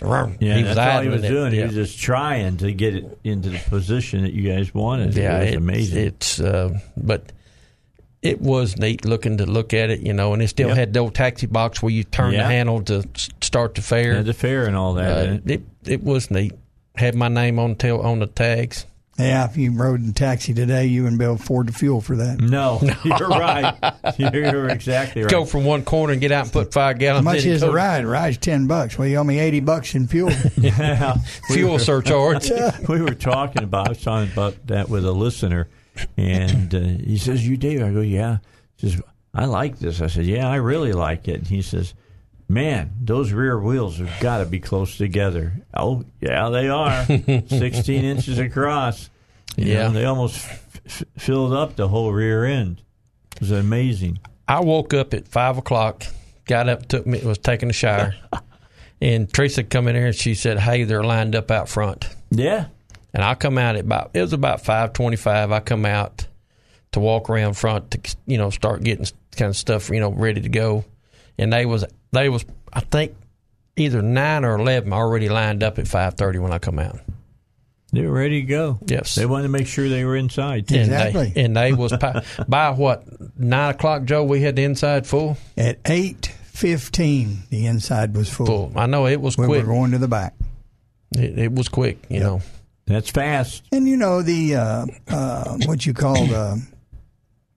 [0.00, 1.28] "Run, run." Yeah, he was that's all he idling was it.
[1.28, 1.52] doing.
[1.52, 5.14] He was just trying to get it into the position that you guys wanted.
[5.14, 6.06] Yeah, it was it- amazing.
[6.06, 7.32] It's uh, but
[8.22, 10.76] it was neat looking to look at it, you know, and it still Yep.
[10.76, 12.44] had the old taxi box where you turn Yeah.
[12.44, 13.02] the handle to
[13.40, 15.28] start the fair, Had the fare and all that.
[15.28, 15.50] Uh, it.
[15.50, 16.52] it it was neat.
[16.94, 18.86] Had my name on tail on the tags.
[19.18, 22.00] Yeah, if you rode in taxi today, you wouldn't be able to afford the fuel
[22.00, 22.40] for that.
[22.40, 23.74] No, you're right.
[24.18, 25.30] You're exactly right.
[25.30, 27.24] Go from one corner and get out and put five gallons.
[27.26, 28.06] How much in and is the ride?
[28.06, 28.98] Ride's ten bucks.
[28.98, 30.30] Well, you owe me eighty bucks in fuel.
[30.56, 31.16] Yeah.
[31.50, 32.50] We Fuel were- surcharge.
[32.88, 33.88] we were talking about.
[33.88, 35.68] I was talking about that with a listener,
[36.16, 38.38] and uh, he says, "You Dave?" I go, "Yeah."
[38.76, 39.02] He says,
[39.34, 41.94] "I like this." I said, "Yeah, I really like it." And he says,
[42.52, 47.04] "Man, those rear wheels have got to be close together." Oh, yeah, they are.
[47.48, 49.08] Sixteen inches across.
[49.56, 49.88] You Yeah.
[49.88, 52.82] know, they almost f- f- filled up the whole rear end.
[53.36, 54.18] It was amazing.
[54.48, 56.04] I woke up at five o'clock,
[56.46, 58.14] got up, took me, was taking a shower,
[59.00, 62.66] and Teresa come in here and she said, "Hey, they're lined up out front." Yeah,
[63.14, 65.52] And I come out at about it was about five twenty five.
[65.52, 66.26] I come out
[66.92, 69.06] to walk around front to you know start getting
[69.36, 70.84] kind of stuff you know ready to go,
[71.38, 73.14] and they was they was I think
[73.76, 76.98] either nine or eleven already lined up at five thirty when I come out.
[77.92, 78.78] they were ready to go.
[78.86, 79.14] Yes.
[79.14, 80.68] They wanted to make sure they were inside.
[80.68, 80.74] Too.
[80.76, 81.30] And Exactly.
[81.34, 83.04] they, and they was by, by what
[83.38, 84.24] nine o'clock, Joe.
[84.24, 85.36] We had the inside full.
[85.56, 88.46] At eight fifteen, the inside was full.
[88.46, 88.72] Full.
[88.76, 89.66] I know it was We quick.
[89.66, 90.34] were going to the back.
[91.16, 91.98] It, it was quick.
[92.08, 92.42] You know.
[92.86, 93.62] That's fast.
[93.72, 96.62] And you know the uh, uh, what you call the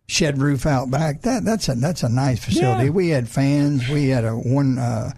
[0.08, 1.22] shed roof out back.
[1.22, 2.86] That that's a that's a nice facility.
[2.86, 2.90] Yeah.
[2.92, 3.88] We had fans.
[3.90, 5.12] We had a one uh,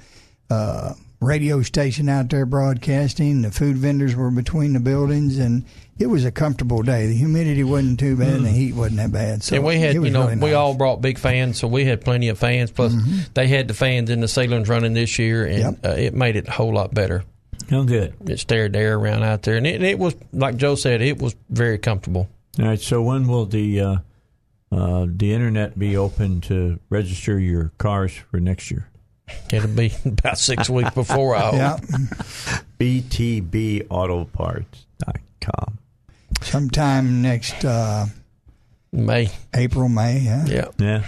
[0.50, 3.42] uh, radio station out there broadcasting.
[3.42, 5.66] The food vendors were between the buildings, and
[6.00, 7.08] it was a comfortable day.
[7.08, 9.44] The humidity wasn't too bad, and the heat wasn't that bad.
[9.44, 11.68] So and we had, it was you know, really we all brought big fans, so
[11.68, 12.72] we had plenty of fans.
[12.72, 12.94] Plus,
[13.34, 15.86] they had the fans in the ceilings running this year, and Yep.
[15.86, 17.24] uh, it made it a whole lot better.
[17.72, 18.14] Oh, good.
[18.30, 21.20] It stared the air around out there, and it, it was like Joe said, it
[21.20, 22.30] was very comfortable.
[22.60, 22.80] All right.
[22.80, 23.82] So when will the
[24.72, 28.88] uh, the internet be open to register your cars for next year?
[29.52, 31.40] It'll be about six weeks before I.
[31.42, 31.54] hope.
[31.56, 31.78] Yeah,
[32.80, 35.78] BTBAutoparts.com.
[36.42, 38.06] sometime next uh,
[38.92, 39.30] May.
[39.54, 40.20] April, May.
[40.20, 41.04] Yeah, Yeah, Yeah.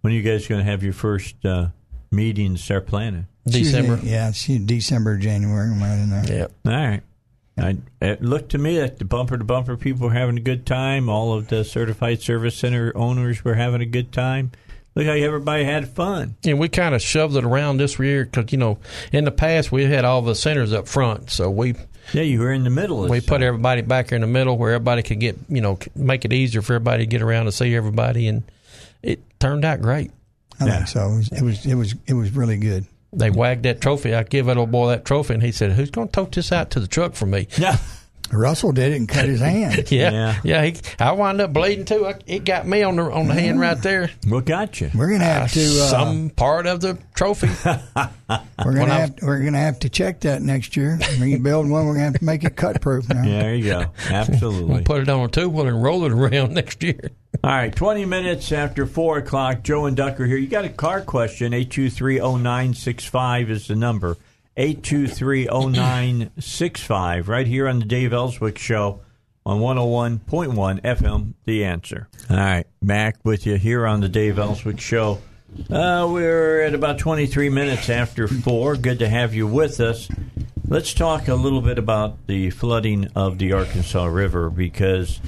[0.00, 1.68] When are you guys going to have your first uh,
[2.10, 2.56] meeting?
[2.56, 3.26] Start planning.
[3.46, 4.04] It's usually- December.
[4.06, 6.48] yeah, it's December, January, right in there.
[6.64, 6.70] Yeah.
[6.70, 7.02] All right.
[7.58, 10.64] I, it looked to me that the bumper to bumper people were having a good
[10.64, 11.08] time.
[11.08, 14.52] All of the certified service center owners were having a good time.
[14.94, 16.36] Look how everybody had fun.
[16.44, 18.78] And we kind of shoved it around this year because you know
[19.12, 21.74] in the past we had all the centers up front, so we
[22.12, 23.04] Yeah, you were in the middle.
[23.04, 25.60] Of we this put everybody back here in the middle where everybody could get you
[25.62, 28.42] know make it easier for everybody to get around and see everybody, and
[29.02, 30.10] it turned out great.
[30.60, 30.76] I Yeah.
[30.76, 31.08] think so.
[31.08, 32.84] It was, it was it was it was really good.
[33.12, 34.14] They wagged that trophy.
[34.14, 36.50] I give that old boy that trophy, and he said, "Who's going to tote this
[36.50, 37.76] out to the truck for me?" Yeah.
[38.32, 39.84] Russell did it and cut his hand.
[39.92, 40.40] Yeah, Yeah.
[40.42, 40.64] yeah.
[40.64, 42.06] he, I wound up bleeding too.
[42.06, 44.10] I, it got me on the on the hand right there.
[44.26, 44.90] What got you?
[44.94, 45.60] We're gonna have to.
[45.60, 47.48] Uh, Some part of the trophy.
[48.64, 50.98] we're gonna I- have we're gonna have to check that next year.
[51.18, 53.22] When you build one, we're gonna have to make it cut proof now.
[53.22, 53.84] Yeah, there you go.
[54.08, 54.82] Absolutely.
[54.84, 57.10] Put it on a two wheeler and roll it around next year.
[57.44, 59.62] All right, 20 minutes after 4 o'clock.
[59.62, 60.36] Joe and Ducker here.
[60.36, 61.52] You got a car question.
[61.52, 64.16] 8230965 is the number.
[64.56, 69.00] 8230965, right here on the Dave Elswick Show
[69.44, 72.08] on 101.1 FM, The Answer.
[72.30, 75.18] All right, back with you here on the Dave Elswick Show.
[75.70, 78.76] Uh, we're at about 23 minutes after 4.
[78.76, 80.08] Good to have you with us.
[80.66, 85.20] Let's talk a little bit about the flooding of the Arkansas River because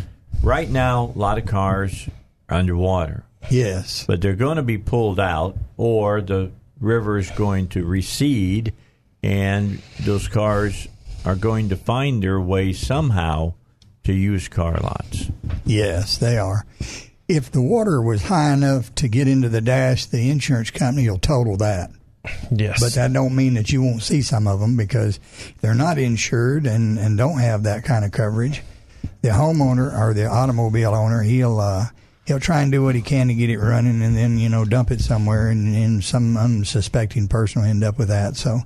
[0.42, 2.08] right now a lot of cars
[2.48, 4.04] are underwater, Yes.
[4.06, 8.72] but they're going to be pulled out or the river is going to recede
[9.24, 10.86] and those cars
[11.24, 13.54] are going to find their way somehow
[14.04, 15.30] to used car lots.
[15.64, 16.66] Yes, they are.
[17.26, 21.18] If the water was high enough to get into the dash, the insurance company will
[21.18, 21.90] total that.
[22.50, 25.18] Yes, But that don't mean that you won't see some of them because
[25.62, 28.62] they're not insured and, and don't have that kind of coverage.
[29.22, 31.86] The homeowner or the automobile owner, he'll uh,
[32.26, 34.64] he'll try and do what he can to get it running, and then you know
[34.64, 38.36] dump it somewhere, and, and some unsuspecting person will end up with that.
[38.36, 38.60] So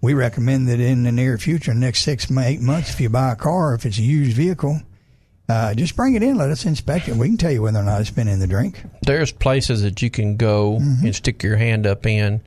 [0.00, 3.36] we recommend that in the near future, next six eight months, if you buy a
[3.36, 4.80] car, if it's a used vehicle.
[5.48, 6.36] Uh, just bring it in.
[6.36, 7.14] Let us inspect it.
[7.14, 8.82] We can tell you whether or not it's been in the drink.
[9.02, 11.06] There's places that you can go Mm-hmm.
[11.06, 12.40] and stick your hand up in,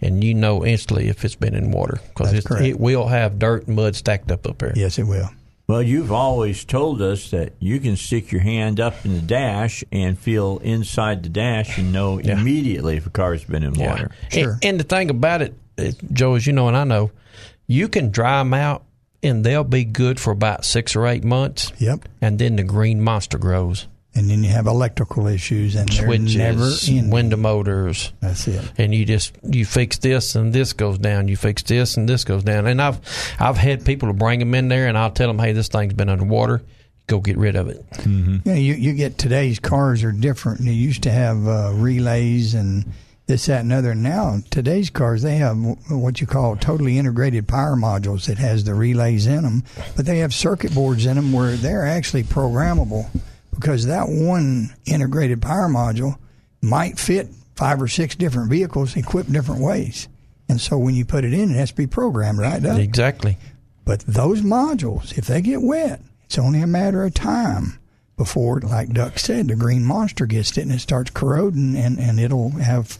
[0.00, 3.76] and you know instantly if it's been in water because it will have dirt and
[3.76, 4.72] mud stacked up up there.
[4.74, 5.28] Yes, it will.
[5.66, 9.84] Well, you've always told us that you can stick your hand up in the dash
[9.92, 13.90] and feel inside the dash and know immediately if a car's been in Yeah.
[13.90, 14.10] water.
[14.32, 15.52] And, and the thing about it,
[16.12, 17.10] Joe, as you know, and I know,
[17.66, 18.84] you can dry them out
[19.22, 21.72] and they'll be good for about six or eight months.
[21.78, 22.08] Yep.
[22.20, 23.86] And then the green monster grows.
[24.14, 28.12] And then you have electrical issues, and they're Switches, never window motors.
[28.18, 28.72] That's it.
[28.76, 31.28] And you just you fix this and this goes down.
[31.28, 32.66] You fix this and this goes down.
[32.66, 33.00] And I've
[33.38, 35.94] I've had people to bring them in there, and I'll tell them, hey, this thing's
[35.94, 36.62] been underwater.
[37.06, 37.88] Go get rid of it.
[37.90, 38.48] Mm-hmm.
[38.48, 40.62] You, you you get today's cars are different.
[40.62, 42.86] You used to have uh, relays and
[43.28, 43.94] this, that, and other.
[43.94, 45.56] Now today's cars they have
[45.90, 49.62] what you call totally integrated power modules that has the relays in them,
[49.94, 53.06] but they have circuit boards in them where they're actually programmable
[53.54, 56.18] because that one integrated power module
[56.60, 60.08] might fit five or six different vehicles equipped different ways.
[60.48, 62.80] And so when you put it in, it has to be programmed, right, Doug?
[62.80, 63.36] Exactly.
[63.84, 67.78] But those modules, if they get wet, it's only a matter of time
[68.16, 72.18] before, like Duck said, the green monster gets it and it starts corroding and, and
[72.18, 72.98] it'll have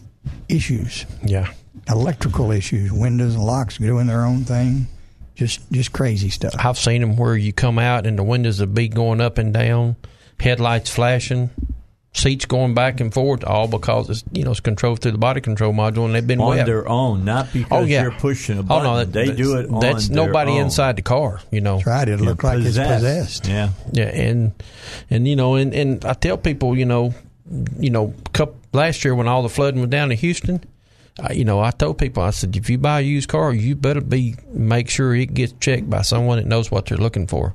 [0.49, 1.07] issues.
[1.25, 1.53] Yeah.
[1.89, 4.87] Electrical issues, windows and locks doing their own thing.
[5.35, 6.55] Just just crazy stuff.
[6.59, 9.55] I've seen them where you come out and the windows will be going up and
[9.55, 9.95] down,
[10.41, 11.51] headlights flashing,
[12.13, 15.41] seats going back and forth, all because it's you know it's controlled through the body
[15.41, 16.67] control module and they've been on wet.
[16.67, 18.87] their own, not oh, because oh yeah, you're pushing a button.
[18.87, 19.71] Oh no, that, they do it.
[19.71, 20.63] On That's their nobody own.
[20.63, 21.41] inside the car.
[21.53, 23.47] You know, Right, it Yeah, look like it's possessed.
[23.47, 23.71] Yeah.
[23.93, 24.53] Yeah, and
[25.09, 27.15] and you know, and and I tell people, you know,
[27.79, 30.65] you know, cup last year when all the flooding was down in Houston,
[31.21, 33.75] I, you know, I told people, I said, if you buy a used car, you
[33.75, 37.55] better be make sure it gets checked by someone that knows what they're looking for.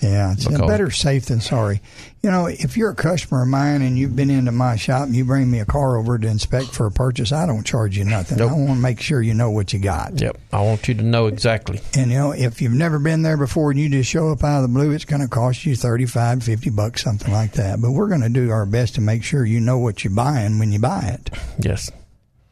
[0.00, 1.80] Yeah, it's better safe than sorry.
[2.22, 5.14] You know, if you're a customer of mine and you've been into my shop and
[5.14, 8.04] you bring me a car over to inspect for a purchase, I don't charge you
[8.04, 8.40] nothing.
[8.40, 10.20] I want to make sure you know what you got.
[10.20, 11.80] Yep, I want you to know exactly.
[11.96, 14.58] And you know, if you've never been there before and you just show up out
[14.58, 17.80] of the blue, it's going to cost you 35, 50 bucks, something like that.
[17.80, 20.58] But we're going to do our best to make sure you know what you're buying
[20.58, 21.30] when you buy it.
[21.58, 21.90] Yes.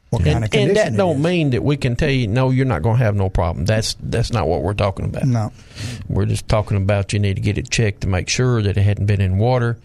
[0.09, 1.23] What kind And, of condition and that don't is.
[1.23, 3.65] mean that we can tell you no, you're not going to have no problem.
[3.65, 5.25] That's that's not what we're talking about.
[5.25, 5.51] No.
[6.07, 8.81] We're just talking about you need to get it checked to make sure that it
[8.81, 9.77] hadn't been in water.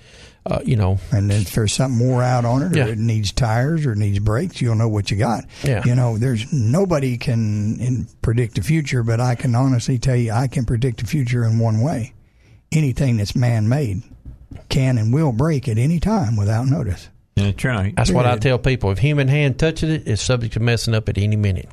[0.44, 2.86] Uh, you know, And if there's something wore out on it, or Yeah.
[2.86, 5.44] it needs tires, or it needs brakes, you'll know what you got.
[5.62, 5.82] Yeah.
[5.84, 10.32] You know, there's nobody can in, predict the future, but I can honestly tell you,
[10.32, 12.12] I can predict the future in one way:
[12.72, 14.02] anything that's man-made
[14.68, 17.08] can and will break at any time without notice.
[17.34, 17.94] That's right.
[17.96, 18.90] That's what I tell people.
[18.90, 21.68] If human hand touches it, it's subject to messing up at any minute.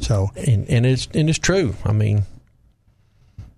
[0.00, 1.74] So, and and it's and it's true.
[1.84, 2.22] I mean,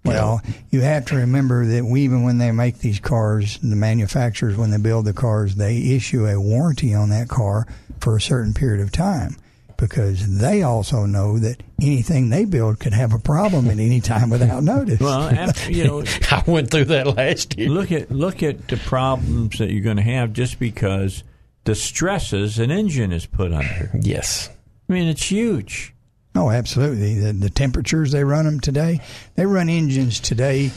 [0.04, 4.56] Well, you have to remember that we, even when they make these cars, the manufacturers,
[4.56, 7.68] when they build the cars, they issue a warranty on that car
[8.00, 9.36] for a certain period of time
[9.82, 14.30] because they also know that anything they build could have a problem at any time
[14.30, 15.00] without notice.
[15.00, 17.68] Well, after, you know, I went through that last year.
[17.68, 21.24] Look at look at the problems that you're going to have just because
[21.64, 23.90] the stresses an engine is put under.
[24.00, 24.48] Yes,
[24.88, 25.92] I mean it's huge.
[26.36, 27.18] Oh, absolutely.
[27.18, 29.00] The, the temperatures they run them today,
[29.34, 30.70] they run engines today.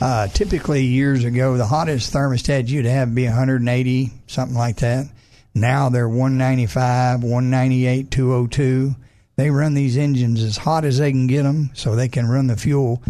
[0.00, 5.06] Uh, typically, years ago, the hottest thermostat you'd have be 180, something like that.
[5.54, 8.94] Now they're 195, 198, 202.
[9.36, 12.46] They run these engines as hot as they can get them so they can run
[12.46, 13.02] the fuel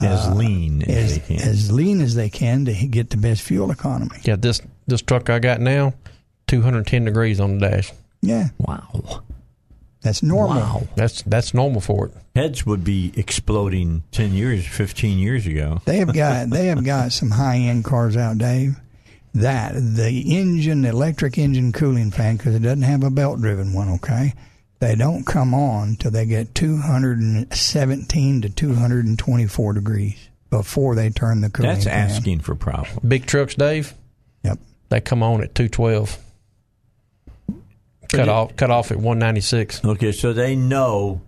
[0.00, 1.48] As uh, lean as, as, they can.
[1.48, 4.16] as lean as they can to get the best fuel economy.
[4.22, 5.94] yeah, this this truck I got now,
[6.46, 7.92] two hundred ten degrees on the dash.
[8.20, 8.48] Yeah.
[8.58, 9.22] Wow.
[10.02, 10.56] That's normal.
[10.56, 10.82] Wow.
[10.96, 12.12] That's that's normal for it.
[12.34, 15.82] Heads would be exploding ten years, fifteen years ago.
[15.84, 18.76] They have got they have got some high end cars out, Dave.
[19.34, 23.88] That the engine, electric engine cooling fan, because it doesn't have a belt driven one.
[23.90, 24.34] Okay,
[24.80, 31.50] they don't come on till they get 217 to 224 degrees before they turn the
[31.50, 31.72] cooling.
[31.72, 32.10] That's fan.
[32.10, 32.98] asking for problems.
[33.06, 33.94] Big trucks, Dave.
[34.42, 34.58] Yep.
[34.88, 36.18] They come on at two twelve.
[38.08, 39.84] Cut off cut off at one ninety six.
[39.84, 41.20] Okay, so they know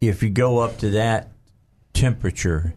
[0.00, 1.30] if you go up to that
[1.92, 2.74] temperature,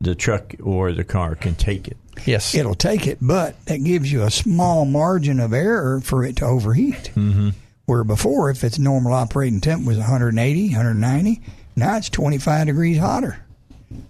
[0.00, 1.96] the truck or the car can take it.
[2.24, 2.54] Yes.
[2.54, 6.46] It'll take it, but that gives you a small margin of error for it to
[6.46, 7.12] overheat.
[7.14, 7.50] Mm-hmm.
[7.86, 11.40] Where before, if its normal operating temp was 180, 190,
[11.76, 13.38] now it's 25 degrees hotter.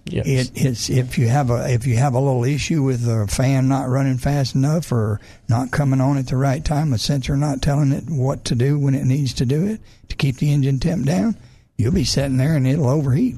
[0.05, 0.25] Yes.
[0.25, 3.67] It, it's if you have a if you have a little issue with the fan
[3.67, 7.61] not running fast enough or not coming on at the right time, a sensor not
[7.61, 9.79] telling it what to do when it needs to do it
[10.09, 11.35] to keep the engine temp down,
[11.77, 13.35] you'll be sitting there and it'll overheat,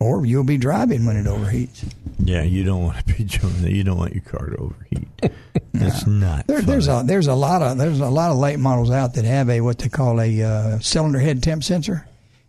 [0.00, 1.92] or you'll be driving when it overheats.
[2.18, 3.70] Yeah, you don't want to be doing that.
[3.70, 5.08] You don't want your car to overheat.
[5.72, 6.46] It's not.
[6.46, 9.24] There, there's a there's a lot of there's a lot of late models out that
[9.24, 12.06] have a what they call a uh, cylinder head temp sensor,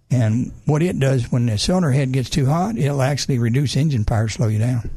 [0.09, 4.03] and what it does when the cylinder head gets too hot, it'll actually reduce engine
[4.03, 4.89] power, slow you down.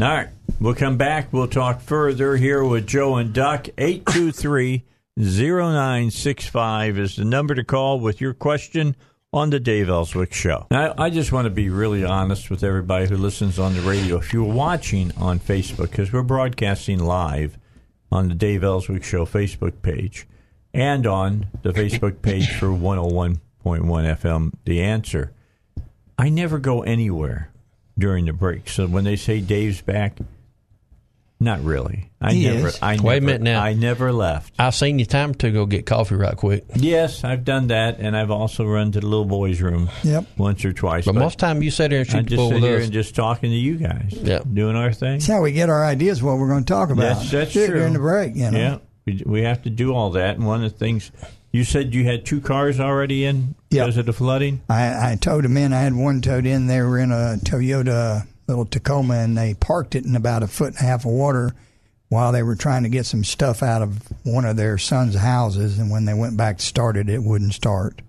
[0.00, 0.28] All right.
[0.60, 1.32] We'll come back.
[1.32, 3.68] We'll talk further here with Joe and Duck.
[3.76, 4.84] 823
[5.16, 8.94] 0965 is the number to call with your question
[9.32, 10.66] on the Dave Elswick Show.
[10.70, 14.16] Now, I just want to be really honest with everybody who listens on the radio.
[14.16, 17.56] If you're watching on Facebook, because we're broadcasting live
[18.10, 20.26] on the Dave Elswick Show Facebook page
[20.74, 25.32] and on the Facebook page for 101.1 FM, The Answer,
[26.18, 27.52] I never go anywhere
[27.96, 28.68] during the break.
[28.68, 30.18] So when they say Dave's back,
[31.40, 32.10] not really.
[32.20, 32.68] I He never.
[32.68, 32.78] is.
[32.82, 33.62] I never, Wait a minute now.
[33.62, 34.52] I never left.
[34.58, 36.64] I've seen you time to go get coffee right quick.
[36.76, 39.88] Yes, I've done that, and I've also run to the little boys' room.
[40.04, 40.26] Yep.
[40.36, 41.06] Once or twice.
[41.06, 42.84] But most time you sit there and shoot I just bull sit with here us.
[42.84, 44.12] and just talking to you guys.
[44.12, 44.40] Yeah.
[44.52, 45.12] Doing our thing.
[45.14, 47.16] That's how we get our ideas what we're going to talk about.
[47.16, 47.66] That's, that's true.
[47.68, 48.36] during the break.
[48.36, 48.58] You know.
[48.58, 50.36] Yeah, we, we have to do all that.
[50.36, 51.10] And one of the things
[51.52, 53.86] you said you had two cars already in Yep.
[53.86, 54.60] because of the flooding.
[54.68, 55.72] I, I towed them in.
[55.72, 56.66] I had one towed in.
[56.66, 60.68] They were in a Toyota little Tacoma, and they parked it in about a foot
[60.74, 61.54] and a half of water
[62.08, 65.78] while they were trying to get some stuff out of one of their son's houses.
[65.78, 68.02] And when they went back to start it, it wouldn't start.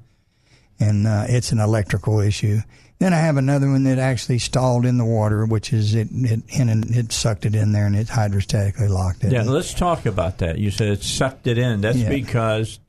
[0.80, 2.59] And uh, it's an electrical issue.
[2.97, 6.41] Then I have another one that actually stalled in the water, which is it it
[6.55, 9.31] and it sucked it in there and it hydrostatically locked it.
[9.31, 10.57] Yeah, let's talk about that.
[10.59, 11.81] You said it sucked it in.
[11.81, 12.09] That's Yeah.
[12.09, 12.80] because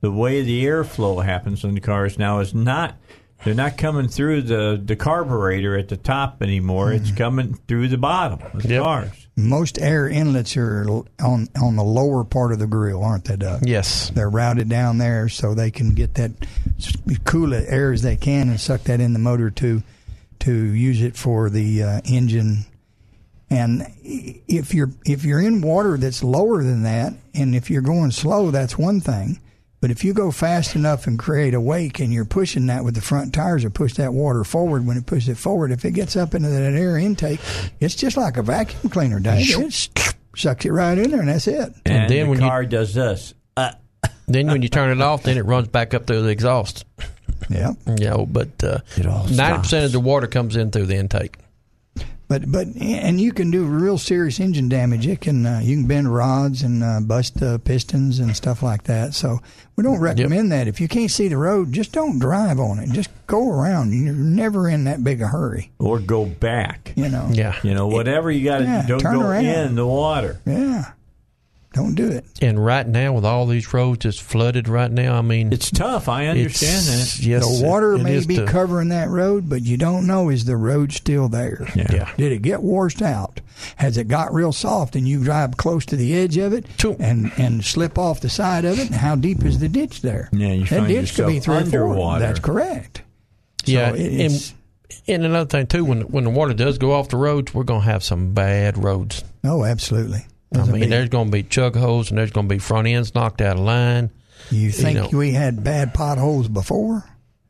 [0.00, 2.96] the way the airflow happens in the cars now is not
[3.44, 6.86] they're not coming through the, the carburetor at the top anymore.
[6.86, 7.04] Mm-hmm.
[7.04, 9.28] It's coming through the bottom of the cars.
[9.36, 10.84] Most air inlets are
[11.22, 13.66] on on the lower part of the grill, aren't they, Doug?
[13.66, 14.10] Yes.
[14.10, 16.32] They're routed down there so they can get that
[16.78, 19.82] s- cool air as they can and suck that in the motor to
[20.40, 22.66] to use it for the uh, engine.
[23.48, 28.10] And if you're if you're in water that's lower than that, and if you're going
[28.10, 29.40] slow, that's one thing.
[29.80, 32.94] But if you go fast enough and create a wake, and you're pushing that with
[32.94, 35.92] the front tires or push that water forward, when it pushes it forward, if it
[35.92, 37.40] gets up into that air intake,
[37.80, 39.46] it's just like a vacuum cleaner, Dave.
[39.48, 39.88] It
[40.36, 41.72] sucks it right in there, and that's it.
[41.86, 43.34] And, then the when you- car does this.
[43.56, 43.72] Uh,
[44.28, 46.84] Then when you turn it off, then it runs back up through the exhaust.
[47.48, 47.72] Yeah.
[47.98, 49.72] You know, but uh, ninety percent stops.
[49.72, 51.36] of the water comes in through the intake.
[52.30, 55.04] But but and you can do real serious engine damage.
[55.04, 58.84] It can uh, you can bend rods and uh, bust uh, pistons and stuff like
[58.84, 59.14] that.
[59.14, 59.40] So
[59.74, 60.68] we don't recommend that.
[60.68, 62.90] If you can't see the road, just don't drive on it.
[62.92, 63.92] Just go around.
[63.92, 65.72] You're never in that big a hurry.
[65.80, 66.92] or go back.
[66.94, 67.28] You know.
[67.32, 67.56] Yeah.
[67.64, 69.44] You know, whatever you got to Yeah, do, don't go around.
[69.46, 70.40] in the water.
[70.46, 70.92] Yeah.
[71.72, 72.24] Don't do it.
[72.42, 76.08] And right now, with all these roads just flooded right now, I mean, It's tough.
[76.08, 77.18] I understand that.
[77.20, 80.44] Yes, the water it may be to- covering that road, but you don't know is
[80.46, 81.68] the road still there.
[81.76, 81.86] Yeah.
[81.92, 82.10] Yeah.
[82.16, 83.40] Did it get washed out?
[83.76, 86.96] Has it got real soft and you drive close to the edge of it Choo.
[86.98, 88.86] and, and slip off the side of it?
[88.86, 90.28] And how deep is the ditch there?
[90.32, 92.18] Yeah, you that find ditch could be yourself three or four.
[92.18, 93.02] That's correct.
[93.64, 94.52] So Yeah, it- and,
[95.06, 97.82] and another thing too, when when the water does go off the roads, we're gonna
[97.84, 99.22] have some bad roads.
[99.44, 100.26] oh, absolutely.
[100.52, 102.88] I There's a mean, big- there's gonna be chug holes and there's gonna be front
[102.88, 104.10] ends knocked out of line.
[104.50, 107.04] you think know- we had bad potholes before?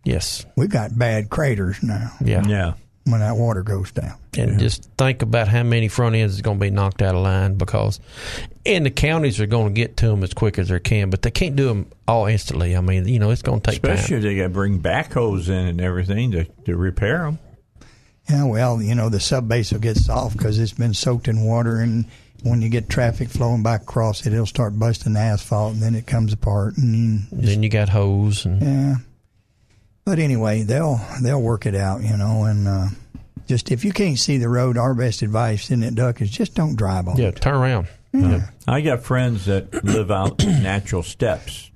[0.05, 2.73] Yes, We got bad craters now yeah, Yeah.
[3.05, 4.15] when that water goes down.
[4.37, 7.55] and just think about how many front ends is gonna be knocked out of line
[7.57, 8.01] because,
[8.67, 11.31] and the counties are gonna get to them as quick as they can, but they
[11.31, 12.77] can't do them all instantly.
[12.77, 14.19] I mean, you know, it's gonna take Especially time.
[14.19, 17.39] if they got to bring backhoes in and everything to, to repair them.
[18.29, 21.43] Yeah, well, you know, the sub base will get soft because it's been soaked in
[21.43, 22.05] water, and
[22.43, 25.95] when you get traffic flowing back across it, it'll start busting the asphalt, and then
[25.95, 26.77] it comes apart.
[26.77, 28.95] And Then you got hose and yeah,
[30.05, 32.45] but anyway, they'll they'll work it out, you know.
[32.45, 32.87] And uh,
[33.47, 36.55] just if you can't see the road, our best advice, isn't it, Duck, is just
[36.55, 37.17] don't drive on.
[37.17, 37.35] yeah, it.
[37.35, 37.89] Yeah, turn around.
[38.13, 38.51] Yeah.
[38.67, 41.71] I got friends that live out natural steps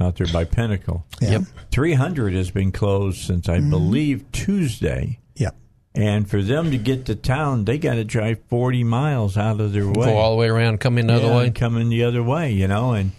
[0.00, 1.04] out there by Pinnacle.
[1.20, 1.30] Yeah.
[1.30, 1.42] Yep.
[1.70, 5.18] 300 has been closed since I believe Tuesday.
[5.36, 5.56] Yep.
[5.98, 9.72] And for them to get to town, they got to drive 40 miles out of
[9.72, 10.06] their way.
[10.06, 11.46] Go all the way around, come in the other way.
[11.46, 12.92] and coming the other way, you know.
[12.92, 13.10] And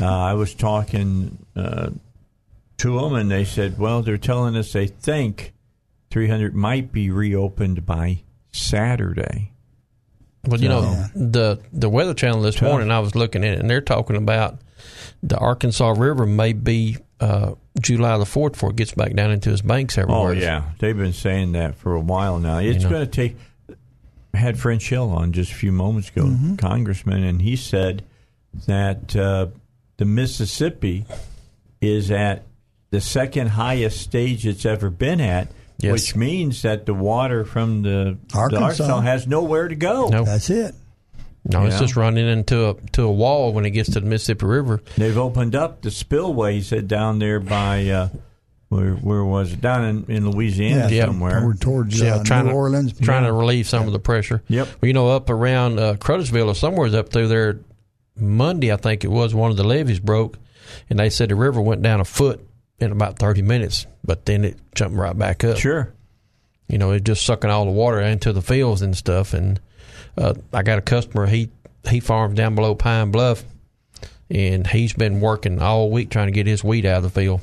[0.00, 1.90] uh, I was talking uh,
[2.78, 5.52] to them, and they said, well, they're telling us they think
[6.10, 9.52] 300 might be reopened by Saturday.
[10.46, 12.68] Well, you know the the Weather Channel this Tough.
[12.68, 12.90] morning.
[12.90, 14.58] I was looking at it, and they're talking about
[15.22, 19.50] the Arkansas River may be uh, July the fourth before it gets back down into
[19.50, 20.28] his banks everywhere.
[20.30, 22.58] Oh yeah, they've been saying that for a while now.
[22.58, 22.90] It's You know.
[22.90, 23.36] going to take.
[24.34, 26.56] I had French Hill on just a few moments ago, Mm-hmm.
[26.56, 28.02] congressman, and he said
[28.66, 29.46] that uh,
[29.98, 31.04] the Mississippi
[31.80, 32.44] is at
[32.90, 35.92] the second highest stage it's ever been at, Yes.
[35.92, 38.62] which means that the water from the the Arkansas.
[38.64, 40.08] Arkansas has nowhere to go.
[40.08, 40.24] No.
[40.24, 40.74] That's it.
[41.44, 44.46] No, it's just running into a to a wall when it gets to the Mississippi
[44.46, 44.80] River.
[44.96, 46.54] They've opened up the spillway.
[46.54, 48.08] He said down there by uh,
[48.68, 49.60] where where was it?
[49.60, 51.06] Down in, in Louisiana Yeah.
[51.06, 51.38] somewhere.
[51.42, 52.92] Over towards Yeah, uh, trying New to- Orleans.
[53.00, 54.42] trying to relieve some of the pressure.
[54.48, 54.68] Yep.
[54.80, 57.58] Well, you know, up around uh, Cruttersville or somewhere's up through there,
[58.16, 60.38] Monday I think it was one of the levees broke,
[60.90, 62.40] and they said the river went down a foot
[62.78, 65.56] in about thirty minutes, but then it jumped right back up.
[65.56, 65.92] Sure.
[66.68, 69.34] You know, it just sucking all the water into the fields and stuff.
[69.34, 69.60] And
[70.16, 71.26] uh, I got a customer.
[71.26, 71.50] He
[71.88, 73.44] he farms down below Pine Bluff,
[74.30, 77.40] and he's been working all week trying to get his wheat out of the field.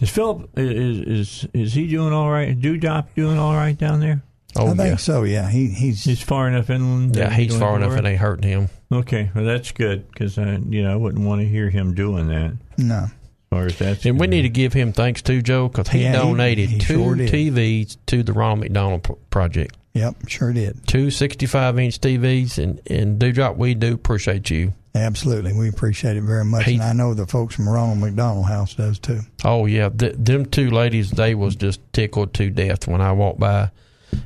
[0.00, 2.58] Is Philip is is is he doing all right?
[2.58, 4.22] Dewdrop doing all right down there?
[4.56, 5.24] Oh I think yeah, so.
[5.24, 7.16] Yeah, he he's He's far enough inland.
[7.16, 8.04] yeah, he's far enough right?
[8.04, 8.68] it ain't hurting him.
[8.92, 12.28] Okay, well that's good because I you know I wouldn't want to hear him doing
[12.28, 12.56] that.
[12.78, 13.06] no.
[13.50, 16.02] As far as that's And we need to give him thanks too, Joe, because he
[16.02, 17.16] Yeah, donated he two sure.
[17.16, 19.74] TVs to the Ronald McDonald Project.
[19.94, 20.86] Yep, sure did.
[20.86, 24.74] Two 65 inch TVs, and and Dewdrop, we do appreciate you.
[24.94, 28.46] Absolutely, we appreciate it very much, He- and I know the folks from Ronald McDonald
[28.46, 29.20] House does too.
[29.44, 33.38] Oh yeah, Th- them two ladies, they was just tickled to death when I walked
[33.40, 33.70] by,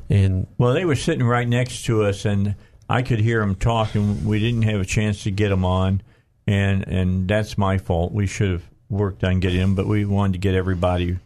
[0.09, 2.55] and Well, they were sitting right next to us, and
[2.89, 4.25] I could hear them talking.
[4.25, 6.03] We didn't have a chance to get them on,
[6.47, 8.13] and and that's my fault.
[8.13, 11.19] We should have worked on getting them, but we wanted to get everybody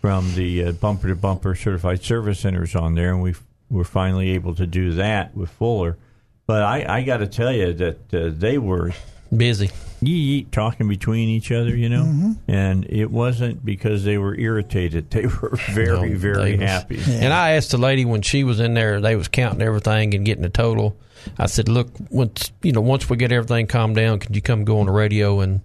[0.00, 3.34] from the uh, bumper to bumper certified service centers on there, and we
[3.70, 5.96] were finally able to do that with Fuller.
[6.46, 8.92] But I, I got to tell you that uh, they were
[9.36, 9.70] busy.
[10.00, 15.10] yee talking between each other, you know, and it wasn't because they were irritated.
[15.10, 16.98] They were very, No, very was- happy.
[17.06, 20.24] And I asked the lady when she was in there, they was counting everything and
[20.24, 20.96] getting the total.
[21.36, 24.64] I said, "Look, once you know, once we get everything calmed down, could you come
[24.64, 25.60] go on the radio and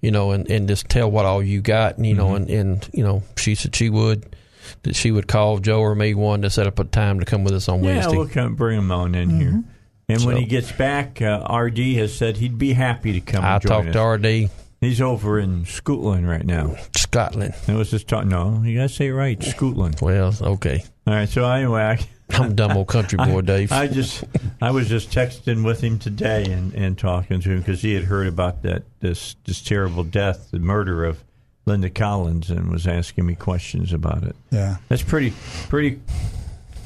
[0.00, 2.88] you know, and, and just tell what all you got?" And you know, and, and
[2.94, 4.34] you know, she said she would
[4.82, 7.44] that she would call Joe or me one to set up a time to come
[7.44, 8.16] with us on Yeah, Wednesday.
[8.16, 9.62] we'll come bring him on in here.
[10.08, 13.44] And when he gets back, uh, RD has said he'd be happy to come.
[13.44, 13.94] I and join talked us.
[13.94, 14.50] to RD.
[14.80, 16.74] He's over in Scotland right now.
[16.96, 17.54] Scotland.
[17.68, 18.30] I was just talking.
[18.30, 19.40] No, you got to say it right.
[19.42, 19.98] Scotland.
[20.02, 20.82] Well, okay.
[21.06, 21.28] All right.
[21.28, 21.98] So anyway, I,
[22.36, 23.72] I'm dumb old country boy, I, Dave.
[23.72, 24.24] I just,
[24.60, 28.04] I was just texting with him today and, and talking to him because he had
[28.04, 31.22] heard about that this this terrible death, the murder of
[31.66, 34.34] Linda Collins, and was asking me questions about it.
[34.50, 35.32] Yeah, That's pretty
[35.68, 36.00] pretty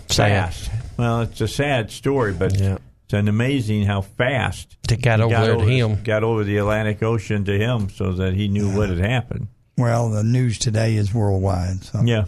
[0.08, 0.30] Sad.
[0.30, 0.70] fast.
[0.96, 2.76] Well, it's a sad story, but Yeah.
[3.04, 6.02] it's an amazing how fast It got over there to him.
[6.04, 9.48] Got over the Atlantic Ocean to him, so that he knew what had happened.
[9.78, 11.82] well, the news today is worldwide.
[11.84, 12.24] So Yeah,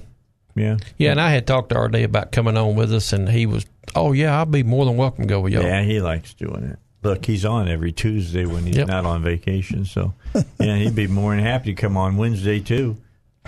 [0.55, 3.47] yeah, Yeah, and I had talked to RD about coming on with us, and he
[3.47, 3.65] was,
[3.95, 5.63] oh yeah, I'll be more than welcome to go with y'all.
[5.63, 5.83] yeah.
[5.83, 6.79] He likes doing it.
[7.03, 8.89] Look, he's on every Tuesday when he's Yep.
[8.89, 9.85] not on vacation.
[9.85, 10.15] So,
[10.59, 12.97] yeah, he'd be more than happy to come on Wednesday too.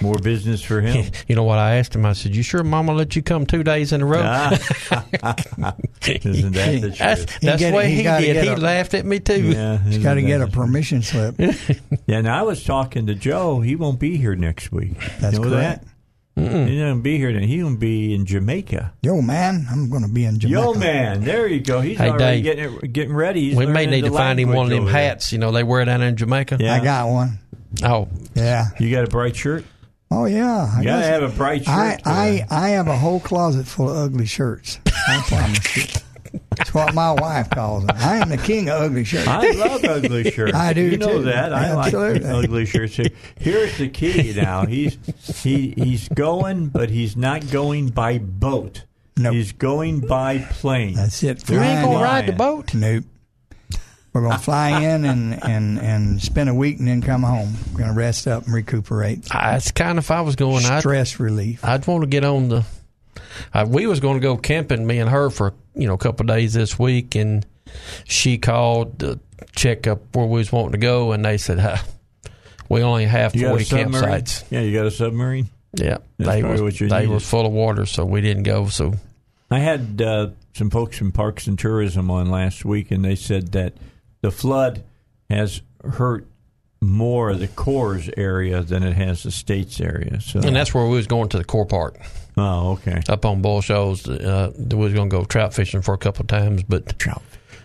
[0.01, 1.11] More business for him.
[1.29, 2.07] You know what I asked him?
[2.07, 4.51] I said, "You sure Mama let you come two days in a row?" Ah.
[6.07, 7.41] Isn't that the that's truth?
[7.41, 8.43] that's get- the way he he, did.
[8.45, 9.43] He a- laughed at me too.
[9.51, 11.35] Yeah, he's isn't got to get a permission slip.
[11.39, 13.61] Yeah, and I was talking to Joe.
[13.61, 14.93] He won't be here next week.
[15.21, 15.85] That's you know correct.
[15.85, 15.90] that?
[16.37, 17.33] He's not gonna be here.
[17.33, 18.93] Then he gonna be in Jamaica.
[19.03, 20.61] Yo, man, I'm going to be in Jamaica.
[20.61, 21.81] Yo, man, there you go.
[21.81, 22.45] He's Hey, already Dave.
[22.45, 23.49] getting it, getting ready.
[23.51, 25.09] He's we may need to find him one of them over there.
[25.09, 25.33] hats.
[25.33, 26.57] You know, they wear down in Jamaica.
[26.61, 26.75] Yeah.
[26.75, 27.39] I got one.
[27.85, 28.67] Oh, Yeah.
[28.79, 29.65] You got a bright shirt.
[30.11, 30.73] Oh yeah.
[30.75, 31.75] I You gotta have a bright shirt.
[31.75, 32.47] I, I.
[32.51, 34.79] I have a whole closet full of ugly shirts.
[34.87, 36.01] I promise you.
[36.61, 37.97] That's what my wife calls them.
[37.99, 39.27] I am the king of ugly shirts.
[39.27, 40.53] I love ugly shirts.
[40.55, 41.23] I do You know too.
[41.25, 41.55] that.
[41.55, 42.21] I Absolutely.
[42.21, 42.97] like ugly shirts.
[42.97, 43.07] too.
[43.39, 44.35] Here's the key.
[44.41, 44.99] Now he's
[45.43, 48.85] he he's going, but he's not going by boat.
[49.17, 49.33] Nope.
[49.35, 50.95] He's going by plane.
[50.95, 51.49] That's it.
[51.49, 52.75] you ain't gonna ride the boat.
[52.75, 53.05] Nope.
[54.13, 57.55] We're gonna fly in and, and, and spend a week and then come home.
[57.73, 59.23] We're gonna rest up and recuperate.
[59.25, 61.65] That's kind of if I was going, I'd, Stress relief.
[61.65, 62.65] I'd want to get on the.
[63.55, 66.25] Uh, we was going to go camping, me and her, for you know a couple
[66.25, 67.45] of days this week, and
[68.05, 69.19] she called to
[69.57, 71.79] check up where we was wanting to go, and they said, huh,
[72.69, 75.49] "We only have You forty campsites." Yeah, you got a submarine.
[75.75, 77.09] Yeah, That's they was they needed.
[77.09, 78.67] was full of water, so we didn't go.
[78.67, 78.95] So
[79.51, 83.53] I had uh, some folks from Parks and Tourism on last week, and they said
[83.53, 83.75] that
[84.21, 84.83] the flood
[85.31, 86.27] has hurt
[86.81, 90.21] more the Coors area than it has the States area.
[90.21, 92.01] So, and that's where we was going to the Corps park
[92.37, 93.03] oh, okay.
[93.09, 94.09] up on Bull Shoals.
[94.09, 97.23] Uh, we was going to go trout fishing for a couple of times, but Trout.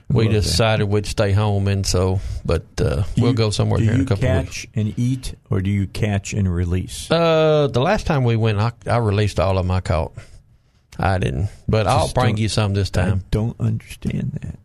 [0.10, 0.34] we that.
[0.34, 4.28] decided we'd stay home, and so but uh, we'll go somewhere here in a couple
[4.28, 4.66] of weeks.
[4.66, 7.10] catch and eat, or do you catch and release?
[7.10, 10.14] Uh, the last time we went, I, I released all of my caught.
[10.98, 13.20] I didn't, but I'll bring you some this time.
[13.20, 14.60] I don't understand that.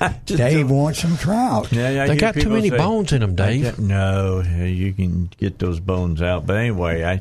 [0.26, 1.70] Just Dave don't- wants some trout.
[1.72, 3.62] Yeah, yeah, They got too many say, bones in them, Dave.
[3.62, 6.46] get- no, you can get those bones out.
[6.46, 7.20] But anyway, I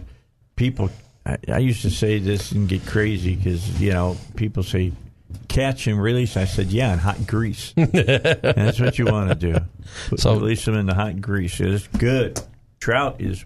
[0.55, 0.89] people,
[1.25, 4.91] I, I used to say this and get crazy because you know people say
[5.47, 6.37] catch and release.
[6.37, 7.73] I said, yeah, in hot grease.
[7.77, 9.59] That's what you want to do.
[10.09, 11.59] Put, So- release them in the hot grease.
[11.59, 12.39] It's good.
[12.79, 13.45] Trout is.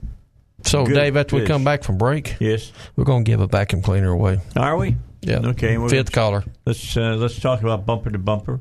[0.63, 3.47] So, good Dave, after we come back from break, yes, we're going to give a
[3.47, 4.39] vacuum cleaner away.
[4.55, 4.95] Are we?
[5.21, 5.39] Yeah.
[5.43, 5.75] Okay.
[5.87, 6.43] Fifth gonna- caller.
[6.65, 8.59] Let's uh, let's talk about bumper to bumper.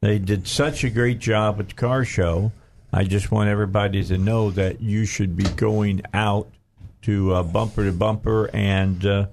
[0.00, 2.52] They did such a great job at the car show.
[2.92, 6.48] I just want everybody to know that you should be going out
[7.02, 9.26] to uh, bumper to bumper and uh,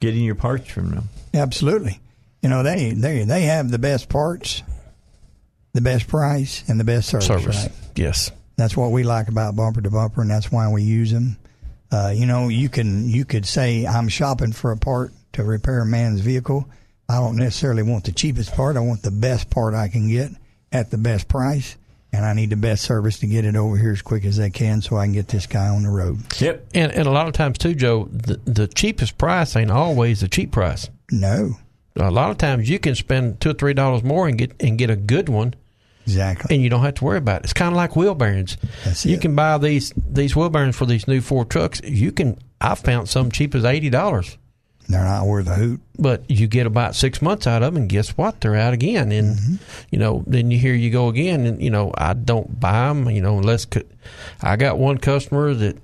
[0.00, 1.08] getting your parts from them.
[1.34, 2.00] Absolutely.
[2.42, 4.62] You know they they they have the best parts,
[5.72, 7.26] the best price, and the best service.
[7.26, 7.62] Service.
[7.64, 7.72] Right?
[7.96, 8.30] Yes.
[8.56, 11.36] That's what we like about bumper to bumper, and that's why we use them.
[11.90, 15.80] Uh, you know, you can you could say I'm shopping for a part to repair
[15.80, 16.68] a man's vehicle.
[17.08, 18.76] I don't necessarily want the cheapest part.
[18.76, 20.30] I want the best part I can get
[20.72, 21.76] at the best price,
[22.12, 24.50] and I need the best service to get it over here as quick as they
[24.50, 26.18] can, so I can get this guy on the road.
[26.40, 26.66] Yep.
[26.74, 30.28] And and a lot of times too, Joe, the, the cheapest price ain't always the
[30.28, 30.90] cheap price.
[31.12, 31.56] No,
[31.94, 34.76] A lot of times you can spend two or three dollars more and get and
[34.76, 35.54] get a good one,
[36.04, 36.52] exactly.
[36.56, 37.44] and you don't have to worry about it.
[37.44, 38.56] It's kind of like wheel bearings.
[39.04, 41.80] you can buy these these wheel bearings for these new Ford trucks.
[41.84, 42.38] You can.
[42.60, 44.36] I've found some cheap as eighty dollars.
[44.88, 45.80] They're not worth a hoot.
[45.98, 48.40] But you get about six months out of them, and guess what?
[48.40, 49.10] They're out again.
[49.10, 49.54] And Mm-hmm.
[49.90, 53.10] you know, then you hear you go again, and you know, I don't buy them.
[53.10, 53.66] You know, unless
[54.42, 55.78] I got one customer that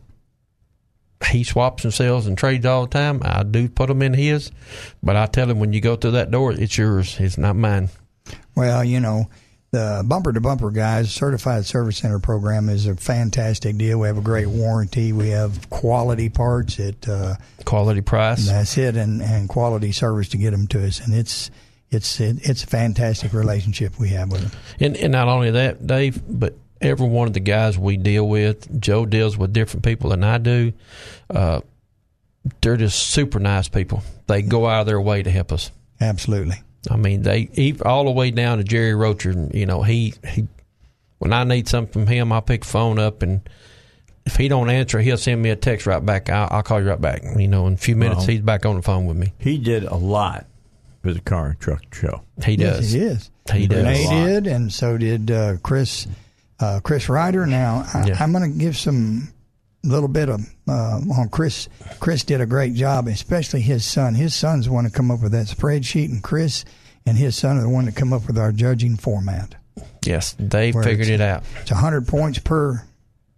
[1.31, 3.21] he swaps and sells and trades all the time.
[3.25, 4.51] I do put them in his,
[5.03, 7.17] but I tell him when you go through that door, it's yours.
[7.21, 7.91] It's not mine.
[8.55, 9.29] Well, you know,
[9.73, 13.99] the bumper to bumper guys certified service center program is a fantastic deal.
[13.99, 15.13] We have a great warranty.
[15.13, 18.47] We have quality parts at uh, quality price.
[18.47, 21.51] That's it, and, and quality service to get them to us, and it's
[21.91, 24.61] it's it, it's a fantastic relationship we have with them.
[24.79, 28.79] And and not only that, Dave, but every one of the guys we deal with,
[28.79, 30.75] Joe deals with different people than I do.
[31.31, 31.63] Uh,
[32.61, 34.03] they're just super nice people.
[34.27, 35.71] They go out of their way to help us.
[36.01, 36.57] Absolutely.
[36.91, 39.31] I mean, they even all the way down to Jerry Rocher.
[39.31, 40.47] and, You know, he he.
[41.19, 43.49] When I need something from him, I'll pick the phone up, and
[44.27, 46.29] if he don't answer, he'll send me a text right back.
[46.29, 47.23] I'll, I'll call you right back.
[47.37, 49.33] You know, in a few minutes, Well, he's back on the phone with me.
[49.39, 50.47] He did a lot
[51.03, 52.23] for the car and truck show.
[52.45, 52.93] He Yes, does.
[52.93, 53.31] he is.
[53.53, 53.79] He does.
[53.85, 56.09] Renee did, and so did uh, Chris
[56.59, 57.47] uh, Chris Ryder.
[57.47, 58.17] Now I, Yeah.
[58.19, 59.32] I'm going to give some
[59.85, 61.69] little bit of uh, on Chris.
[62.01, 64.15] Chris did a great job, especially his son.
[64.15, 66.65] His son's the one to come up with that spreadsheet, and Chris
[67.07, 69.55] and his son are the one to come up with our judging format.
[70.05, 71.43] Yes, they Where figured it out.
[71.63, 72.85] It's 100 points per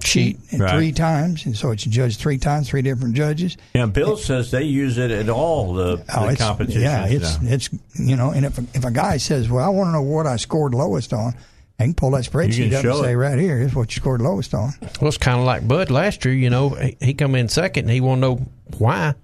[0.03, 0.75] sheet, and Right.
[0.75, 3.57] three times, and so it's judged three times, three different judges.
[3.75, 6.83] Yeah, Bill says they use it at all the, Oh, the it's, competitions.
[6.83, 7.49] yeah, it's now.
[7.51, 10.27] it's you know, and if if a guy says, "Well, I want to know what
[10.27, 11.35] I scored lowest on,"
[11.79, 13.17] I can pull that spreadsheet can up and say, it.
[13.17, 16.25] "Right here, here's what you scored lowest on." Well, it's kind of like Bud last
[16.25, 16.33] year.
[16.35, 18.47] You know, he, he come in second, and he want to know
[18.79, 19.15] why,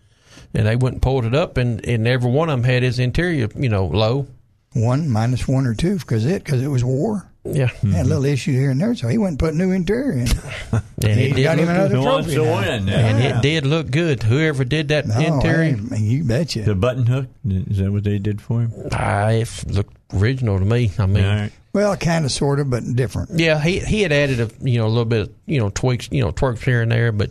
[0.55, 2.98] and they went and pulled it up, and, and every one of them had his
[2.98, 4.27] interior, you know, low.
[4.72, 7.27] One minus one or two because it because it was war.
[7.43, 10.12] Yeah, had a little issue here and there, so he went and put new interior
[10.12, 10.28] in.
[11.02, 12.02] And He did got him look another good.
[12.02, 12.52] trophy now.
[12.52, 13.39] and Yeah.
[13.39, 14.22] it did look good.
[14.22, 16.60] Whoever did that No, interior, hey, you betcha.
[16.62, 18.72] The button hook is that what they did for him?
[18.93, 20.93] ah, it looked original to me.
[20.98, 23.31] I mean, Well, kind of, sort of, but different.
[23.39, 26.09] yeah, he he had added a you know a little bit of, you know tweaks
[26.11, 27.31] you know twerks here and there, but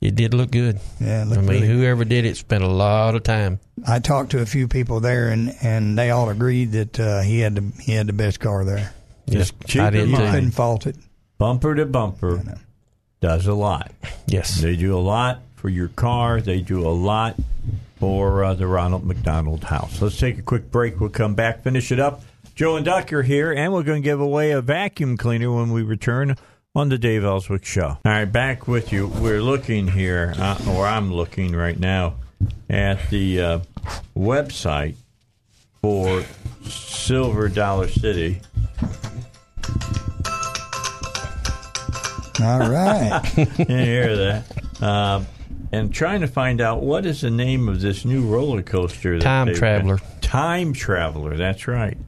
[0.00, 0.78] it did look good.
[1.00, 3.60] Yeah, it I mean, really whoever did it spent a lot of time.
[3.86, 7.40] I talked to a few people there, and, and they all agreed that uh, he
[7.40, 8.92] had the he had the best car there.
[9.28, 10.96] Just keep I did You mind, couldn't fault it.
[11.36, 12.42] bumper to bumper
[13.20, 13.90] does a lot.
[14.26, 16.40] Yes, They do a lot for your car.
[16.40, 17.36] They do a lot
[17.98, 20.00] for uh, the Ronald McDonald House.
[20.00, 21.00] Let's take a quick break.
[21.00, 22.22] We'll come back, finish it up.
[22.56, 25.72] Joe and Duck are here, and we're going to give away a vacuum cleaner when
[25.72, 26.36] we return
[26.74, 27.88] on the Dave Elswick Show.
[27.88, 29.08] All right, back with you.
[29.08, 32.14] We're looking here, uh, or I'm looking right now,
[32.70, 33.58] at the uh,
[34.16, 34.94] website
[35.82, 36.24] for
[36.62, 38.40] Silver Dollar City.
[42.42, 43.20] All right.
[43.36, 44.82] you hear that?
[44.82, 45.26] Um,
[45.72, 49.18] and trying to find out what is the name of this new roller coaster.
[49.18, 49.98] That Time Traveler.
[49.98, 50.22] got.
[50.22, 51.36] Time Traveler.
[51.36, 51.98] That's right.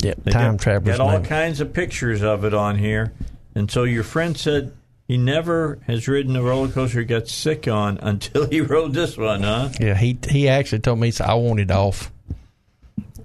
[0.00, 0.98] Yep, They time got, travelers.
[0.98, 3.12] Got all kinds of pictures of it on here.
[3.54, 4.72] And so your friend said
[5.08, 9.16] he never has ridden a roller coaster he got sick on until he rode this
[9.16, 9.70] one, huh?
[9.80, 12.12] Yeah, he he actually told me so I want it off.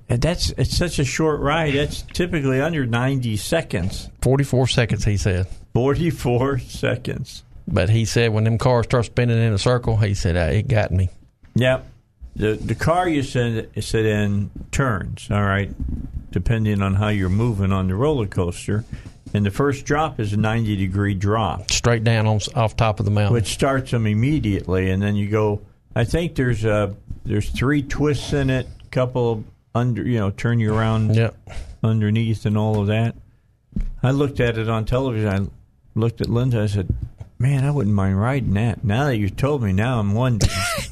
[0.07, 1.73] That's it's such a short ride.
[1.73, 4.09] That's typically under ninety seconds.
[4.21, 5.47] Forty four seconds, he said.
[5.73, 7.43] Forty four seconds.
[7.67, 10.67] But he said when them cars start spinning in a circle, he said uh, it
[10.67, 11.09] got me.
[11.55, 11.87] Yep.
[12.35, 15.29] The the car you sit sit in turns.
[15.31, 15.71] All right,
[16.31, 18.85] depending on how you're moving on the roller coaster.
[19.33, 21.71] And the first drop is a 90 degree drop.
[21.71, 23.33] Straight down on, off top of the mountain.
[23.33, 24.89] Which starts them immediately.
[24.89, 25.61] And then you go,
[25.95, 29.43] I think there's a, there's three twists in it, couple
[29.73, 31.35] under, you know, turn you around yep.
[31.83, 33.15] underneath and all of that.
[34.03, 35.29] I looked at it on television.
[35.29, 36.61] I looked at Linda.
[36.61, 36.93] I said,
[37.39, 38.83] man, I wouldn't mind riding that.
[38.83, 40.51] Now that you've told me, now I'm wondering.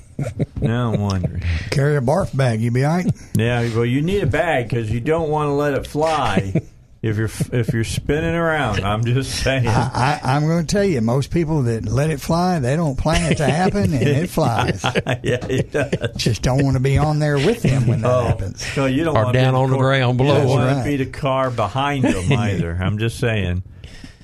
[0.61, 1.43] now I'm wondering.
[1.71, 3.11] Carry a barf bag, you be all right?
[3.35, 6.53] Yeah, well, you need a bag because you don't want to let it fly
[7.01, 8.81] if you're if you're spinning around.
[8.81, 9.67] I'm just saying.
[9.67, 12.97] I, I, am going to tell you, most people that let it fly, they don't
[12.97, 14.83] plan it to happen, and it flies.
[15.23, 16.15] yeah, it does.
[16.17, 18.65] Just don't want to be on there with them when that oh, happens.
[18.75, 20.35] No, you don't or want down to on the ground below.
[20.35, 20.83] You don't want right.
[20.83, 22.77] to be the car behind them either.
[22.79, 23.63] I'm just saying.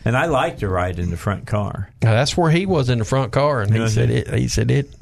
[0.04, 1.90] And I like to ride in the front car.
[2.04, 4.32] Now, that's where he was in the front car, and he Yeah, said it.
[4.36, 4.94] He said it.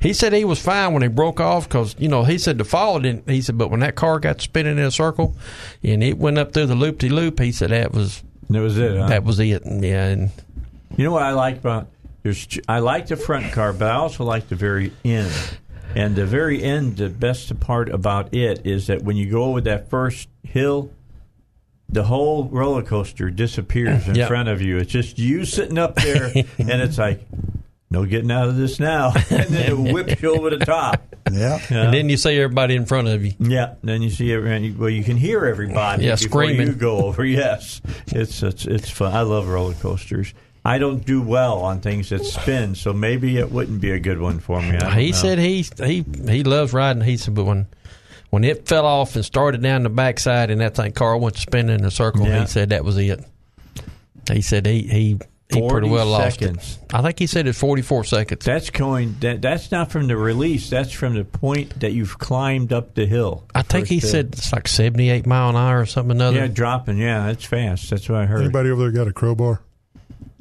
[0.00, 2.64] He said he was fine when he broke off because you know he said the
[2.64, 3.28] fall didn't.
[3.28, 5.36] He said, but when that car got spinning in a circle,
[5.82, 8.78] and it went up through the loop de loop, he said that was That was
[8.78, 8.96] it.
[8.96, 9.06] Huh?
[9.08, 9.64] that was it.
[9.64, 10.30] And, yeah, and
[10.96, 11.88] You know what I like about
[12.22, 15.32] there's I like the front car, but I also like the very end.
[15.94, 19.60] And the very end, the best part about it is that when you go over
[19.62, 20.90] that first hill,
[21.88, 24.28] the whole roller coaster disappears in Yep.
[24.28, 24.76] front of you.
[24.78, 26.24] It's just you sitting up there,
[26.58, 27.24] and it's like,
[27.90, 29.12] no getting out of this now.
[29.30, 31.14] and then it whips you over the top.
[31.32, 31.60] Yeah.
[31.70, 33.32] and then you see everybody in front of you.
[33.40, 36.04] Yeah, And then you see every well, you can hear everybody.
[36.04, 36.68] Yeah, before screaming.
[36.68, 37.24] You go over.
[37.24, 39.12] Yes, it's it's it's fun.
[39.14, 40.32] I love roller coasters.
[40.64, 44.20] I don't do well on things that spin, so maybe it wouldn't be a good
[44.20, 44.76] one for me.
[44.94, 45.16] He know.
[45.16, 47.02] said he he he loves riding.
[47.02, 47.66] He said, but when
[48.30, 51.78] when it fell off and started down the backside, and that thing car went spinning
[51.78, 52.40] in a circle, Yeah.
[52.40, 53.24] he said that was it.
[54.32, 55.18] He said he he
[55.48, 56.78] he pretty 40 well lost seconds.
[56.82, 56.94] it.
[56.94, 58.44] I think he said it's forty four seconds.
[58.44, 59.16] that's going.
[59.20, 60.68] That that's not from the release.
[60.70, 63.44] That's from the point that you've climbed up the hill.
[63.54, 64.10] I think he hill.
[64.10, 66.38] said it's like seventy eight mile an hour or something another.
[66.38, 66.98] Yeah, dropping.
[66.98, 67.90] Yeah, that's fast.
[67.90, 68.40] That's what I heard.
[68.42, 69.60] Anybody over there got a crowbar?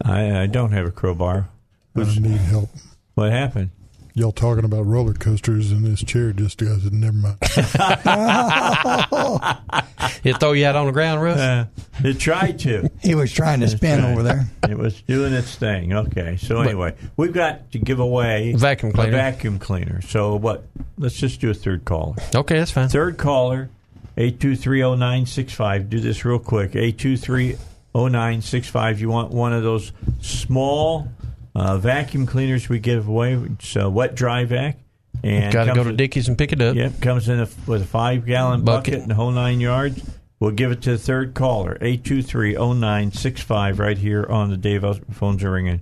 [0.01, 1.49] I, I don't have a crowbar.
[1.95, 2.69] I need help.
[3.13, 3.69] What happened?
[4.17, 7.37] Y'all talking about roller coasters, and this chair just goes, never mind.
[10.23, 11.39] It throw you out on the ground, Russ.
[11.39, 11.65] Uh,
[12.03, 12.89] it tried to.
[13.01, 14.45] He was trying to spin over there.
[14.67, 15.93] It was doing its thing.
[15.93, 16.37] Okay.
[16.37, 19.09] So anyway, we've got to give away Vacuum cleaner.
[19.09, 20.01] A vacuum cleaner.
[20.01, 20.63] So what?
[20.97, 22.15] Let's just do a third caller.
[22.33, 22.89] Okay, that's fine.
[22.89, 23.69] Third caller,
[24.17, 25.89] eight two three zero nine six five.
[25.89, 26.75] Do this real quick.
[26.75, 27.57] Eight two three
[27.95, 28.99] zero nine six five.
[28.99, 31.07] You want one of those small
[31.55, 33.33] uh, vacuum cleaners we give away?
[33.33, 34.77] It's a wet dry vac.
[35.23, 36.75] And Got to go to with- Dickies and pick it up.
[36.75, 38.85] Yep, comes in a, with a five gallon bucket.
[38.93, 39.01] Bucket.
[39.03, 40.03] and the whole nine yards.
[40.41, 45.51] We'll give it to the third caller, 823-0965, right here on the Dave phones are
[45.51, 45.81] ringing,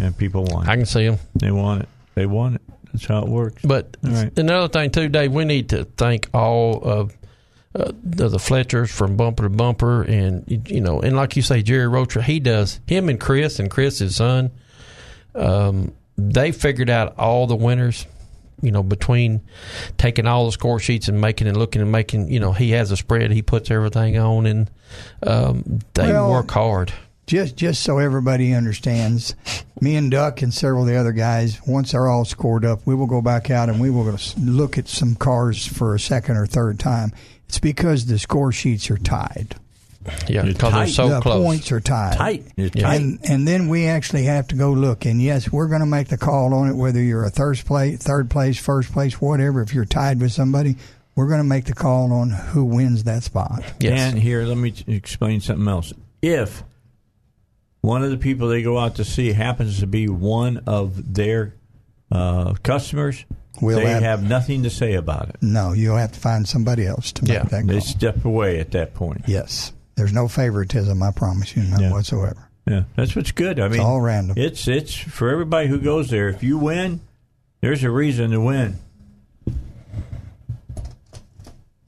[0.00, 0.70] and people want it.
[0.70, 1.18] I can see them.
[1.34, 1.88] They want it.
[2.14, 2.62] They want it.
[2.92, 3.62] That's how it works.
[3.62, 4.36] But right.
[4.38, 7.16] another thing too, Dave, we need to thank all of
[7.74, 11.42] uh, the, the Fletchers from Bumper to Bumper, and you- you know, and like you
[11.42, 14.50] say, Jerry Rocher, he does him and Chris and Chris his son.
[15.34, 18.06] Um, they figured out all the winners.
[18.60, 19.40] You know, between
[19.98, 22.92] taking all the score sheets and making and looking and making, you know, he has
[22.92, 23.32] a spread.
[23.32, 24.70] He puts everything on, and
[25.26, 26.92] um, they Well, work hard.
[27.26, 29.34] Just just so everybody understands,
[29.80, 32.94] me and Duck and several of the other guys, once they're all scored up, we
[32.94, 36.36] will go back out and we will go look at some cars for a second
[36.36, 37.12] or third time.
[37.48, 39.56] It's because the score sheets are tied.
[40.28, 41.44] Yeah, because they're so the close.
[41.44, 42.16] points are tied.
[42.16, 42.46] Tight.
[42.56, 42.68] Yeah.
[42.68, 43.00] tight.
[43.00, 45.04] And and then we actually have to go look.
[45.04, 46.74] And yes, we're going to make the call on it.
[46.74, 49.62] Whether you're a third place, third place, first place, whatever.
[49.62, 50.76] If you're tied with somebody,
[51.14, 53.62] we're going to make the call on who wins that spot.
[53.80, 54.00] Yes.
[54.00, 55.92] And here, let me t- explain something else.
[56.20, 56.62] If
[57.80, 61.54] one of the people they go out to see happens to be one of their
[62.10, 63.24] uh, customers,
[63.60, 65.36] We'll they have- have, nothing to say about it.
[65.42, 67.62] No, you'll have to find somebody else to make that call.
[67.66, 69.22] They step away at that point.
[69.26, 69.72] Yes,
[70.02, 71.00] there's no favoritism.
[71.00, 71.92] I promise you, none Yeah.
[71.92, 72.48] whatsoever.
[72.66, 73.60] Yeah, that's what's good.
[73.60, 74.36] I mean, it's all random.
[74.36, 76.28] It's it's for everybody who goes there.
[76.28, 77.00] If you win,
[77.60, 78.78] there's a reason to win.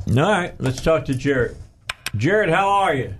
[0.08, 1.56] All right, let's talk to Jared.
[2.16, 3.14] Jared, how are you?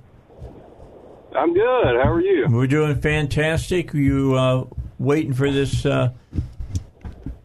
[1.35, 1.97] I'm good.
[1.97, 2.47] How are you?
[2.49, 3.93] We're doing fantastic.
[3.95, 4.65] Are You uh,
[5.01, 6.11] waiting for this uh,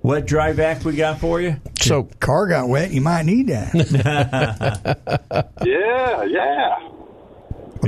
[0.03, 1.55] wet dry vac we got for you?
[1.81, 2.91] So car got wet.
[2.91, 4.99] You might need that.
[5.65, 6.89] Yeah, yeah.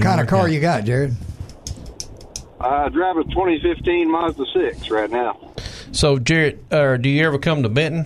[0.01, 1.15] What kind of car you got, Jared?
[2.59, 5.53] I drive a 2015 Mazda 6 right now.
[5.91, 8.05] So, Jared, uh, do you ever come to Benton?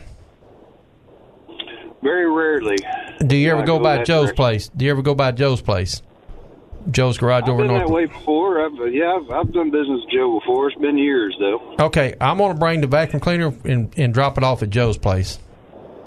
[2.02, 2.78] Very rarely.
[3.26, 4.36] Do you ever go go by Joe's direction.
[4.36, 4.70] place?
[4.70, 6.02] Do you ever go by Joe's place?
[6.92, 7.88] Joe's Garage I've over been north.
[7.88, 8.64] that way before.
[8.64, 10.70] I've, yeah, I've, I've done business with Joe before.
[10.70, 11.76] It's been years though.
[11.80, 14.98] Okay, I'm going to bring the vacuum cleaner and, and drop it off at Joe's
[14.98, 15.40] place.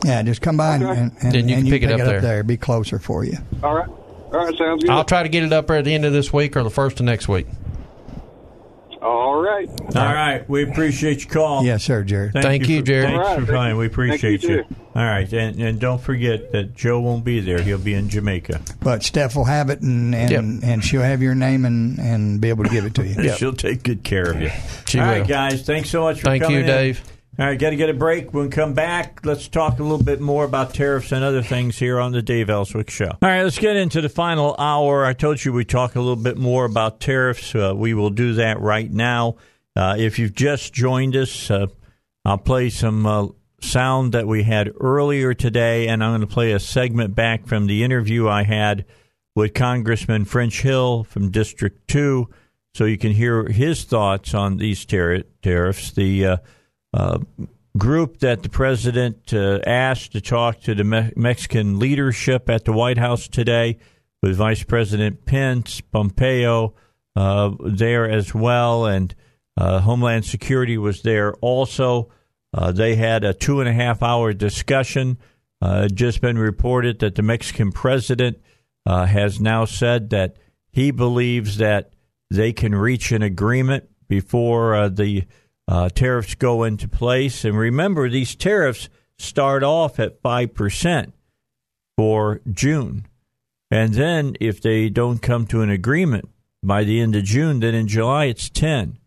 [0.04, 2.20] Yeah, just come by and, and, and, Then you and can pick it up there.
[2.20, 2.42] there.
[2.44, 3.38] Be closer for you.
[3.64, 3.88] All right,
[4.32, 4.90] all right, sounds good.
[4.90, 6.70] I'll try to get it up there at the end of this week or the
[6.70, 7.46] first of next week.
[9.00, 9.68] All right.
[9.96, 10.48] All right.
[10.48, 11.64] We appreciate your call.
[11.64, 12.32] Yes, sir, Jared.
[12.32, 13.10] Thank you, for, Jared.
[13.10, 13.70] Thanks All right, for thank calling.
[13.70, 13.76] you.
[13.76, 14.76] We appreciate Thank you, you.
[14.96, 15.32] All right.
[15.32, 17.60] And, and don't forget that Joe won't be there.
[17.62, 18.60] He'll be in Jamaica.
[18.80, 22.48] But Steph will have it, and and, and she'll have your name and, and be
[22.48, 23.32] able to give it to you.
[23.36, 24.50] She'll take good care of you.
[24.86, 25.26] She All right, will.
[25.28, 25.62] guys.
[25.62, 26.40] Thanks so much for coming.
[26.40, 27.00] Thank you, Dave.
[27.00, 27.17] in.
[27.40, 28.34] All right, got to get a break.
[28.34, 31.78] When we come back, let's talk a little bit more about tariffs and other things
[31.78, 33.10] here on the Dave Elswick Show.
[33.10, 35.06] All right, let's get into the final hour.
[35.06, 37.54] I told you we'd talk a little bit more about tariffs.
[37.54, 39.36] Uh, we will do that right now.
[39.76, 41.68] Uh, if you've just joined us, uh,
[42.24, 43.28] I'll play some uh,
[43.60, 47.68] sound that we had earlier today, and I'm going to play a segment back from
[47.68, 48.84] the interview I had
[49.36, 52.28] with Congressman French Hill from District 2
[52.74, 55.92] so you can hear his thoughts on these tar- tariffs.
[55.92, 56.40] The
[56.94, 57.18] uh,
[57.76, 62.72] group that the president uh, asked to talk to the Me- Mexican leadership at the
[62.72, 63.78] White House today
[64.22, 66.74] with Vice President Pence, Pompeo
[67.14, 69.14] uh, there as well, and
[69.56, 72.10] uh, Homeland Security was there also.
[72.52, 75.18] Uh, they had a two and a half hour discussion.
[75.60, 78.38] Uh, just been reported that the Mexican president
[78.86, 80.36] has now said that
[80.70, 81.92] he believes that
[82.30, 85.24] they can reach an agreement before the
[85.68, 87.44] uh, tariffs go into place.
[87.44, 88.88] And remember, these tariffs
[89.18, 91.12] start off at 5%
[91.96, 93.06] for June.
[93.70, 96.30] And then if they don't come to an agreement
[96.62, 98.98] by the end of June, then in July it's 10.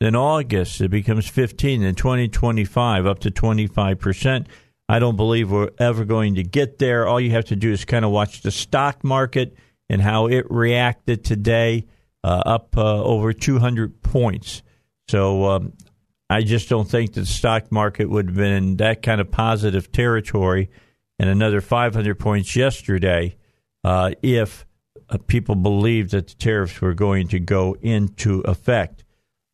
[0.00, 4.46] Then August it becomes 15, then 2025 up to 25%.
[4.88, 7.06] I don't believe we're ever going to get there.
[7.06, 9.56] All you have to do is kind of watch the stock market
[9.88, 11.86] and how it reacted today,
[12.22, 14.62] uh, up uh, over 200 points.
[15.10, 15.72] So um,
[16.28, 19.32] I just don't think that the stock market would have been in that kind of
[19.32, 20.70] positive territory
[21.18, 23.36] and another 500 points yesterday
[23.82, 24.64] uh, if
[25.08, 29.02] uh, people believed that the tariffs were going to go into effect.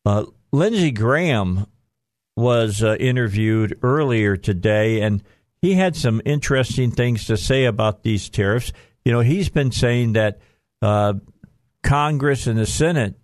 [0.05, 1.65] Uh, Lindsey Graham
[2.35, 5.23] was uh, interviewed earlier today, and
[5.59, 8.71] he had some interesting things to say about these tariffs.
[9.03, 10.39] You know, he's been saying that
[10.83, 11.15] uh,
[11.81, 13.15] Congress and the Senate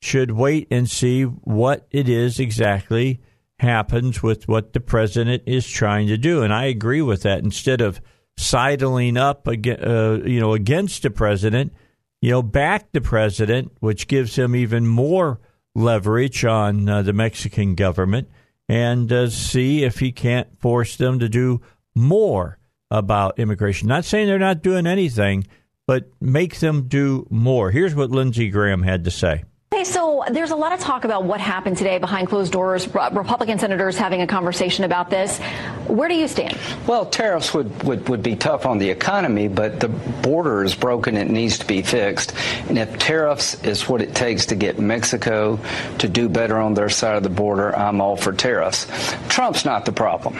[0.00, 3.20] should wait and see what it is exactly
[3.58, 7.42] happens with what the president is trying to do, and I agree with that.
[7.42, 8.00] Instead of
[8.36, 11.72] sidling up, ag- uh, you know, against the president,
[12.20, 15.40] you know, back the president, which gives him even more
[15.74, 18.28] leverage on uh, the Mexican government,
[18.68, 21.60] and uh, see if he can't force them to do
[21.94, 22.58] more
[22.90, 23.88] about immigration.
[23.88, 25.46] Not saying they're not doing anything,
[25.86, 27.70] but make them do more.
[27.70, 29.44] Here's what Lindsey Graham had to say.
[29.70, 32.88] Okay, so there's a lot of talk about what happened today behind closed doors.
[32.88, 35.38] Republican senators having a conversation about this.
[35.86, 36.56] Where do you stand?
[36.86, 41.18] Well, tariffs would, would, would be tough on the economy, but the border is broken.
[41.18, 42.32] It needs to be fixed.
[42.70, 45.60] And if tariffs is what it takes to get Mexico
[45.98, 48.86] to do better on their side of the border, I'm all for tariffs.
[49.28, 50.38] Trump's not the problem.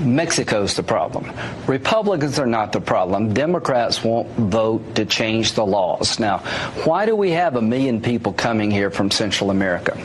[0.00, 1.30] Mexico's the problem.
[1.66, 3.32] Republicans are not the problem.
[3.32, 6.18] Democrats won't vote to change the laws.
[6.18, 6.38] Now,
[6.84, 9.96] why do we have a million people coming here from Central America?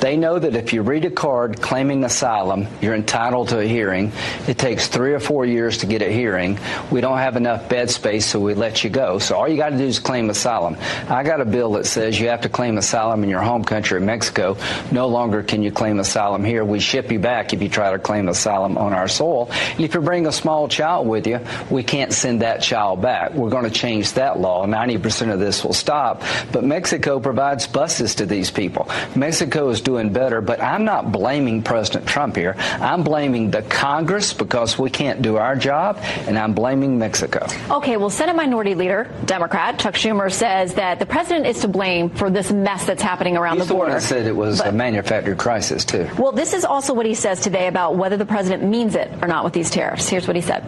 [0.00, 4.12] They know that if you read a card claiming asylum, you're entitled to a hearing.
[4.48, 6.58] It takes three or four years to get a hearing.
[6.90, 9.18] We don't have enough bed space, so we let you go.
[9.18, 10.76] So all you got to do is claim asylum.
[11.08, 14.00] I got a bill that says you have to claim asylum in your home country,
[14.00, 14.56] Mexico.
[14.90, 16.64] No longer can you claim asylum here.
[16.64, 19.33] We ship you back if you try to claim asylum on our soil.
[19.42, 21.40] And if you bring a small child with you,
[21.70, 23.32] we can't send that child back.
[23.34, 24.66] We're going to change that law.
[24.66, 26.22] 90% of this will stop.
[26.52, 28.88] But Mexico provides buses to these people.
[29.14, 32.54] Mexico is doing better, but I'm not blaming President Trump here.
[32.58, 37.46] I'm blaming the Congress because we can't do our job, and I'm blaming Mexico.
[37.70, 42.10] Okay, well, Senate Minority Leader, Democrat Chuck Schumer says that the president is to blame
[42.10, 44.00] for this mess that's happening around He's the the one border.
[44.00, 46.08] that said it was a manufactured crisis, too.
[46.18, 49.28] Well, this is also what he says today about whether the president means it or
[49.28, 50.08] not with these tariffs.
[50.08, 50.62] Here's what he said.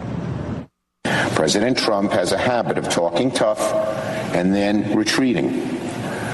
[1.35, 3.61] President Trump has a habit of talking tough
[4.33, 5.77] and then retreating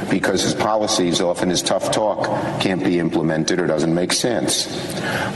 [0.09, 2.25] because his policies, often his tough talk,
[2.61, 4.67] can't be implemented or doesn't make sense.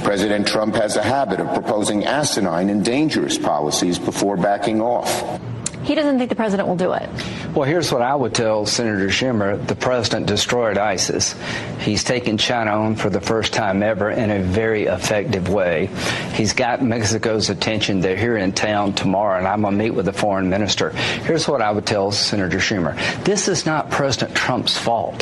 [0.04, 5.40] President Trump has a habit of proposing asinine and dangerous policies before backing off.
[5.84, 7.10] He doesn't think the president will do it.
[7.54, 9.66] Well, here's what I would tell Senator Schumer.
[9.66, 11.36] The president destroyed ISIS.
[11.80, 15.90] He's taken China on for the first time ever in a very effective way.
[16.34, 18.02] He's got Mexico's attention.
[18.02, 20.90] They're here in town tomorrow, and I'm going to meet with the foreign minister.
[20.90, 22.96] Here's what I would tell Senator Schumer.
[23.24, 25.20] This is not President Trump's fault.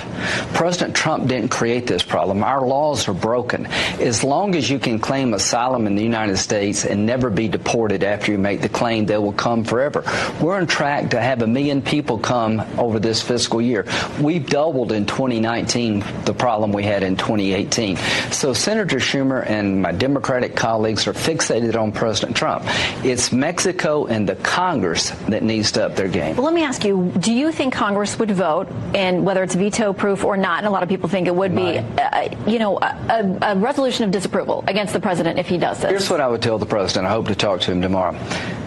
[0.54, 2.44] President Trump didn't create this problem.
[2.44, 3.68] Our laws are broken.
[4.00, 8.04] As long as you can claim asylum in the United States and never be deported
[8.04, 10.04] after you make the claim, they will come forever.
[10.46, 13.84] We're on track to have a million people come over this fiscal year.
[14.22, 17.98] We've doubled in 2019 the problem we had in 2018.
[18.30, 22.64] So Senator Schumer and my Democratic colleagues are fixated on President Trump.
[23.04, 26.36] It's Mexico and the Congress that needs to up their game.
[26.36, 29.94] Well, let me ask you: Do you think Congress would vote, and whether it's veto
[29.94, 32.78] proof or not, and a lot of people think it would be, uh, you know,
[32.78, 35.90] a, a resolution of disapproval against the president if he does this?
[35.90, 37.08] Here's what I would tell the president.
[37.08, 38.16] I hope to talk to him tomorrow.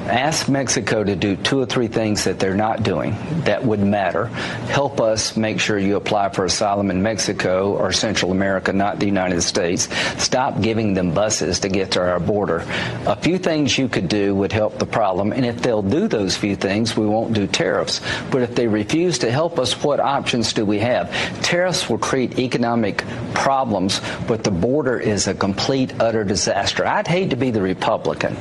[0.09, 3.15] Ask Mexico to do two or three things that they're not doing
[3.45, 4.27] that would matter.
[4.27, 9.07] Help us make sure you apply for asylum in Mexico or Central America, not the
[9.07, 9.89] United States.
[10.23, 12.65] Stop giving them buses to get to our border.
[13.07, 15.33] A few things you could do would help the problem.
[15.33, 18.01] And if they'll do those few things, we won't do tariffs.
[18.31, 21.13] But if they refuse to help us, what options do we have?
[21.43, 23.05] Tariffs will create economic
[23.35, 26.87] problems, but the border is a complete, utter disaster.
[26.87, 28.35] I'd hate to be the Republican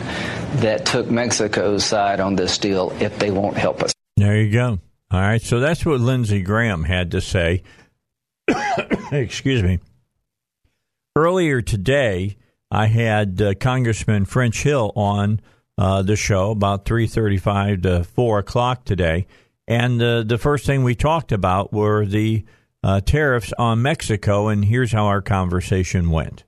[0.58, 1.08] that took
[1.58, 3.94] Mexico's side on this deal if they won't help us.
[4.16, 4.80] There you go.
[5.10, 5.42] All right.
[5.42, 7.64] So that's what Lindsey Graham had to say.
[9.12, 9.80] Excuse me.
[11.16, 12.38] Earlier today,
[12.70, 15.42] I had uh, Congressman French Hill on
[15.80, 19.26] uh, the show about three thirty-five to four o'clock today,
[19.68, 22.46] and uh, the first thing we talked about were the
[22.84, 26.44] uh, tariffs on Mexico, and here's how our conversation went.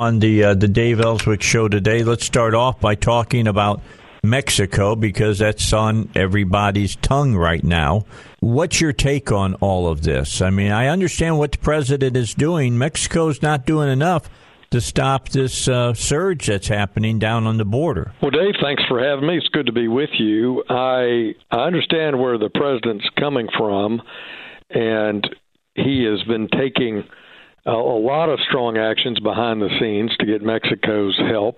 [0.00, 3.82] On the uh, the Dave Elswick show today, let's start off by talking about
[4.24, 8.06] Mexico because that's on everybody's tongue right now.
[8.38, 10.40] What's your take on all of this?
[10.40, 12.78] I mean, I understand what the president is doing.
[12.78, 14.30] Mexico's not doing enough
[14.70, 18.14] to stop this uh, surge that's happening down on the border.
[18.22, 19.36] Well, Dave, thanks for having me.
[19.36, 20.64] It's good to be with you.
[20.70, 24.00] I I understand where the president's coming from,
[24.70, 25.28] and
[25.74, 27.04] he has been taking
[27.66, 31.56] a, lot of strong actions behind the scenes to get Mexico's help.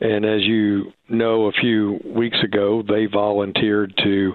[0.00, 4.32] And as you know, a few weeks ago, they volunteered to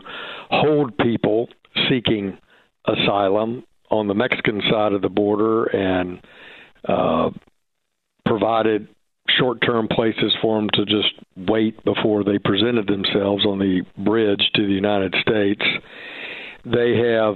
[0.50, 1.50] hold people
[1.90, 2.38] seeking
[2.86, 6.22] asylum on the Mexican side of the border and
[6.88, 7.30] uh,
[8.26, 8.88] provided
[9.40, 14.52] short term places for them to just wait before they presented themselves on the bridge
[14.56, 15.64] to the United States.
[16.64, 17.36] They have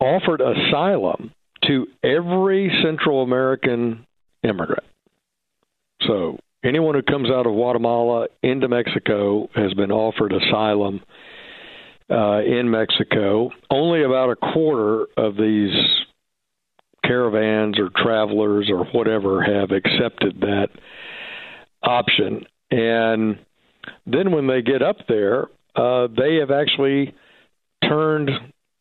[0.00, 1.32] offered asylum
[1.66, 4.06] to every Central American
[4.42, 4.84] immigrant.
[6.06, 11.00] So anyone who comes out of Guatemala into Mexico has been offered asylum
[12.10, 13.50] uh, in Mexico.
[13.70, 15.74] Only about a quarter of these
[17.04, 20.68] caravans or travelers or whatever have accepted that
[21.82, 22.44] option.
[22.70, 23.38] And
[24.06, 27.14] then when they get up there, uh, they have actually
[27.82, 28.30] turned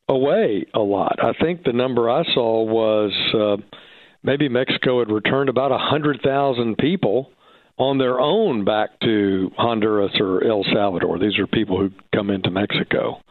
[0.07, 1.17] away a lot.
[1.23, 3.77] I think the number I saw was uh,
[4.23, 7.31] maybe Mexico had returned about a hundred thousand people
[7.77, 11.19] on their own back to Honduras or El Salvador.
[11.19, 13.21] These are people who come into Mexico.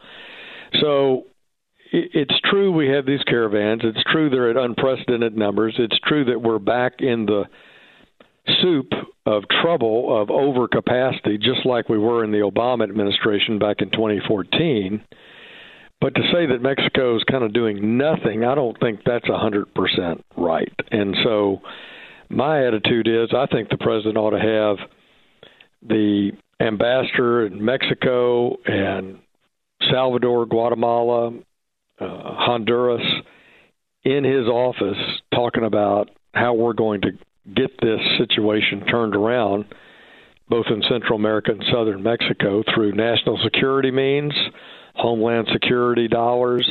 [0.79, 1.23] So
[1.91, 3.81] it's true we have these caravans.
[3.83, 5.75] It's true they're at unprecedented numbers.
[5.77, 7.45] It's true that we're back in the
[8.61, 8.91] soup
[9.25, 15.01] of trouble of overcapacity, just like we were in the Obama administration back in 2014.
[16.01, 19.37] But to say that Mexico is kind of doing nothing, I don't think that's a
[19.37, 20.73] hundred percent right.
[20.91, 21.61] And so,
[22.29, 24.89] my attitude is, I think the president ought to have
[25.87, 29.19] the ambassador in Mexico and
[29.91, 31.29] Salvador, Guatemala,
[31.99, 33.05] uh, Honduras
[34.03, 34.97] in his office
[35.33, 37.11] talking about how we're going to
[37.55, 39.65] get this situation turned around,
[40.49, 44.33] both in Central America and southern Mexico, through national security means,
[44.95, 46.67] homeland security dollars,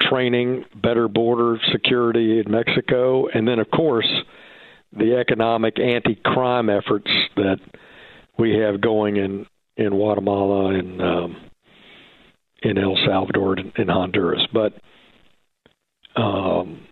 [0.00, 4.10] training, better border security in Mexico, and then, of course,
[4.92, 7.58] the economic anti-crime efforts that
[8.38, 9.46] we have going in
[9.76, 11.36] in Guatemala and um,
[12.62, 14.46] in El Salvador and in Honduras.
[14.52, 14.72] But
[16.14, 16.86] um,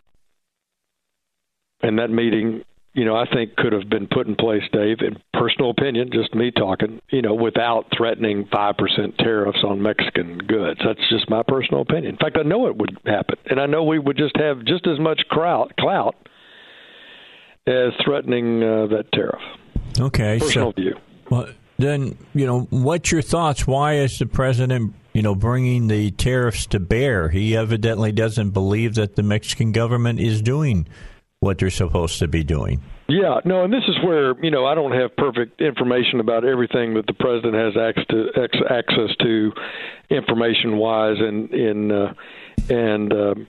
[1.83, 2.63] and that meeting,
[2.95, 6.33] you know, I think could have been put in place, Dave, in personal opinion, just
[6.33, 10.81] me talking, you know, without threatening five percent tariffs on Mexican goods.
[10.85, 12.13] That's just my personal opinion.
[12.13, 14.87] In fact, I know it would happen, and I know we would just have just
[14.87, 16.15] as much clout, clout
[17.67, 19.43] as threatening uh, that tariff.
[19.99, 20.95] Okay, personal so view.
[21.31, 21.49] Well,
[21.79, 23.67] then you know what's your thoughts?
[23.67, 27.29] Why is the president you know bringing the tariffs to bear?
[27.29, 30.87] He evidently doesn't believe that the Mexican government is doing
[31.41, 32.81] what they're supposed to be doing.
[33.07, 36.95] Yeah, no, and this is where you know I don't have perfect information about everything
[36.95, 38.29] that the president has access to,
[38.71, 39.53] access to
[40.09, 42.15] information wise, and in uh,
[42.71, 43.47] and um,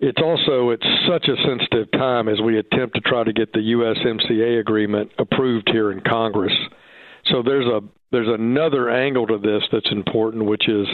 [0.00, 3.60] it's also it's such a sensitive time as we attempt to try to get the
[3.60, 6.52] USMCA agreement approved here in Congress.
[7.26, 10.88] So there's a there's another angle to this that's important, which is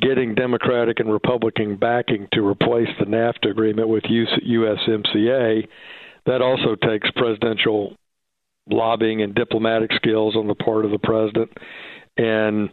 [0.00, 5.68] getting Democratic and Republican backing to replace the NAFTA agreement with USMCA
[6.26, 7.94] that also takes presidential
[8.68, 11.52] lobbying and diplomatic skills on the part of the president.
[12.16, 12.68] And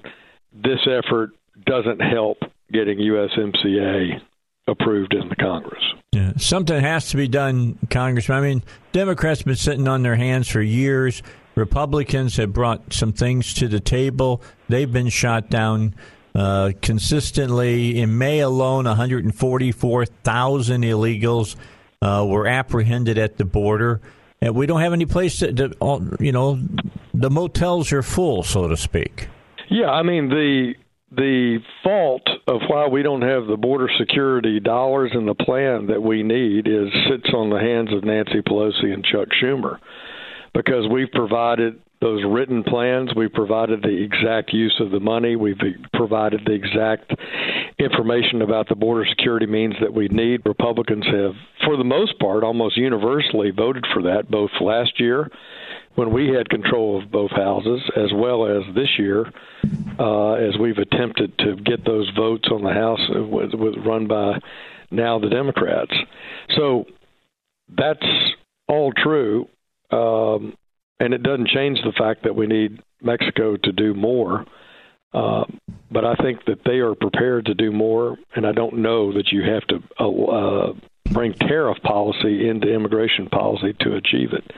[0.52, 1.31] this effort
[1.65, 2.40] doesn't help
[2.72, 4.19] getting USMCA
[4.68, 5.84] approved in the Congress.
[6.14, 8.38] Yeah, something has to be done, Congressman.
[8.38, 11.22] I mean, Democrats have been sitting on their hands for years.
[11.53, 14.41] Republicans have brought some things to the table.
[14.68, 15.94] They've been shot down
[16.36, 18.00] uh, consistently.
[18.00, 21.56] In May alone, 144,000 illegals
[22.02, 24.02] uh, were apprehended at the border.
[24.42, 26.60] And we don't have any place to, to, you know,
[27.14, 29.30] the motels are full, so to speak.
[29.70, 30.74] Yeah, I mean the
[31.16, 36.02] the fault of why we don't have the border security dollars in the plan that
[36.02, 39.78] we need is sits on the hands of Nancy Pelosi and Chuck Schumer
[40.54, 43.12] because we've provided those written plans.
[43.16, 45.38] We've provided the exact use of the money.
[45.38, 45.58] We've
[45.94, 47.14] provided the exact
[47.80, 50.42] information about the border security means that we need.
[50.46, 51.32] Republicans have,
[51.66, 55.32] for the most part, almost universally voted for that, both last year
[55.96, 59.32] when we had control of both houses, as well as this year,
[60.00, 64.40] uh, as we've attempted to get those votes on the House with, with run by
[64.90, 65.94] now the Democrats.
[66.56, 66.86] So
[67.78, 68.06] that's
[68.68, 69.48] all true.
[69.92, 70.56] Um,
[70.99, 74.45] and it doesn't change the fact that we need Mexico to do more.
[75.14, 75.44] Uh,
[75.91, 79.32] but I think that they are prepared to do more, and I don't know that
[79.32, 80.74] you have to uh, uh,
[81.11, 84.52] bring tariff policy into immigration policy to achieve it.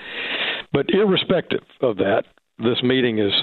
[0.71, 2.23] But irrespective of that,
[2.59, 3.33] this meeting is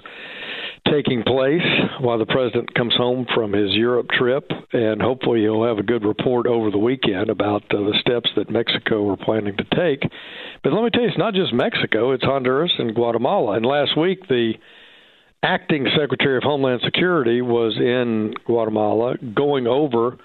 [0.90, 1.62] taking place
[2.01, 6.05] while the president comes home from his Europe trip, and hopefully he'll have a good
[6.05, 10.10] report over the weekend about uh, the steps that Mexico are planning to take
[10.62, 13.56] but let me tell you, it's not just Mexico, it's Honduras and Guatemala.
[13.56, 14.55] And last week, the
[15.43, 20.18] acting Secretary of Homeland Security was in Guatemala going over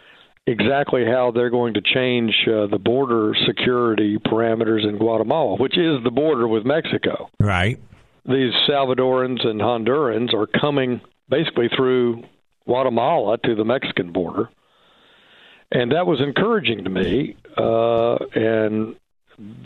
[0.45, 6.03] exactly how they're going to change uh, the border security parameters in Guatemala, which is
[6.03, 7.30] the border with Mexico.
[7.39, 7.80] Right.
[8.28, 12.24] These Salvadorans and Hondurans are coming basically through
[12.66, 14.49] Guatemala to the Mexican border.
[15.72, 17.36] And that was encouraging to me.
[17.58, 18.95] Uh, and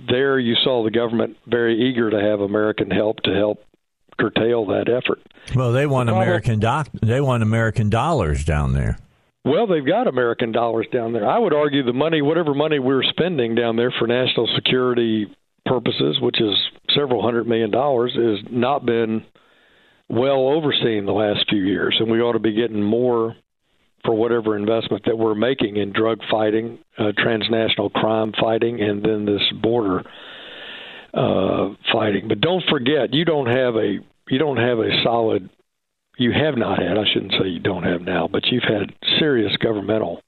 [0.09, 3.63] there you saw the government very eager to have American help to help
[4.19, 5.19] curtail that effort.
[5.55, 8.97] Well, they want the American doc- they want American dollars down there.
[9.43, 11.27] Well, they've got American dollars down there.
[11.27, 15.35] I would argue the money, whatever money we're spending down there for national security
[15.65, 16.55] purposes, which is
[16.95, 19.23] several hundred million dollars, has not been
[20.09, 23.35] well overseen the last few years, and we ought to be getting more
[24.03, 29.25] for whatever investment that we're making in drug fighting, uh, transnational crime fighting, and then
[29.25, 30.03] this border
[31.13, 32.27] uh, fighting.
[32.27, 33.99] But don't forget, you don't have a
[34.29, 35.49] you don't have a solid.
[36.17, 36.97] You have not had.
[36.97, 40.21] I shouldn't say you don't have now, but you've had serious governmental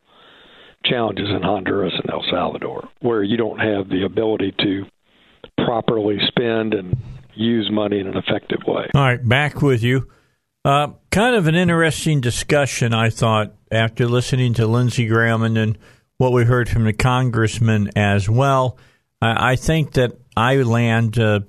[0.85, 4.85] challenges in Honduras and El Salvador, where you don't have the ability to
[5.57, 6.95] properly spend and
[7.35, 8.89] use money in an effective way.
[8.93, 10.07] All right, back with you.
[10.65, 15.77] Uh, kind of an interesting discussion, I thought, after listening to Lindsey Graham and then
[16.17, 18.77] what we heard from the congressman as well.
[19.21, 21.41] I, I think that I land uh,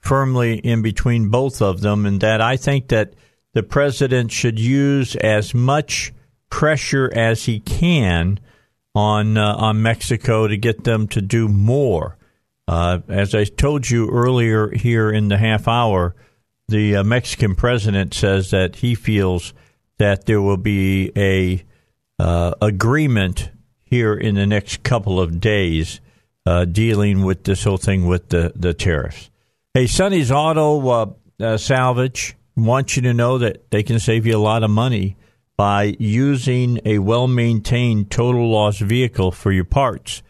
[0.00, 3.14] firmly in between both of them, and that I think that
[3.52, 6.12] the president should use as much
[6.50, 8.40] pressure as he can
[8.94, 12.16] on uh, on Mexico to get them to do more.
[12.72, 16.16] Uh, as I told you earlier here in the half hour,
[16.68, 19.52] the uh, Mexican president says that he feels
[19.98, 21.62] that there will be a
[22.18, 23.50] uh, agreement
[23.84, 26.00] here in the next couple of days
[26.46, 29.28] uh, dealing with this whole thing with the, the tariffs.
[29.74, 31.06] Hey, Sonny's Auto uh,
[31.40, 35.18] uh, Salvage wants you to know that they can save you a lot of money
[35.58, 40.22] by using a well maintained total loss vehicle for your parts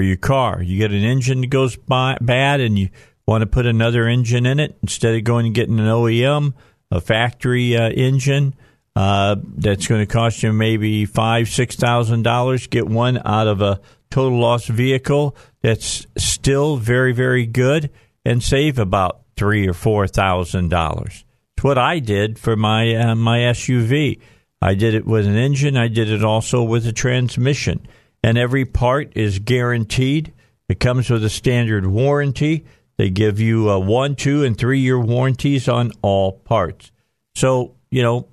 [0.00, 0.62] your car.
[0.62, 2.90] You get an engine that goes by, bad and you
[3.26, 6.54] want to put another engine in it instead of going and getting an OEM,
[6.90, 8.54] a factory uh, engine
[8.96, 12.66] uh, that's going to cost you maybe five, six thousand dollars.
[12.66, 17.90] Get one out of a total loss vehicle that's still very, very good
[18.24, 21.24] and save about three or four thousand dollars.
[21.56, 24.20] It's what I did for my uh, my SUV.
[24.62, 25.76] I did it with an engine.
[25.76, 27.86] I did it also with a transmission,
[28.22, 30.32] and every part is guaranteed.
[30.68, 32.64] It comes with a standard warranty.
[32.96, 36.92] They give you a one, two, and three year warranties on all parts.
[37.34, 38.28] So you know,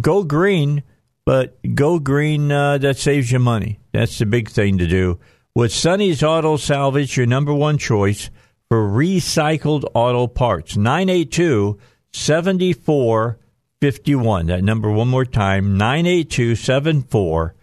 [0.00, 0.82] go green,
[1.24, 3.78] but go green uh, that saves you money.
[3.92, 5.20] That's the big thing to do.
[5.54, 8.30] With Sonny's Auto Salvage, your number one choice
[8.68, 10.76] for recycled auto parts.
[10.76, 11.78] 982
[12.12, 14.46] 7451.
[14.46, 17.59] That number one more time 982 7451.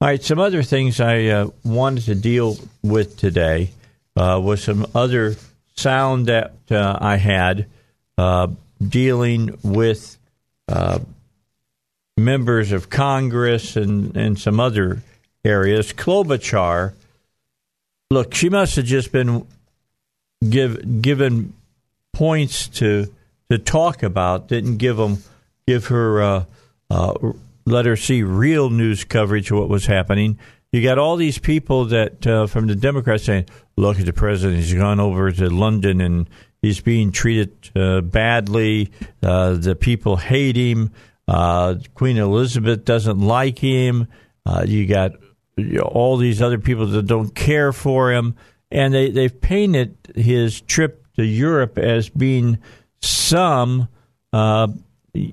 [0.00, 3.72] All right, some other things I uh, wanted to deal with today
[4.16, 5.36] uh, was some other
[5.74, 7.66] sound that uh, I had
[8.16, 8.48] uh,
[8.80, 10.16] dealing with
[10.66, 11.00] uh,
[12.16, 15.02] members of Congress and, and some other
[15.44, 15.92] areas.
[15.92, 16.94] Klobuchar,
[18.10, 19.46] look, she must have just been
[20.48, 21.52] give, given
[22.14, 23.12] points to
[23.50, 24.48] to talk about.
[24.48, 25.22] Didn't give them
[25.66, 26.44] give her uh,
[27.66, 30.38] let her see real news coverage of what was happening.
[30.72, 34.62] You got all these people that uh, from the Democrats saying, "Look at the president;
[34.62, 36.28] he's gone over to London and
[36.62, 38.90] he's being treated uh, badly.
[39.22, 40.90] Uh, the people hate him.
[41.28, 44.06] Uh, Queen Elizabeth doesn't like him.
[44.64, 45.12] you got
[45.56, 48.34] you know, all these other people that don't care for him,
[48.70, 52.58] and they they've painted his trip to Europe as being
[53.00, 53.88] some
[54.32, 54.68] uh,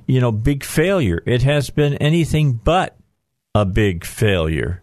[0.06, 1.22] you know big failure.
[1.26, 2.98] It has been anything but
[3.56, 4.82] a big failure.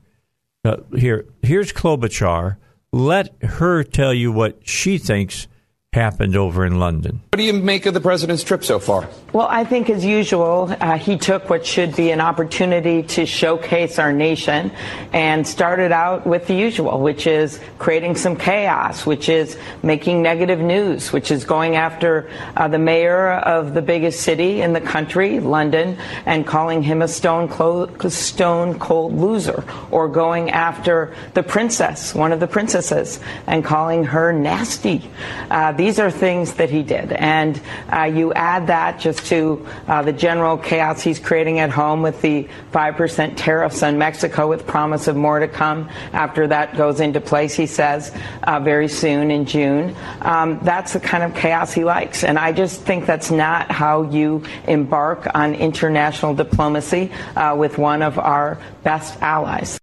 [0.64, 2.56] Uh, here, here's Klobuchar.
[2.92, 5.48] Let her tell you what she thinks
[5.92, 7.20] happened over in London.
[7.32, 9.08] What do you make of the president's trip so far?
[9.32, 13.98] Well, I think, as usual, uh, he took what should be an opportunity to showcase
[13.98, 14.70] our nation
[15.12, 20.60] and started out with the usual, which is creating some chaos, which is making negative
[20.60, 25.40] news, which is going after uh, the mayor of the biggest city in the country,
[25.40, 32.14] London, and calling him a stone, clo- stone cold loser, or going after the princess,
[32.14, 33.18] one of the princesses,
[33.48, 35.10] and calling her nasty.
[35.50, 37.10] Uh, these are things that he did.
[37.12, 37.58] And
[37.90, 42.20] uh, you add that just to uh, the general chaos he's creating at home with
[42.20, 47.18] the 5% tariffs on Mexico with promise of more to come after that goes into
[47.18, 49.96] place, he says, uh, very soon in June.
[50.20, 52.24] Um, that's the kind of chaos he likes.
[52.24, 58.02] And I just think that's not how you embark on international diplomacy uh, with one
[58.02, 59.80] of our best allies.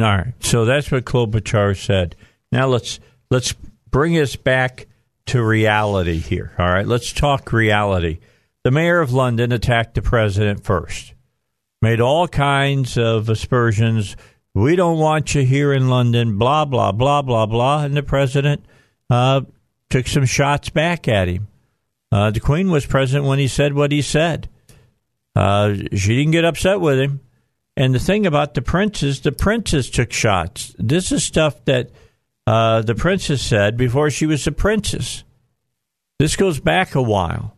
[0.00, 0.32] All right.
[0.40, 2.16] So that's what Klobuchar said.
[2.50, 2.98] Now let's
[3.30, 3.52] let's
[3.90, 4.86] bring us back
[5.26, 6.52] to reality here.
[6.58, 8.18] All right, let's talk reality.
[8.62, 11.14] The mayor of London attacked the president first,
[11.82, 14.16] made all kinds of aspersions.
[14.54, 17.84] We don't want you here in London, blah, blah, blah, blah, blah.
[17.84, 18.64] And the president
[19.10, 19.42] uh,
[19.90, 21.48] took some shots back at him.
[22.12, 24.48] Uh, the Queen was present when he said what he said.
[25.34, 27.20] Uh, she didn't get upset with him.
[27.76, 30.74] And the thing about the princes, the princes took shots.
[30.78, 31.90] This is stuff that
[32.46, 35.24] uh, the princess said before she was a princess.
[36.18, 37.56] This goes back a while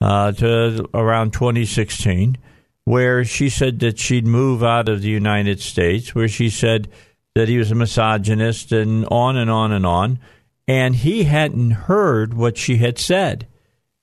[0.00, 2.36] uh, to around 2016,
[2.84, 6.88] where she said that she'd move out of the United States, where she said
[7.34, 10.18] that he was a misogynist, and on and on and on.
[10.66, 13.46] And he hadn't heard what she had said.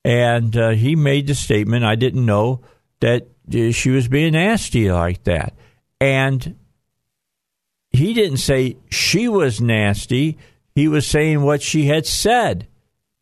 [0.03, 2.61] And uh, he made the statement, I didn't know
[3.01, 5.53] that uh, she was being nasty like that.
[5.99, 6.57] And
[7.91, 10.37] he didn't say she was nasty.
[10.75, 12.67] He was saying what she had said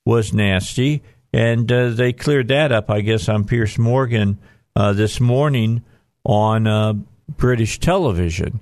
[0.05, 1.03] was nasty.
[1.31, 4.39] And uh, they cleared that up, I guess, on Piers Morgan
[4.75, 5.83] uh, this morning
[6.23, 6.93] on uh,
[7.27, 8.59] British television.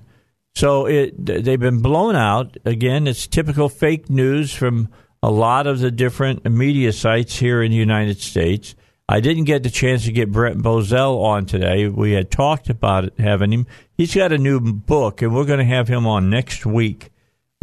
[0.54, 2.56] So it, they've been blown out.
[2.64, 4.88] Again, it's typical fake news from
[5.22, 8.74] a lot of the different media sites here in the United States.
[9.10, 11.88] I didn't get the chance to get Brent Bozell on today.
[11.88, 13.66] We had talked about it, having him.
[13.96, 17.10] He's got a new book, and we're going to have him on next week,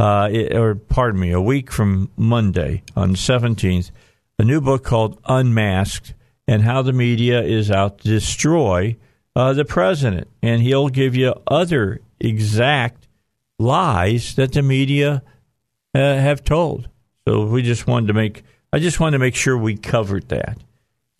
[0.00, 3.92] uh, or pardon me, a week from Monday on the 17th.
[4.40, 6.14] A new book called Unmasked
[6.48, 8.96] and How the Media is Out to Destroy
[9.36, 10.26] uh, the President.
[10.42, 13.06] And he'll give you other exact
[13.58, 15.22] lies that the media
[15.94, 16.88] uh, have told.
[17.26, 18.42] So we just wanted to make,
[18.72, 20.58] I just wanted to make sure we covered that.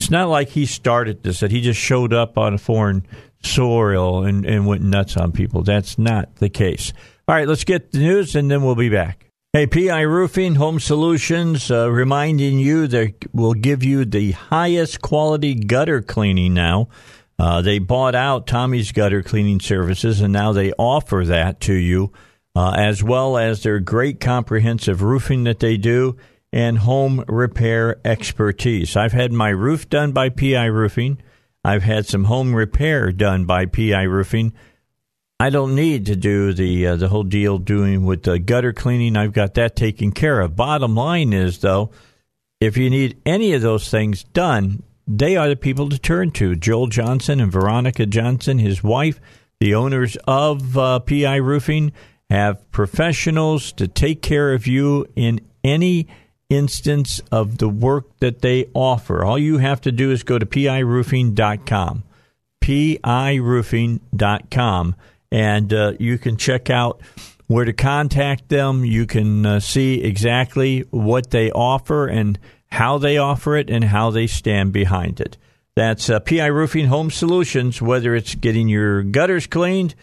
[0.00, 3.06] It's not like he started this, that he just showed up on a foreign
[3.42, 5.62] soil and, and went nuts on people.
[5.62, 6.92] That's not the case.
[7.28, 9.26] All right, let's get the news and then we'll be back.
[9.52, 15.54] Hey, PI Roofing Home Solutions, uh, reminding you that we'll give you the highest quality
[15.54, 16.88] gutter cleaning now.
[17.38, 22.12] Uh, they bought out Tommy's Gutter Cleaning Services, and now they offer that to you,
[22.54, 26.16] uh, as well as their great comprehensive roofing that they do
[26.52, 28.96] and home repair expertise.
[28.96, 31.18] I've had my roof done by PI Roofing.
[31.64, 34.52] I've had some home repair done by PI Roofing.
[35.38, 39.16] I don't need to do the uh, the whole deal doing with the gutter cleaning.
[39.16, 40.56] I've got that taken care of.
[40.56, 41.90] Bottom line is though,
[42.60, 46.56] if you need any of those things done, they are the people to turn to.
[46.56, 49.20] Joel Johnson and Veronica Johnson, his wife,
[49.60, 51.92] the owners of uh, PI Roofing,
[52.30, 56.08] have professionals to take care of you in any
[56.48, 59.24] instance of the work that they offer.
[59.24, 62.04] All you have to do is go to piroofing.com.
[62.60, 64.96] piroofing.com
[65.32, 67.00] and uh, you can check out
[67.46, 68.84] where to contact them.
[68.84, 74.10] You can uh, see exactly what they offer and how they offer it and how
[74.10, 75.36] they stand behind it.
[75.74, 79.94] That's uh, PI Roofing Home Solutions, whether it's getting your gutters cleaned,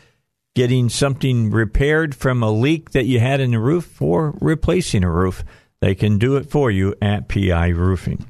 [0.56, 5.12] getting something repaired from a leak that you had in the roof, or replacing a
[5.12, 5.44] roof.
[5.84, 8.26] They can do it for you at PI Roofing.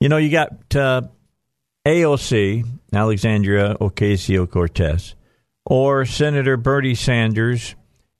[0.00, 1.02] You know, you got uh,
[1.86, 5.14] AOC, Alexandria Ocasio Cortez,
[5.64, 7.76] or Senator Bernie Sanders,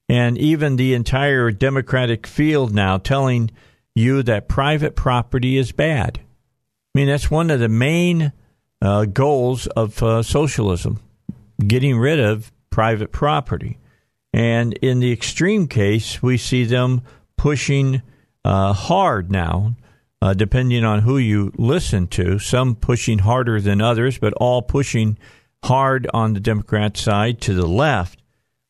[0.09, 3.51] and even the entire Democratic field now telling
[3.97, 6.21] you that private property is bad.
[6.21, 6.53] I
[6.95, 8.33] mean, that's one of the main
[8.81, 11.01] uh, goals of uh, socialism
[11.67, 13.77] getting rid of private property.
[14.33, 17.03] And in the extreme case, we see them
[17.37, 18.03] pushing
[18.49, 19.77] uh, hard now,
[20.23, 22.39] uh, depending on who you listen to.
[22.39, 25.19] Some pushing harder than others, but all pushing
[25.63, 28.23] hard on the Democrat side to the left.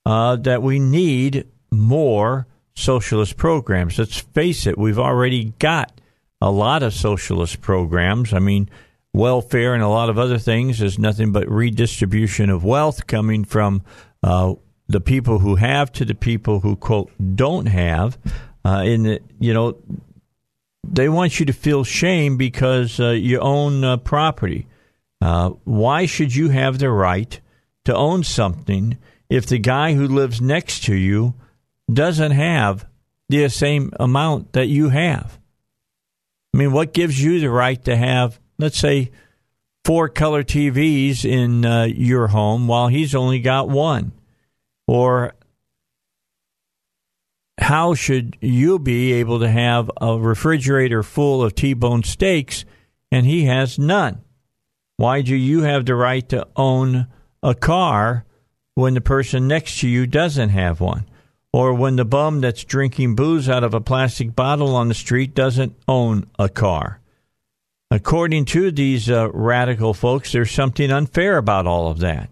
[0.05, 3.99] Uh, that we need more socialist programs.
[3.99, 6.01] Let's face it, we've already got
[6.41, 8.33] a lot of socialist programs.
[8.33, 8.69] I mean,
[9.13, 13.83] welfare and a lot of other things is nothing but redistribution of wealth coming from
[14.23, 14.55] uh,
[14.89, 18.19] the people who have to the people who quote don't have.
[18.69, 19.79] Uh, you know,
[20.87, 24.67] they want you to feel shame because uh, you own uh, property.
[25.23, 27.41] Uh, why should you have the right
[27.87, 28.99] to own something
[29.31, 31.33] if the guy who lives next to you
[31.91, 32.87] doesn't have
[33.31, 35.39] the same amount that you have?
[36.53, 39.13] I mean, what gives you the right to have, let's say,
[39.87, 44.13] four color TVs in uh, your home while he's only got one?
[44.87, 45.33] Or
[47.59, 52.65] how should you be able to have a refrigerator full of T bone steaks
[53.11, 54.23] and he has none?
[54.97, 57.09] Why do you have the right to own
[57.43, 58.25] a car
[58.75, 61.07] when the person next to you doesn't have one?
[61.53, 65.35] Or when the bum that's drinking booze out of a plastic bottle on the street
[65.35, 67.01] doesn't own a car?
[67.91, 72.29] According to these uh, radical folks, there's something unfair about all of that.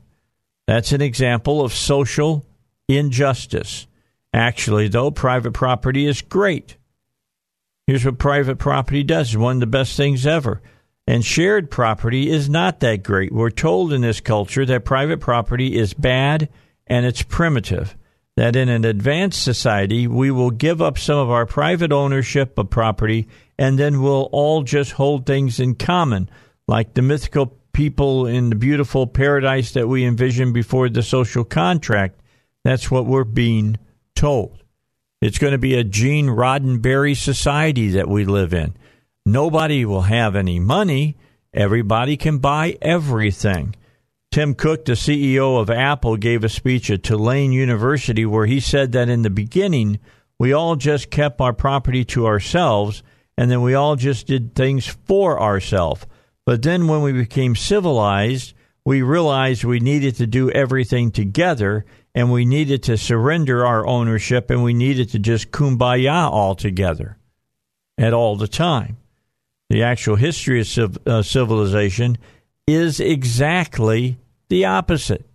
[0.66, 2.44] That's an example of social
[2.88, 3.86] injustice.
[4.36, 6.76] Actually, though, private property is great.
[7.86, 10.60] Here's what private property does it's one of the best things ever.
[11.06, 13.32] And shared property is not that great.
[13.32, 16.50] We're told in this culture that private property is bad
[16.86, 17.96] and it's primitive.
[18.36, 22.68] That in an advanced society, we will give up some of our private ownership of
[22.68, 26.28] property and then we'll all just hold things in common,
[26.68, 32.20] like the mythical people in the beautiful paradise that we envisioned before the social contract.
[32.64, 33.78] That's what we're being
[34.16, 34.64] told.
[35.22, 38.74] It's going to be a Gene Roddenberry society that we live in.
[39.24, 41.16] Nobody will have any money.
[41.54, 43.74] Everybody can buy everything.
[44.30, 48.92] Tim Cook, the CEO of Apple, gave a speech at Tulane University where he said
[48.92, 49.98] that in the beginning,
[50.38, 53.02] we all just kept our property to ourselves
[53.38, 56.06] and then we all just did things for ourselves.
[56.44, 58.54] But then when we became civilized,
[58.84, 61.84] we realized we needed to do everything together
[62.16, 67.16] and we needed to surrender our ownership and we needed to just kumbaya all together
[67.96, 68.96] at all the time
[69.68, 72.18] the actual history of civ- uh, civilization
[72.66, 75.26] is exactly the opposite.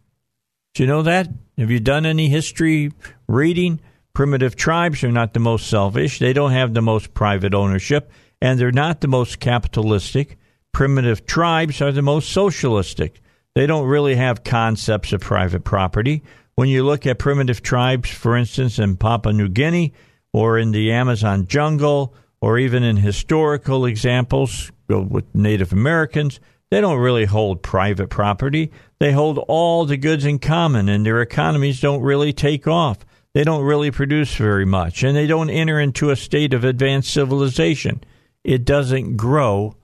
[0.74, 1.30] Do you know that?
[1.58, 2.92] Have you done any history
[3.28, 3.82] reading?
[4.14, 6.20] Primitive tribes are not the most selfish.
[6.20, 8.12] They don't have the most private ownership,
[8.42, 10.38] and they're not the most capitalistic.
[10.72, 13.22] Primitive tribes are the most socialistic.
[13.54, 16.24] They don't really have concepts of private property.
[16.62, 19.94] When you look at primitive tribes, for instance, in Papua New Guinea
[20.32, 27.00] or in the Amazon jungle or even in historical examples with Native Americans, they don't
[27.00, 28.72] really hold private property.
[29.00, 33.00] They hold all the goods in common, and their economies don't really take off.
[33.34, 37.12] They don't really produce very much, and they don't enter into a state of advanced
[37.12, 38.04] civilization.
[38.44, 39.78] It doesn't grow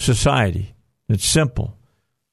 [0.00, 0.74] society.
[1.08, 1.76] It's simple.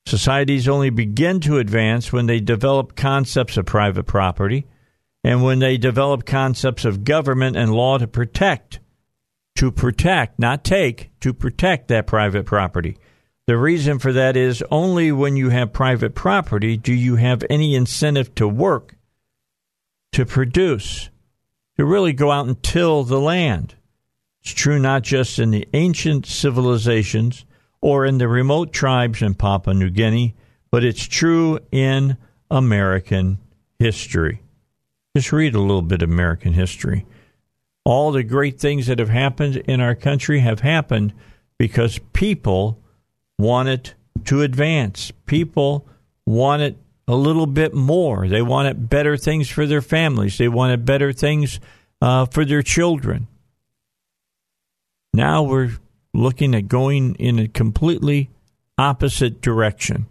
[0.07, 4.65] Societies only begin to advance when they develop concepts of private property
[5.21, 8.79] and when they develop concepts of government and law to protect
[9.57, 12.95] to protect, not take, to protect that private property.
[13.47, 17.73] The reason for that is only when you have private property do you have any
[17.73, 18.95] incentive to work,
[20.11, 21.09] to produce,
[21.75, 23.75] to really go out and till the land.
[24.41, 27.43] It's true not just in the ancient civilizations
[27.81, 30.35] or in the remote tribes in Papua New Guinea,
[30.71, 32.17] but it's true in
[32.49, 33.37] American
[33.79, 34.41] history.
[35.15, 37.05] Just read a little bit of American history.
[37.85, 41.13] All the great things that have happened in our country have happened
[41.57, 42.81] because people
[43.39, 43.93] wanted
[44.25, 45.11] to advance.
[45.25, 45.87] People
[46.25, 48.27] wanted a little bit more.
[48.27, 50.37] They wanted better things for their families.
[50.37, 51.59] They wanted better things
[52.01, 53.27] uh, for their children.
[55.13, 55.71] Now we're
[56.17, 58.29] looking at going in a completely
[58.77, 60.07] opposite direction.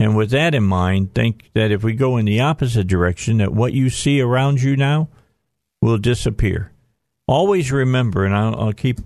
[0.00, 3.52] And with that in mind, think that if we go in the opposite direction, that
[3.52, 5.08] what you see around you now
[5.80, 6.72] will disappear.
[7.26, 9.00] Always remember, and I'll, I'll keep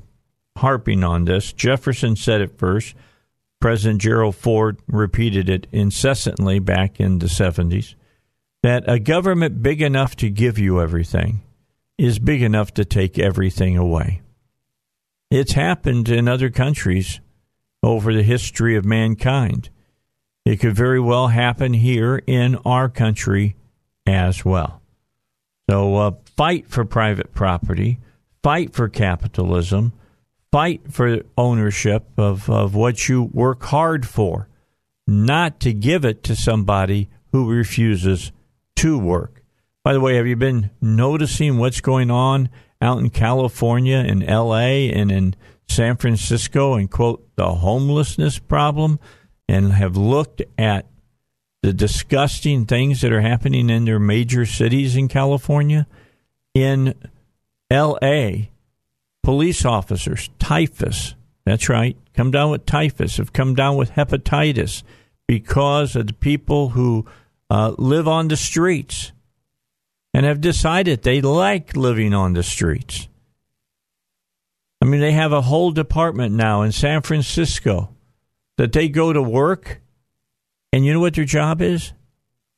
[0.56, 1.52] harping on this.
[1.52, 2.94] Jefferson said it first.
[3.60, 7.94] President Gerald Ford repeated it incessantly back in the 70s
[8.62, 11.42] that a government big enough to give you everything
[11.98, 14.22] is big enough to take everything away.
[15.32, 17.18] It's happened in other countries
[17.82, 19.70] over the history of mankind.
[20.44, 23.56] It could very well happen here in our country
[24.06, 24.82] as well.
[25.70, 27.98] So, uh, fight for private property,
[28.42, 29.94] fight for capitalism,
[30.50, 34.50] fight for ownership of, of what you work hard for,
[35.06, 38.32] not to give it to somebody who refuses
[38.76, 39.42] to work.
[39.82, 42.50] By the way, have you been noticing what's going on
[42.82, 45.36] out in California, in LA, and in
[45.68, 48.98] San Francisco, and quote, the homelessness problem,
[49.48, 50.86] and have looked at
[51.62, 55.86] the disgusting things that are happening in their major cities in California?
[56.54, 56.94] In
[57.72, 58.48] LA,
[59.22, 61.14] police officers, typhus,
[61.46, 64.82] that's right, come down with typhus, have come down with hepatitis
[65.28, 67.06] because of the people who
[67.48, 69.12] uh, live on the streets
[70.14, 73.08] and have decided they like living on the streets.
[74.80, 77.94] I mean, they have a whole department now in San Francisco
[78.58, 79.80] that they go to work,
[80.72, 81.92] and you know what their job is?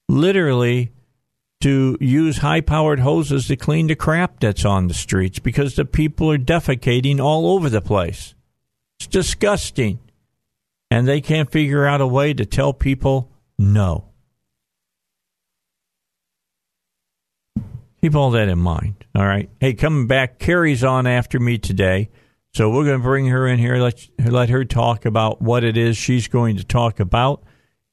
[0.08, 0.92] Literally
[1.60, 5.84] to use high powered hoses to clean the crap that's on the streets because the
[5.86, 8.34] people are defecating all over the place.
[8.98, 9.98] It's disgusting.
[10.90, 14.10] And they can't figure out a way to tell people no.
[18.04, 19.02] Keep all that in mind.
[19.14, 19.48] All right.
[19.60, 22.10] Hey, coming back, Carrie's on after me today.
[22.52, 25.78] So we're going to bring her in here, let, let her talk about what it
[25.78, 27.42] is she's going to talk about.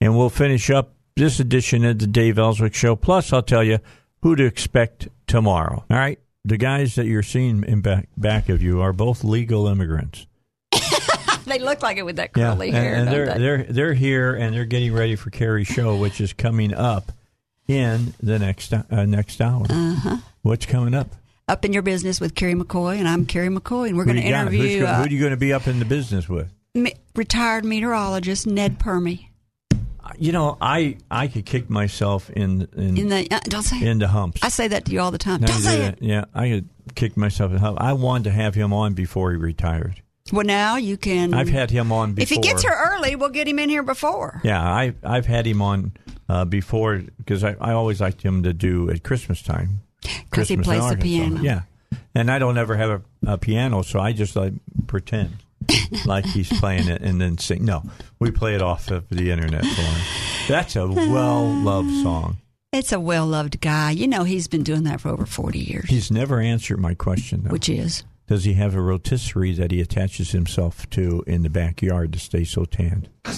[0.01, 2.98] And we'll finish up this edition of the Dave Elswick Show.
[2.98, 3.80] Plus, I'll tell you
[4.22, 5.85] who to expect tomorrow.
[5.90, 6.19] All right.
[6.43, 10.27] The guys that you're seeing in back, back of you are both legal immigrants.
[11.45, 12.95] they look like it with that curly yeah, hair.
[12.95, 13.40] And, and they're, they?
[13.40, 17.14] they're, they're here and they're getting ready for Carrie's show, which is coming up
[17.67, 19.65] in the next uh, next hour.
[19.69, 20.17] Uh-huh.
[20.41, 21.07] What's coming up?
[21.48, 24.23] Up in your business with Carrie McCoy, and I'm Carrie McCoy, and we're going to
[24.23, 24.80] interview.
[24.80, 26.49] Who's, uh, who are you going to be up in the business with?
[26.73, 29.19] me- retired meteorologist Ned Perme.
[30.17, 33.99] You know, I I could kick myself in in, In the uh, don't say in
[33.99, 34.43] the humps.
[34.43, 35.40] I say that to you all the time.
[35.41, 35.99] Don't say it.
[36.01, 37.80] Yeah, I could kick myself in the hump.
[37.80, 40.01] I wanted to have him on before he retired.
[40.31, 41.33] Well, now you can.
[41.33, 42.23] I've had him on before.
[42.23, 44.41] If he gets here early, we'll get him in here before.
[44.43, 45.93] Yeah, I I've had him on
[46.32, 49.82] uh, before because I, I always liked him to do at Christmas time.
[50.32, 51.42] 'Cause he plays the piano.
[51.42, 51.61] Yeah,
[52.16, 54.53] and I don't ever have a, a piano, so I just like
[54.88, 55.32] pretend
[56.06, 57.66] like he's playing it and then sing.
[57.66, 57.84] No,
[58.19, 60.01] we play it off of the internet for him.
[60.48, 62.38] That's a well loved song.
[62.74, 63.92] It's a well loved guy.
[63.92, 67.43] You know, he's been doing that for over 40 years, He's never answered my question
[67.43, 67.51] though.
[67.51, 68.03] which is.
[68.27, 72.45] Does he have a rotisserie that he attaches himself to in the backyard to stay
[72.45, 73.10] so tanned?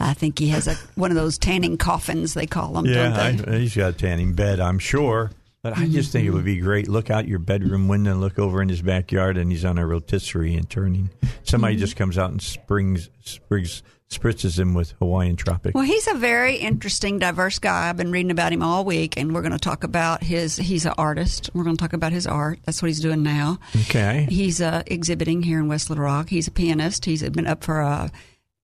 [0.00, 2.86] I think he has a one of those tanning coffins they call them.
[2.86, 3.52] Yeah, don't they?
[3.56, 5.30] I, he's got a tanning bed, I'm sure.
[5.62, 6.88] But I just think it would be great.
[6.88, 9.86] Look out your bedroom window and look over in his backyard, and he's on a
[9.86, 11.10] rotisserie and turning.
[11.42, 11.80] Somebody Mm-hmm.
[11.80, 15.74] just comes out and springs, sprigs, spritzes him with Hawaiian Tropic.
[15.74, 17.90] Well, he's a very interesting, diverse guy.
[17.90, 20.56] I've been reading about him all week, and we're going to talk about his.
[20.56, 21.50] He's an artist.
[21.52, 22.58] We're going to talk about his art.
[22.64, 23.58] That's what he's doing now.
[23.82, 24.28] Okay.
[24.30, 26.30] He's uh, exhibiting here in West Little Rock.
[26.30, 27.04] He's a pianist.
[27.04, 28.10] He's been up for a,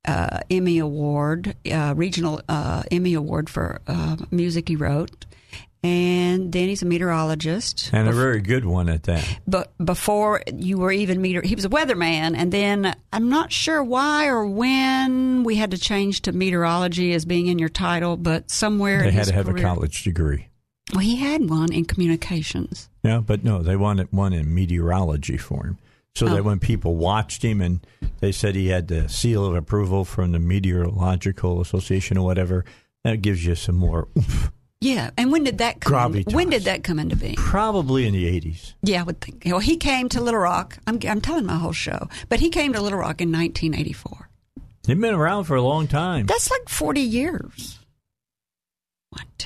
[0.07, 5.27] uh Emmy Award, uh, regional uh, Emmy Award for uh, music he wrote.
[5.83, 7.91] And then he's a meteorologist.
[7.93, 9.39] And a very good one at that.
[9.47, 13.85] But before you were even meteor, he was a weatherman, and then I'm not sure
[13.85, 18.51] why or when we had to change to meteorology as being in your title, but
[18.51, 20.49] somewhere They in had to have career, a college degree.
[20.93, 22.89] Well, he had one in communications.
[23.05, 25.79] Yeah, but no, they wanted one in meteorology for him.
[26.17, 26.31] So Oh.
[26.31, 27.81] that when people watched him and
[28.21, 32.65] they said he had the seal of approval from the Meteorological Association or whatever,
[33.05, 34.51] that gives you some more oomph.
[34.81, 36.15] Yeah, and when did that come?
[36.15, 37.35] In, when did that come into being?
[37.37, 38.73] Probably in the 80s.
[38.83, 39.43] Yeah, I would think.
[39.45, 40.79] Well, he came to Little Rock.
[40.87, 44.31] I'm, I'm telling my whole show, but he came to Little Rock in 1984.
[44.85, 46.25] They've been around for a long time.
[46.27, 47.79] That's like 40 years.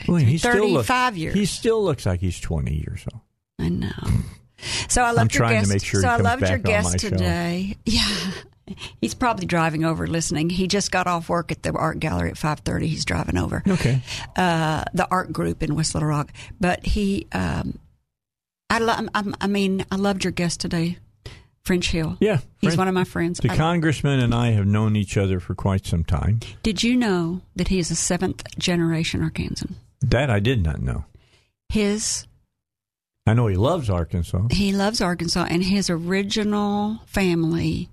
[0.06, 1.34] Well, he still look- 35 years.
[1.34, 3.22] He still looks like he's 20 years old.
[3.58, 3.90] I know.
[4.88, 5.70] So I loved your trying to guest.
[5.70, 7.08] make sure so I loved your guest my show.
[7.10, 7.76] today.
[7.84, 8.30] Yeah.
[9.00, 10.48] He's probably driving over listening.
[10.48, 12.82] He just got off work at the art gallery at 5:30.
[12.86, 13.64] He's driving over.
[13.66, 14.00] Okay.
[14.36, 16.32] Uh, the art group in West Little Rock.
[16.60, 17.80] But he um,
[18.68, 20.98] I lo- I'm, I mean, I loved your guest today,
[21.64, 22.16] French Hill.
[22.20, 22.38] Yeah.
[22.60, 23.40] He's one of my friends.
[23.40, 26.38] The I- congressman and I have known each other for quite some time.
[26.62, 29.72] Did you know that he is a seventh generation Arkansan?
[30.00, 31.06] That I did not know.
[31.70, 32.26] His
[33.26, 34.48] I know he loves Arkansas.
[34.50, 37.88] he loves Arkansas, and his original family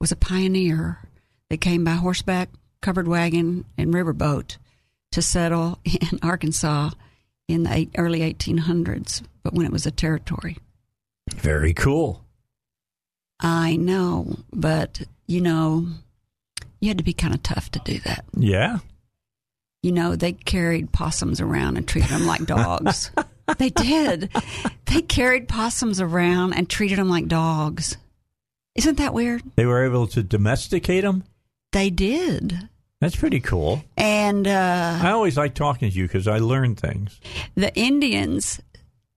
[0.00, 0.98] was a pioneer
[1.48, 2.50] that came by horseback,
[2.82, 4.56] covered wagon, and riverboat
[5.12, 6.90] to settle in Arkansas
[7.48, 10.58] in the eight, early 1800s, but when it was a territory.
[11.34, 12.24] Very cool.
[13.40, 15.86] I know, but you know,
[16.80, 18.24] you had to be kind of tough to do that.
[18.36, 18.78] Yeah.
[19.82, 23.10] You know, they carried possums around and treated them like dogs.
[23.58, 24.30] they did.
[24.86, 27.96] They carried possums around and treated them like dogs.
[28.74, 29.42] Isn't that weird?
[29.56, 31.24] They were able to domesticate them.
[31.72, 32.68] They did.
[33.00, 33.82] That's pretty cool.
[33.96, 37.20] And uh, I always like talking to you because I learn things.
[37.54, 38.60] the Indians,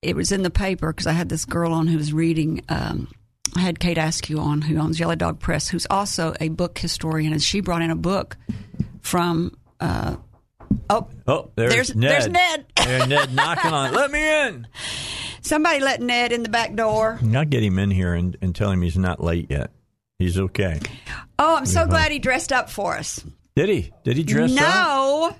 [0.01, 2.63] it was in the paper because I had this girl on who was reading.
[2.69, 3.07] Um,
[3.55, 7.33] I had Kate Askew on, who owns Yellow Dog Press, who's also a book historian,
[7.33, 8.37] and she brought in a book
[9.01, 9.57] from.
[9.79, 10.15] Uh,
[10.91, 12.11] oh, Oh, there's, There's- Ned.
[12.11, 12.65] there's Ned.
[12.75, 13.93] There's Ned knocking on.
[13.93, 14.67] Let me in.
[15.41, 17.19] somebody let Ned in the back door.
[17.35, 19.71] I'll get him in here and, and tell him he's not late yet.
[20.19, 20.79] He's okay.
[21.39, 21.89] Oh, I'm so uh-huh.
[21.89, 23.23] glad he dressed up for us.
[23.55, 23.91] Did he?
[24.03, 24.61] Did he dress no.
[24.63, 25.31] up?
[25.31, 25.37] No.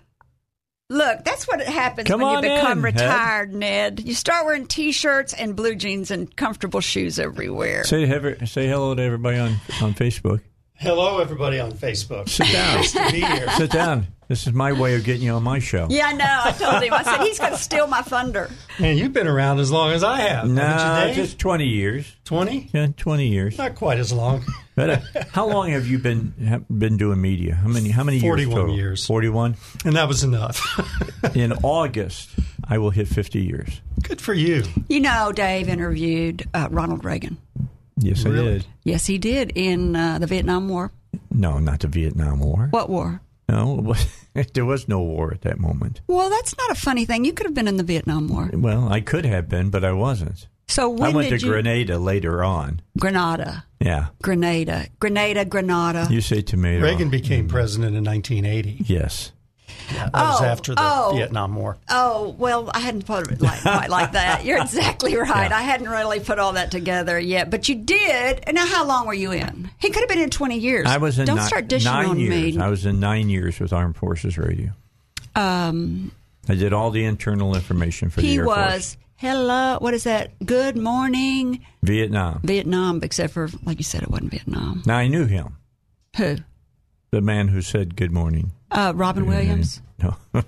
[0.92, 4.02] Look, that's what happens Come when you become in, retired, Ned.
[4.06, 7.86] You start wearing t-shirts and blue jeans and comfortable shoes everywhere.
[7.86, 8.06] Say
[8.46, 10.42] say hello to everybody on on Facebook.
[10.82, 12.28] Hello, everybody on Facebook.
[12.28, 12.78] Sit down.
[12.78, 13.48] Nice to be here.
[13.52, 14.08] Sit down.
[14.28, 15.86] This is my way of getting you on my show.
[15.92, 16.26] Yeah, I know.
[16.26, 16.92] I told him.
[16.92, 18.50] I said he's going to steal my thunder.
[18.80, 20.50] And you've been around as long as I have.
[20.50, 22.12] No, haven't just twenty years.
[22.26, 22.68] Twenty?
[22.74, 23.60] Yeah, twenty years.
[23.60, 24.44] Not quite as long.
[24.76, 25.00] But uh,
[25.32, 27.54] how long have you been have been doing media?
[27.54, 27.90] How many?
[27.90, 28.24] How many years?
[28.24, 29.06] 41 years.
[29.06, 29.58] Forty-one.
[29.86, 30.60] And that was enough.
[31.36, 32.32] In August,
[32.64, 33.82] I will hit fifty years.
[34.02, 34.64] Good for you.
[34.88, 37.38] You know, Dave interviewed uh, Ronald Reagan.
[37.98, 38.66] Yes, I did.
[38.84, 40.92] Yes, he did in uh, the Vietnam War.
[41.30, 42.68] No, not the Vietnam War.
[42.72, 43.22] What war?
[43.50, 44.08] No, it was,
[44.54, 46.02] there was no war at that moment.
[46.08, 47.26] Well, that's not a funny thing.
[47.26, 48.50] You could have been in the Vietnam War.
[48.54, 50.48] Well, I could have been, but I wasn't.
[50.68, 51.52] So when I went did to you?
[51.52, 52.82] Grenada later on.
[52.98, 56.08] Grenada, Yeah, Grenada, Grenada, Grenada.
[56.10, 56.82] you say tomato.
[56.84, 58.86] Reagan became president in 1980.
[58.86, 59.34] Yes.
[59.94, 61.12] That was Oh, after the oh.
[61.16, 61.78] Vietnam War.
[61.90, 64.46] Oh well, I hadn't put it like, quite like that.
[64.46, 65.52] You're exactly right.
[65.52, 68.42] I hadn't really put all that together yet, but you did.
[68.48, 69.70] And Now, how long were you in?
[69.80, 70.88] He could have been in 20 years.
[70.88, 72.56] I was in Don't ni- start dishing nine on years.
[72.56, 72.62] me.
[72.62, 74.72] I was in nine years with Armed Forces Radio.
[75.36, 76.12] um,
[76.50, 78.58] I did all the internal information for the he Air Force.
[78.58, 79.78] was hello.
[79.80, 80.32] What is that?
[80.46, 82.42] Good morning, Vietnam.
[82.44, 83.02] Vietnam.
[83.04, 84.84] Except for like you said, it wasn't Vietnam.
[84.86, 85.58] Now I knew him,
[86.18, 86.38] Who?
[87.12, 88.52] the man who said good morning.
[88.72, 89.82] Uh, Robin Williams.
[90.02, 90.16] No,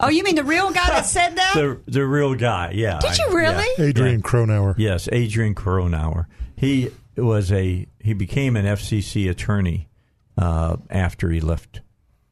[0.00, 1.52] Oh, you mean the real guy that said that?
[1.56, 2.72] the the real guy.
[2.74, 2.98] Yeah.
[3.00, 3.66] Did you really?
[3.78, 3.84] yeah.
[3.86, 4.28] Adrian Yeah.
[4.30, 4.74] Cronauer.
[4.78, 6.26] Yes, Adrian Cronauer.
[6.56, 9.88] He was a he became an FCC attorney
[10.36, 11.80] uh, after he left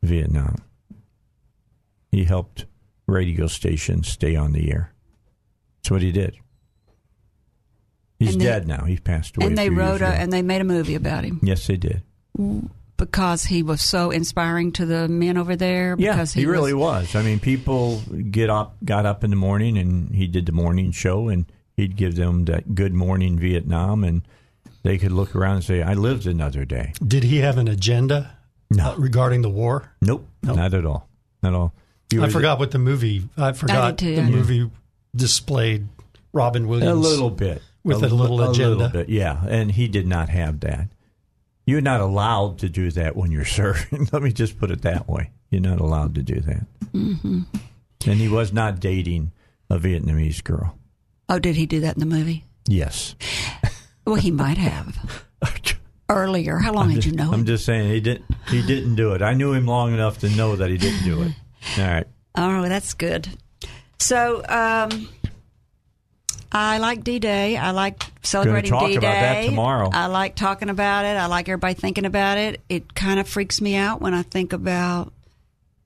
[0.03, 0.57] Vietnam.
[2.11, 2.67] He helped
[3.07, 4.93] radio stations stay on the air.
[5.79, 6.37] That's what he did.
[8.19, 8.85] He's they- dead now.
[8.85, 9.47] He passed away.
[9.47, 10.15] and a they few wrote years a, ago.
[10.15, 12.03] and they made a movie about him yes, they did.
[13.05, 15.97] Because he was so inspiring to the men over there.
[15.99, 17.17] Yeah, he, he, really was, was.
[17.17, 18.01] I mean, people
[18.31, 21.97] get up, got up in the morning, and he did the morning show, and he'd
[21.97, 24.23] give them that "Good Morning Vietnam," and
[24.85, 28.37] they could look around and say, "I lived another day." Did he have an agenda
[28.71, 28.93] No.
[28.93, 29.91] uh, regarding the war?
[30.01, 31.09] Nope, not at all,
[31.43, 31.75] not at all.
[32.11, 33.29] He I was forgot what the movie.
[33.37, 34.29] I forgot too, the yeah.
[34.29, 34.71] movie
[35.17, 35.89] displayed
[36.33, 38.77] Robin Williams a little bit with a, li- little a agenda.
[38.77, 39.43] little bit, yeah.
[39.49, 40.89] And he did not have that.
[41.67, 44.09] You're not allowed to do that when you're serving.
[44.13, 45.31] Let me just put it that way.
[45.51, 46.67] You're not allowed to do that.
[46.93, 47.43] hmm
[48.07, 49.33] And he was not dating
[49.71, 50.77] a Vietnamese girl.
[51.29, 52.45] Oh, did he do that in the movie?
[52.67, 53.15] Yes.
[54.05, 55.23] Well, he might have
[56.09, 56.59] earlier.
[56.59, 57.33] How long just, you known?
[57.33, 58.25] I'm just saying he didn't.
[58.49, 59.23] He didn't do it.
[59.23, 61.33] I knew him long enough to know that he didn't do it.
[61.79, 62.07] All right.
[62.35, 63.29] Oh, that's good.
[64.01, 65.09] So, um,
[66.53, 67.57] I like D Day.
[67.57, 69.47] I like celebrating talk D about that Day.
[69.47, 69.89] tomorrow.
[69.93, 71.17] I like talking about it.
[71.17, 72.61] I like everybody thinking about it.
[72.69, 75.13] It kind of freaks me out when I think about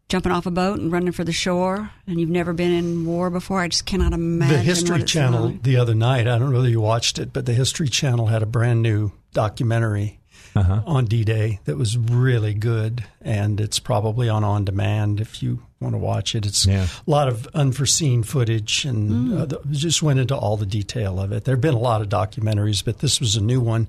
[0.08, 3.30] jumping off a boat and running for the shore, and you've never been in war
[3.30, 3.60] before.
[3.60, 4.56] I just cannot imagine.
[4.56, 5.62] The History Channel like.
[5.62, 8.42] the other night, I don't know whether you watched it, but the History Channel had
[8.42, 10.18] a brand new documentary
[10.56, 10.82] Uh-huh.
[10.86, 13.04] on D Day that was really good.
[13.20, 16.46] And it's probably on on demand if you want to watch it.
[16.46, 16.86] It's Yeah.
[17.06, 19.40] a lot of unforeseen footage and Mm.
[19.40, 21.44] uh, the, just went into all the detail of it.
[21.44, 23.88] There have been a lot of documentaries, but this was a new one.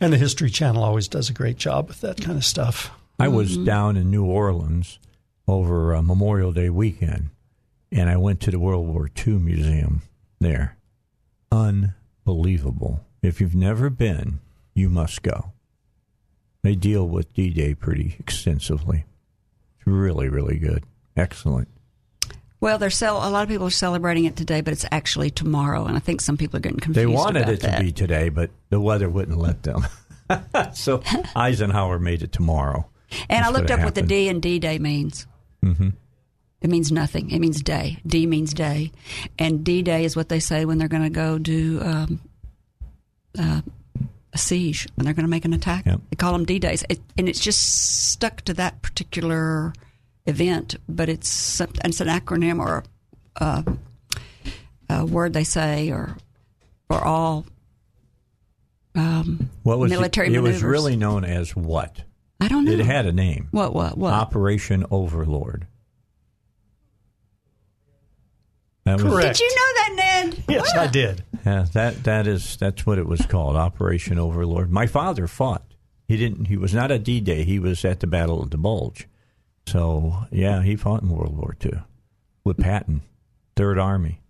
[0.00, 2.90] And the History Channel always does a great job with that kind of stuff.
[3.18, 3.64] I was Mm-hmm.
[3.64, 4.98] down in New Orleans
[5.48, 7.30] over uh, Memorial Day weekend,
[7.92, 10.02] and I went to the World War II Museum
[10.40, 10.76] there.
[11.50, 13.00] Unbelievable.
[13.22, 14.40] If you've never been,
[14.74, 15.52] you must go.
[16.64, 19.04] They deal with D Day pretty extensively.
[19.76, 20.82] It's really, really good.
[21.14, 21.68] Excellent.
[22.58, 25.84] Well, they're cel- a lot of people are celebrating it today, but it's actually tomorrow,
[25.84, 27.06] and I think some people are getting confused.
[27.06, 29.86] They wanted it to be today, but the weather wouldn't let them.
[30.72, 31.02] so
[31.36, 32.88] Eisenhower made it tomorrow.
[33.28, 34.00] And I looked what up what the.
[34.00, 35.26] D and D Day means.
[35.62, 35.90] Mm-hmm.
[36.62, 37.30] It means nothing.
[37.30, 37.98] It means day.
[38.06, 38.90] D means day,
[39.38, 42.20] and D Day is what they say when they're going to go do um,
[43.38, 43.60] uh,
[44.34, 45.84] a siege and they're going to make an attack.
[45.84, 49.72] They call them D days, it, and it's just stuck to that particular
[50.26, 50.76] event.
[50.88, 52.84] But it's it's an acronym or
[53.36, 53.62] uh,
[54.90, 56.16] a word they say or
[56.88, 57.46] for all
[58.94, 60.30] um, What was military it?
[60.30, 60.54] It maneuvers.
[60.54, 62.02] was really known as what?
[62.40, 62.72] I don't know.
[62.72, 63.48] It had a name.
[63.52, 63.74] What?
[63.74, 63.96] What?
[63.96, 64.12] What?
[64.12, 65.66] Operation Overlord.
[68.84, 70.44] That was, Did you know that, Ned?
[70.46, 71.24] Yes, I did.
[71.46, 74.70] Yeah, that that is that's what it was called, Operation Overlord.
[74.70, 75.62] My father fought.
[76.06, 76.46] He didn't.
[76.46, 77.44] He was not at D Day.
[77.44, 79.08] He was at the Battle of the Bulge.
[79.66, 81.82] So yeah, he fought in World War II
[82.44, 83.00] with Patton,
[83.56, 84.20] Third Army.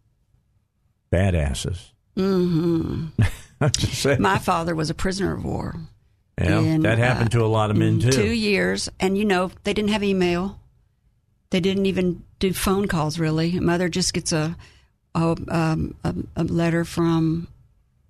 [1.12, 1.90] Badasses.
[2.16, 3.06] hmm
[3.60, 4.20] I'm just saying.
[4.22, 5.76] My father was a prisoner of war.
[6.40, 8.10] Yeah, in, that happened uh, to a lot of men too.
[8.10, 10.60] Two years, and you know they didn't have email.
[11.54, 13.20] They didn't even do phone calls.
[13.20, 14.56] Really, mother just gets a
[15.14, 17.46] a, um, a, a letter from.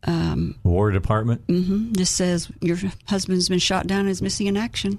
[0.04, 4.56] Um, War Department, hmm just says your husband's been shot down and is missing in
[4.56, 4.98] action.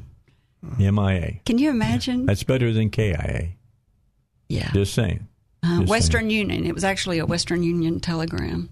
[0.77, 1.39] MIA.
[1.47, 2.27] Can you imagine?
[2.27, 3.49] That's better than KIA.
[4.47, 4.71] Yeah.
[4.73, 5.27] Just saying.
[5.63, 6.67] Uh, Just Western Union.
[6.67, 8.69] It was actually a Western Union telegram.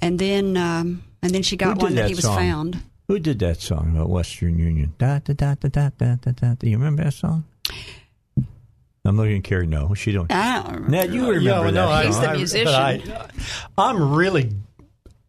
[0.00, 2.38] And then, um, and then she got one that that he was song?
[2.38, 2.82] found.
[3.08, 4.94] Who did that song about Western Union?
[4.96, 6.54] Da da da da da da da da.
[6.54, 7.44] Do you remember that song?
[9.04, 9.66] I'm looking at Carrie.
[9.66, 10.30] No, she don't.
[10.32, 10.90] I don't remember.
[10.90, 12.12] Ned, you remember Yeah, well, that no, I- song?
[12.38, 13.12] He's the I- musician.
[13.14, 13.30] But
[13.78, 14.50] I, I'm really,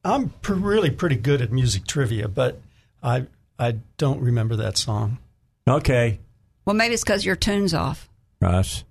[0.03, 2.59] I'm pr- really pretty good at music trivia, but
[3.01, 3.25] I
[3.57, 5.19] I don't remember that song.
[5.67, 6.19] Okay,
[6.65, 8.09] Well, maybe it's because your tune's off.
[8.41, 8.83] Russ.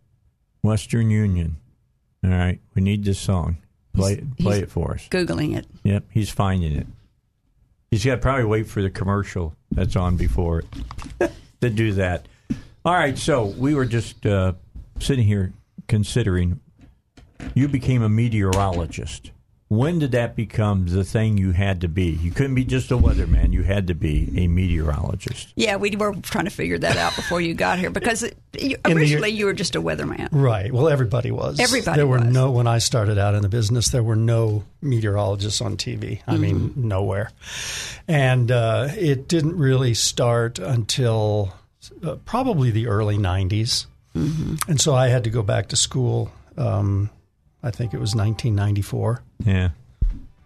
[0.63, 1.57] Western Union.
[2.25, 3.57] All right, we need this song.
[3.95, 5.09] Play He's- play he's it for us.
[5.11, 5.67] Googling it.
[5.85, 6.87] Yep, he's finding it.
[7.91, 10.61] He's got to probably wait for the commercial that's on before
[11.21, 12.27] it to do that.
[12.85, 14.53] All right, so we were just uh,
[15.01, 15.53] sitting here
[15.89, 16.61] considering
[17.55, 19.31] you became a meteorologist.
[19.69, 22.07] When did that become the thing you had to be?
[22.07, 23.53] You couldn't be just a weatherman.
[23.53, 25.53] You had to be a meteorologist.
[25.55, 28.75] Yeah, we were trying to figure that out before you got here because it, you,
[28.85, 30.27] In the- originally you were just a weatherman.
[30.33, 30.73] Right.
[30.73, 31.61] Well, everybody was.
[31.61, 32.27] Everybody There were was.
[32.27, 33.91] no when I started out in the business.
[33.91, 36.21] There were no meteorologists on TV.
[36.27, 36.89] I mean, Mm-hmm.
[36.89, 37.31] nowhere.
[38.09, 41.55] And uh, it didn't really start until
[42.05, 43.87] uh, probably the early '90s.
[44.15, 44.71] Mm-hmm.
[44.71, 46.31] And so I had to go back to school.
[46.57, 47.11] Um,
[47.63, 49.23] I think it was 1994.
[49.45, 49.71] Yeah.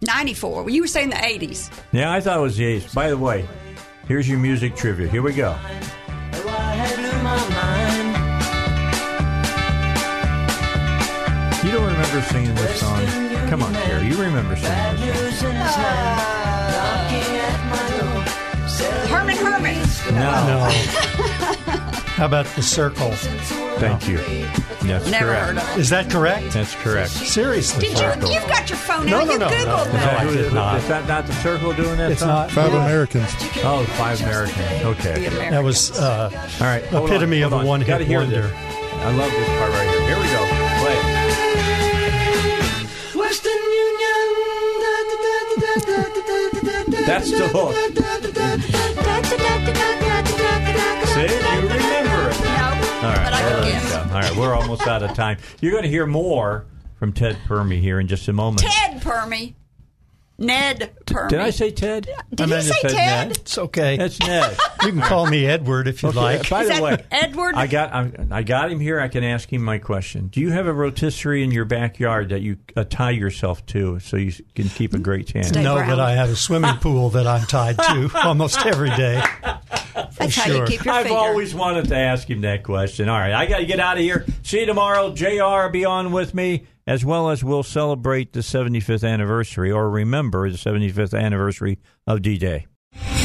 [0.01, 0.63] 94.
[0.63, 1.71] Well, you were saying the 80s.
[1.91, 2.93] Yeah, I thought it was the eighth.
[2.93, 3.47] By the way,
[4.07, 5.07] here's your music trivia.
[5.07, 5.57] Here we go.
[11.63, 13.05] You don't remember singing this song?
[13.49, 14.07] Come on, Carrie.
[14.07, 15.51] You remember singing this song?
[19.09, 19.81] Herman Herman.
[20.13, 21.41] No.
[22.15, 23.13] How about the Cyrkle?
[23.79, 24.17] Thank you.
[24.87, 25.45] That's Never correct.
[25.47, 26.51] heard of Is that correct?
[26.53, 27.09] That's correct.
[27.11, 27.81] Seriously?
[27.89, 28.07] Did you?
[28.33, 29.27] You've got your phone No, out.
[29.27, 30.23] no, you no, Googled no, that.
[30.23, 30.77] no, I did not.
[30.77, 32.29] Is that not the Cyrkle doing that It's song?
[32.29, 32.51] not.
[32.51, 33.29] Five Americans.
[33.63, 34.83] Oh, Five Americans.
[34.85, 35.27] Okay.
[35.49, 36.29] That was uh,
[36.61, 36.85] All right.
[36.85, 37.69] hold epitome on, of hold a on.
[37.69, 38.41] one-hit Gotta hear wonder.
[38.43, 38.53] this.
[38.53, 40.01] I love this part right here.
[40.07, 40.45] Here we go.
[40.79, 41.03] Play it.
[43.15, 44.25] Western Union.
[47.05, 47.75] That's the hook.
[53.07, 53.95] Right, but I can guess.
[53.95, 55.37] All right, we're almost out of time.
[55.61, 56.65] You're going to hear more
[56.97, 58.61] from Ted Perme here in just a moment.
[58.61, 59.53] Ted Perme.
[60.37, 61.29] Ned Perme.
[61.29, 62.09] Did I say Ted?
[62.29, 63.27] Did I he meant say say Ted?
[63.27, 63.37] Ned.
[63.37, 63.95] It's okay.
[63.97, 64.57] That's Ned.
[64.83, 66.49] You can call me Edward if you Okay, like.
[66.49, 67.55] By Is the that way, Edward?
[67.55, 68.99] I got I'm, I got him here.
[68.99, 70.27] I can ask him my question.
[70.27, 74.17] Do you have a rotisserie in your backyard that you uh, tie yourself to so
[74.17, 75.45] you can keep a great tan?
[75.45, 75.89] Stay no, brown.
[75.89, 79.23] but I have a swimming pool that I'm tied to almost every day.
[80.17, 80.67] That's how you sure.
[80.67, 81.17] keep your I've figure.
[81.17, 83.07] always wanted to ask him that question.
[83.07, 84.25] All right, I got to get out of here.
[84.43, 85.13] See you tomorrow.
[85.13, 85.69] Jr.
[85.71, 90.57] be on with me as well as we'll celebrate the 75th anniversary or remember the
[90.57, 92.67] 75th anniversary of D-Day.
[92.93, 93.24] Three